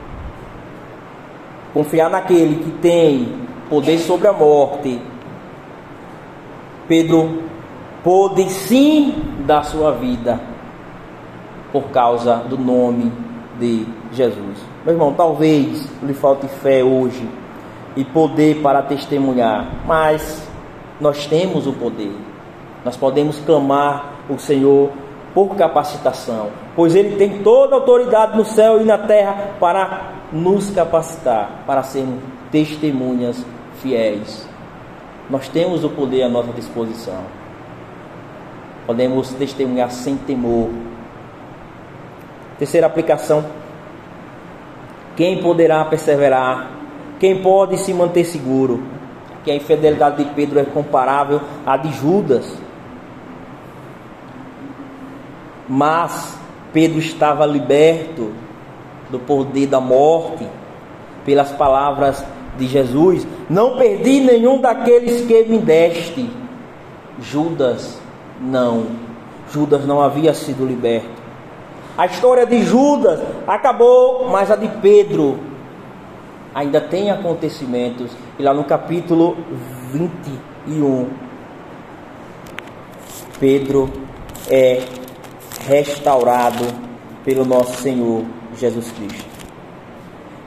Confiar 1.72 2.11
naquele 2.11 2.57
que 2.64 2.70
tem 2.78 3.41
poder 3.68 3.99
sobre 3.99 4.26
a 4.26 4.32
morte 4.32 5.01
Pedro 6.91 7.45
pôde 8.03 8.51
sim 8.51 9.14
dar 9.47 9.62
sua 9.62 9.93
vida 9.93 10.41
por 11.70 11.84
causa 11.91 12.38
do 12.49 12.59
nome 12.59 13.12
de 13.61 13.86
Jesus. 14.12 14.59
Meu 14.84 14.95
irmão, 14.95 15.14
talvez 15.14 15.88
lhe 16.03 16.12
falte 16.12 16.49
fé 16.49 16.82
hoje 16.82 17.28
e 17.95 18.05
poder 18.05 18.61
para 18.61 18.82
testemunhar, 18.82 19.70
mas 19.86 20.51
nós 21.01 21.28
temos 21.28 21.68
o 21.68 21.72
poder. 21.72 22.12
Nós 22.84 22.97
podemos 22.97 23.38
clamar 23.38 24.14
o 24.28 24.36
Senhor 24.36 24.91
por 25.35 25.55
capacitação, 25.57 26.49
pois 26.74 26.95
Ele 26.95 27.16
tem 27.16 27.43
toda 27.43 27.74
a 27.74 27.78
autoridade 27.78 28.37
no 28.37 28.45
céu 28.45 28.81
e 28.81 28.85
na 28.85 28.99
terra 28.99 29.51
para 29.61 30.12
nos 30.33 30.70
capacitar, 30.70 31.62
para 31.66 31.83
sermos 31.83 32.20
testemunhas 32.51 33.45
fiéis. 33.81 34.49
Nós 35.28 35.49
temos 35.49 35.85
o 35.85 35.91
poder 35.91 36.24
à 36.24 36.28
nossa 36.28 36.53
disposição. 36.53 37.22
Podemos 38.87 39.33
testemunhar 39.35 39.91
sem 39.91 40.16
temor. 40.16 40.70
Terceira 42.59 42.89
aplicação: 42.89 43.45
quem 45.16 45.41
poderá 45.43 45.85
perseverar? 45.85 46.70
Quem 47.20 47.43
pode 47.43 47.78
se 47.78 47.93
manter 47.93 48.24
seguro? 48.24 48.83
Que 49.45 49.51
a 49.51 49.55
infidelidade 49.55 50.24
de 50.24 50.31
Pedro 50.35 50.59
é 50.59 50.64
comparável 50.64 51.41
à 51.64 51.76
de 51.76 51.93
Judas. 51.93 52.59
Mas 55.71 56.37
Pedro 56.73 56.99
estava 56.99 57.47
liberto 57.47 58.33
do 59.09 59.21
poder 59.21 59.68
da 59.68 59.81
morte 59.81 60.45
pelas 61.25 61.53
palavras 61.53 62.25
de 62.59 62.66
Jesus: 62.66 63.25
Não 63.49 63.77
perdi 63.77 64.18
nenhum 64.18 64.61
daqueles 64.61 65.25
que 65.27 65.45
me 65.45 65.59
deste. 65.59 66.29
Judas 67.21 68.01
não. 68.41 68.87
Judas 69.53 69.87
não 69.87 70.03
havia 70.03 70.35
sido 70.35 70.66
liberto. 70.66 71.21
A 71.97 72.07
história 72.07 72.45
de 72.45 72.64
Judas 72.64 73.21
acabou, 73.47 74.29
mas 74.29 74.51
a 74.51 74.57
de 74.57 74.66
Pedro 74.81 75.39
ainda 76.53 76.81
tem 76.81 77.12
acontecimentos. 77.12 78.11
E 78.37 78.43
lá 78.43 78.53
no 78.53 78.64
capítulo 78.64 79.37
21, 79.93 81.09
Pedro 83.39 83.89
é 84.49 85.00
restaurado 85.67 86.65
pelo 87.25 87.45
nosso 87.45 87.81
Senhor 87.83 88.25
Jesus 88.57 88.91
Cristo. 88.93 89.29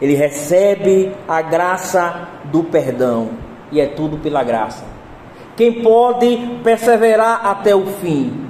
Ele 0.01 0.15
recebe 0.15 1.11
a 1.27 1.41
graça 1.41 2.27
do 2.45 2.63
perdão 2.63 3.29
e 3.71 3.79
é 3.79 3.85
tudo 3.85 4.17
pela 4.17 4.43
graça. 4.43 4.83
Quem 5.55 5.83
pode 5.83 6.35
perseverar 6.63 7.45
até 7.45 7.75
o 7.75 7.85
fim? 7.85 8.49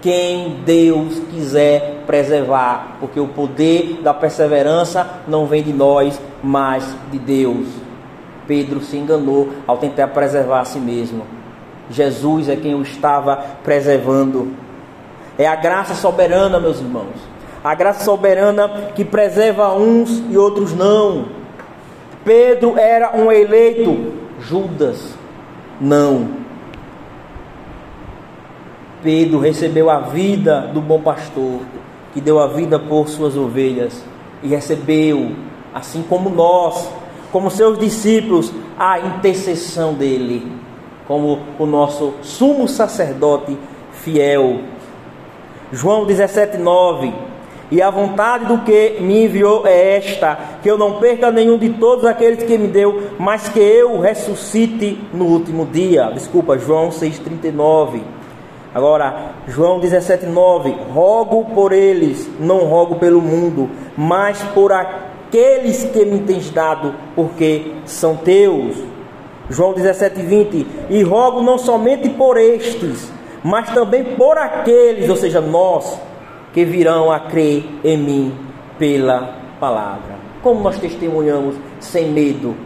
Quem 0.00 0.60
Deus 0.64 1.18
quiser 1.30 2.04
preservar, 2.06 2.96
porque 3.00 3.18
o 3.18 3.26
poder 3.26 4.00
da 4.02 4.14
perseverança 4.14 5.20
não 5.26 5.46
vem 5.46 5.62
de 5.62 5.72
nós, 5.72 6.20
mas 6.42 6.96
de 7.10 7.18
Deus. 7.18 7.66
Pedro 8.46 8.80
se 8.80 8.96
enganou 8.96 9.50
ao 9.66 9.76
tentar 9.76 10.08
preservar 10.08 10.60
a 10.60 10.64
si 10.64 10.78
mesmo. 10.78 11.26
Jesus 11.90 12.48
é 12.48 12.56
quem 12.56 12.74
o 12.74 12.82
estava 12.82 13.36
preservando. 13.64 14.52
É 15.38 15.46
a 15.46 15.54
graça 15.54 15.94
soberana, 15.94 16.58
meus 16.58 16.80
irmãos. 16.80 17.16
A 17.62 17.74
graça 17.74 18.04
soberana 18.04 18.90
que 18.94 19.04
preserva 19.04 19.72
uns 19.72 20.22
e 20.28 20.36
outros 20.36 20.74
não. 20.74 21.26
Pedro 22.24 22.76
era 22.76 23.16
um 23.16 23.30
eleito, 23.30 24.12
Judas 24.40 25.16
não. 25.80 26.28
Pedro 29.02 29.38
recebeu 29.38 29.88
a 29.88 30.00
vida 30.00 30.62
do 30.74 30.80
bom 30.80 31.00
pastor, 31.00 31.60
que 32.12 32.20
deu 32.20 32.40
a 32.40 32.48
vida 32.48 32.78
por 32.78 33.08
suas 33.08 33.36
ovelhas, 33.36 34.04
e 34.42 34.48
recebeu, 34.48 35.32
assim 35.72 36.02
como 36.02 36.28
nós, 36.30 36.90
como 37.30 37.50
seus 37.50 37.78
discípulos, 37.78 38.52
a 38.78 38.98
intercessão 38.98 39.94
dele, 39.94 40.50
como 41.06 41.40
o 41.58 41.66
nosso 41.66 42.14
sumo 42.22 42.66
sacerdote 42.66 43.56
fiel. 43.92 44.60
João 45.72 46.06
17:9 46.06 47.12
E 47.70 47.82
a 47.82 47.90
vontade 47.90 48.46
do 48.46 48.58
que 48.58 48.96
me 49.00 49.24
enviou 49.24 49.66
é 49.66 49.96
esta: 49.96 50.38
que 50.62 50.70
eu 50.70 50.78
não 50.78 50.98
perca 50.98 51.30
nenhum 51.30 51.58
de 51.58 51.70
todos 51.70 52.04
aqueles 52.04 52.42
que 52.42 52.56
me 52.56 52.68
deu, 52.68 53.10
mas 53.18 53.48
que 53.48 53.58
eu 53.58 54.00
ressuscite 54.00 54.98
no 55.12 55.26
último 55.26 55.66
dia. 55.66 56.10
Desculpa, 56.14 56.58
João 56.58 56.88
6,39. 56.88 58.00
Agora, 58.74 59.32
João 59.46 59.80
17,9: 59.80 60.74
Rogo 60.92 61.46
por 61.54 61.72
eles, 61.72 62.28
não 62.40 62.64
rogo 62.64 62.96
pelo 62.96 63.20
mundo, 63.20 63.68
mas 63.96 64.42
por 64.54 64.72
aqueles 64.72 65.84
que 65.84 66.04
me 66.06 66.20
tens 66.20 66.50
dado, 66.50 66.94
porque 67.14 67.74
são 67.84 68.16
teus. 68.16 68.76
João 69.50 69.74
17,20: 69.74 70.66
E 70.88 71.02
rogo 71.02 71.42
não 71.42 71.58
somente 71.58 72.08
por 72.08 72.38
estes, 72.38 73.12
mas 73.42 73.70
também 73.70 74.04
por 74.04 74.36
aqueles, 74.36 75.08
ou 75.08 75.16
seja, 75.16 75.40
nós, 75.40 76.00
que 76.52 76.64
virão 76.64 77.10
a 77.10 77.20
crer 77.20 77.64
em 77.84 77.96
mim 77.96 78.34
pela 78.78 79.36
palavra. 79.60 80.16
Como 80.42 80.60
nós 80.60 80.78
testemunhamos 80.78 81.56
sem 81.80 82.08
medo, 82.08 82.56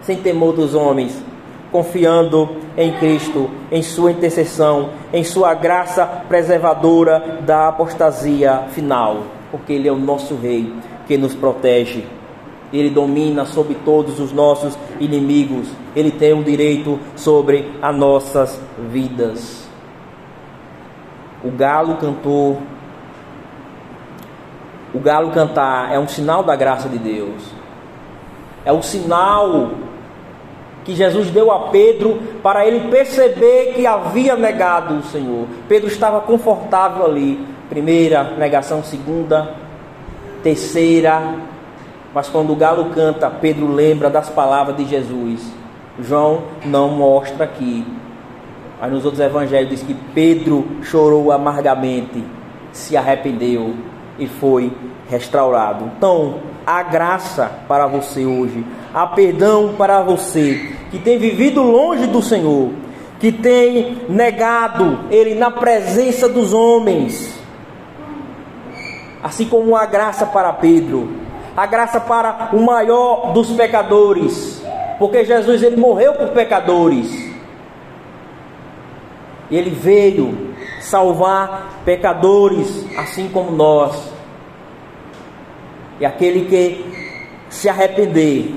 sem 0.00 0.16
temor 0.16 0.52
dos 0.52 0.74
homens, 0.74 1.22
confiando 1.70 2.56
em 2.76 2.92
Cristo, 2.92 3.50
em 3.70 3.82
Sua 3.82 4.12
intercessão, 4.12 4.90
em 5.12 5.24
Sua 5.24 5.54
graça 5.54 6.04
preservadora 6.28 7.40
da 7.44 7.68
apostasia 7.68 8.64
final, 8.70 9.24
porque 9.50 9.72
Ele 9.72 9.88
é 9.88 9.92
o 9.92 9.96
nosso 9.96 10.34
Rei 10.36 10.72
que 11.06 11.16
nos 11.16 11.34
protege. 11.34 12.04
Ele 12.72 12.90
domina 12.90 13.44
sobre 13.44 13.76
todos 13.84 14.18
os 14.18 14.32
nossos 14.32 14.76
inimigos, 14.98 15.68
Ele 15.94 16.10
tem 16.10 16.32
o 16.32 16.42
direito 16.42 16.98
sobre 17.14 17.70
as 17.80 17.96
nossas 17.96 18.60
vidas 18.90 19.63
o 21.44 21.50
galo 21.50 21.96
cantou. 21.96 22.58
O 24.94 24.98
galo 24.98 25.30
cantar 25.30 25.92
é 25.92 25.98
um 25.98 26.08
sinal 26.08 26.42
da 26.42 26.56
graça 26.56 26.88
de 26.88 26.98
Deus. 26.98 27.42
É 28.64 28.72
o 28.72 28.80
sinal 28.80 29.70
que 30.84 30.94
Jesus 30.94 31.30
deu 31.30 31.50
a 31.50 31.68
Pedro 31.68 32.20
para 32.42 32.66
ele 32.66 32.88
perceber 32.88 33.72
que 33.74 33.86
havia 33.86 34.36
negado 34.36 34.94
o 34.94 35.02
Senhor. 35.02 35.46
Pedro 35.68 35.88
estava 35.88 36.20
confortável 36.20 37.04
ali. 37.04 37.46
Primeira 37.68 38.22
negação, 38.38 38.82
segunda, 38.82 39.54
terceira. 40.42 41.34
Mas 42.14 42.28
quando 42.28 42.52
o 42.52 42.56
galo 42.56 42.90
canta, 42.94 43.28
Pedro 43.28 43.66
lembra 43.66 44.08
das 44.08 44.28
palavras 44.28 44.76
de 44.76 44.84
Jesus. 44.84 45.42
João 45.98 46.42
não 46.64 46.88
mostra 46.88 47.44
aqui, 47.44 47.84
mas 48.80 48.92
nos 48.92 49.04
outros 49.04 49.20
evangelhos 49.22 49.70
diz 49.70 49.82
que 49.82 49.94
Pedro 50.14 50.66
chorou 50.82 51.32
amargamente, 51.32 52.24
se 52.72 52.96
arrependeu 52.96 53.74
e 54.18 54.26
foi 54.26 54.72
restaurado. 55.08 55.90
Então, 55.96 56.40
há 56.66 56.82
graça 56.82 57.50
para 57.68 57.86
você 57.86 58.24
hoje, 58.24 58.64
há 58.92 59.06
perdão 59.06 59.74
para 59.76 60.02
você 60.02 60.72
que 60.90 60.98
tem 60.98 61.18
vivido 61.18 61.62
longe 61.62 62.06
do 62.06 62.22
Senhor, 62.22 62.70
que 63.18 63.32
tem 63.32 64.02
negado 64.08 65.00
Ele 65.10 65.34
na 65.34 65.50
presença 65.50 66.28
dos 66.28 66.52
homens, 66.52 67.38
assim 69.22 69.46
como 69.46 69.76
a 69.76 69.86
graça 69.86 70.26
para 70.26 70.52
Pedro, 70.52 71.08
a 71.56 71.66
graça 71.66 72.00
para 72.00 72.50
o 72.52 72.60
maior 72.60 73.32
dos 73.32 73.50
pecadores, 73.52 74.62
porque 74.98 75.24
Jesus 75.24 75.62
ele 75.62 75.76
morreu 75.76 76.14
por 76.14 76.28
pecadores. 76.28 77.23
Ele 79.54 79.70
veio 79.70 80.54
salvar 80.80 81.82
pecadores, 81.84 82.86
assim 82.96 83.28
como 83.28 83.50
nós. 83.52 84.12
E 86.00 86.04
aquele 86.04 86.46
que 86.46 86.84
se 87.48 87.68
arrepender 87.68 88.52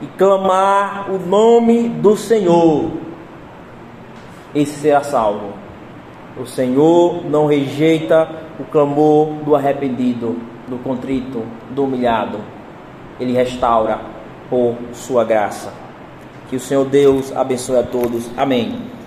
e 0.00 0.06
clamar 0.18 1.08
o 1.08 1.18
nome 1.18 1.88
do 1.88 2.16
Senhor, 2.16 2.90
esse 4.54 4.80
será 4.80 5.04
salvo. 5.04 5.52
O 6.36 6.46
Senhor 6.46 7.24
não 7.26 7.46
rejeita 7.46 8.28
o 8.58 8.64
clamor 8.64 9.28
do 9.44 9.54
arrependido, 9.54 10.36
do 10.66 10.78
contrito, 10.78 11.44
do 11.70 11.84
humilhado. 11.84 12.38
Ele 13.20 13.32
restaura 13.32 14.00
por 14.50 14.74
sua 14.92 15.24
graça. 15.24 15.72
Que 16.50 16.56
o 16.56 16.60
Senhor 16.60 16.84
Deus 16.86 17.34
abençoe 17.34 17.78
a 17.78 17.82
todos. 17.82 18.28
Amém. 18.36 19.01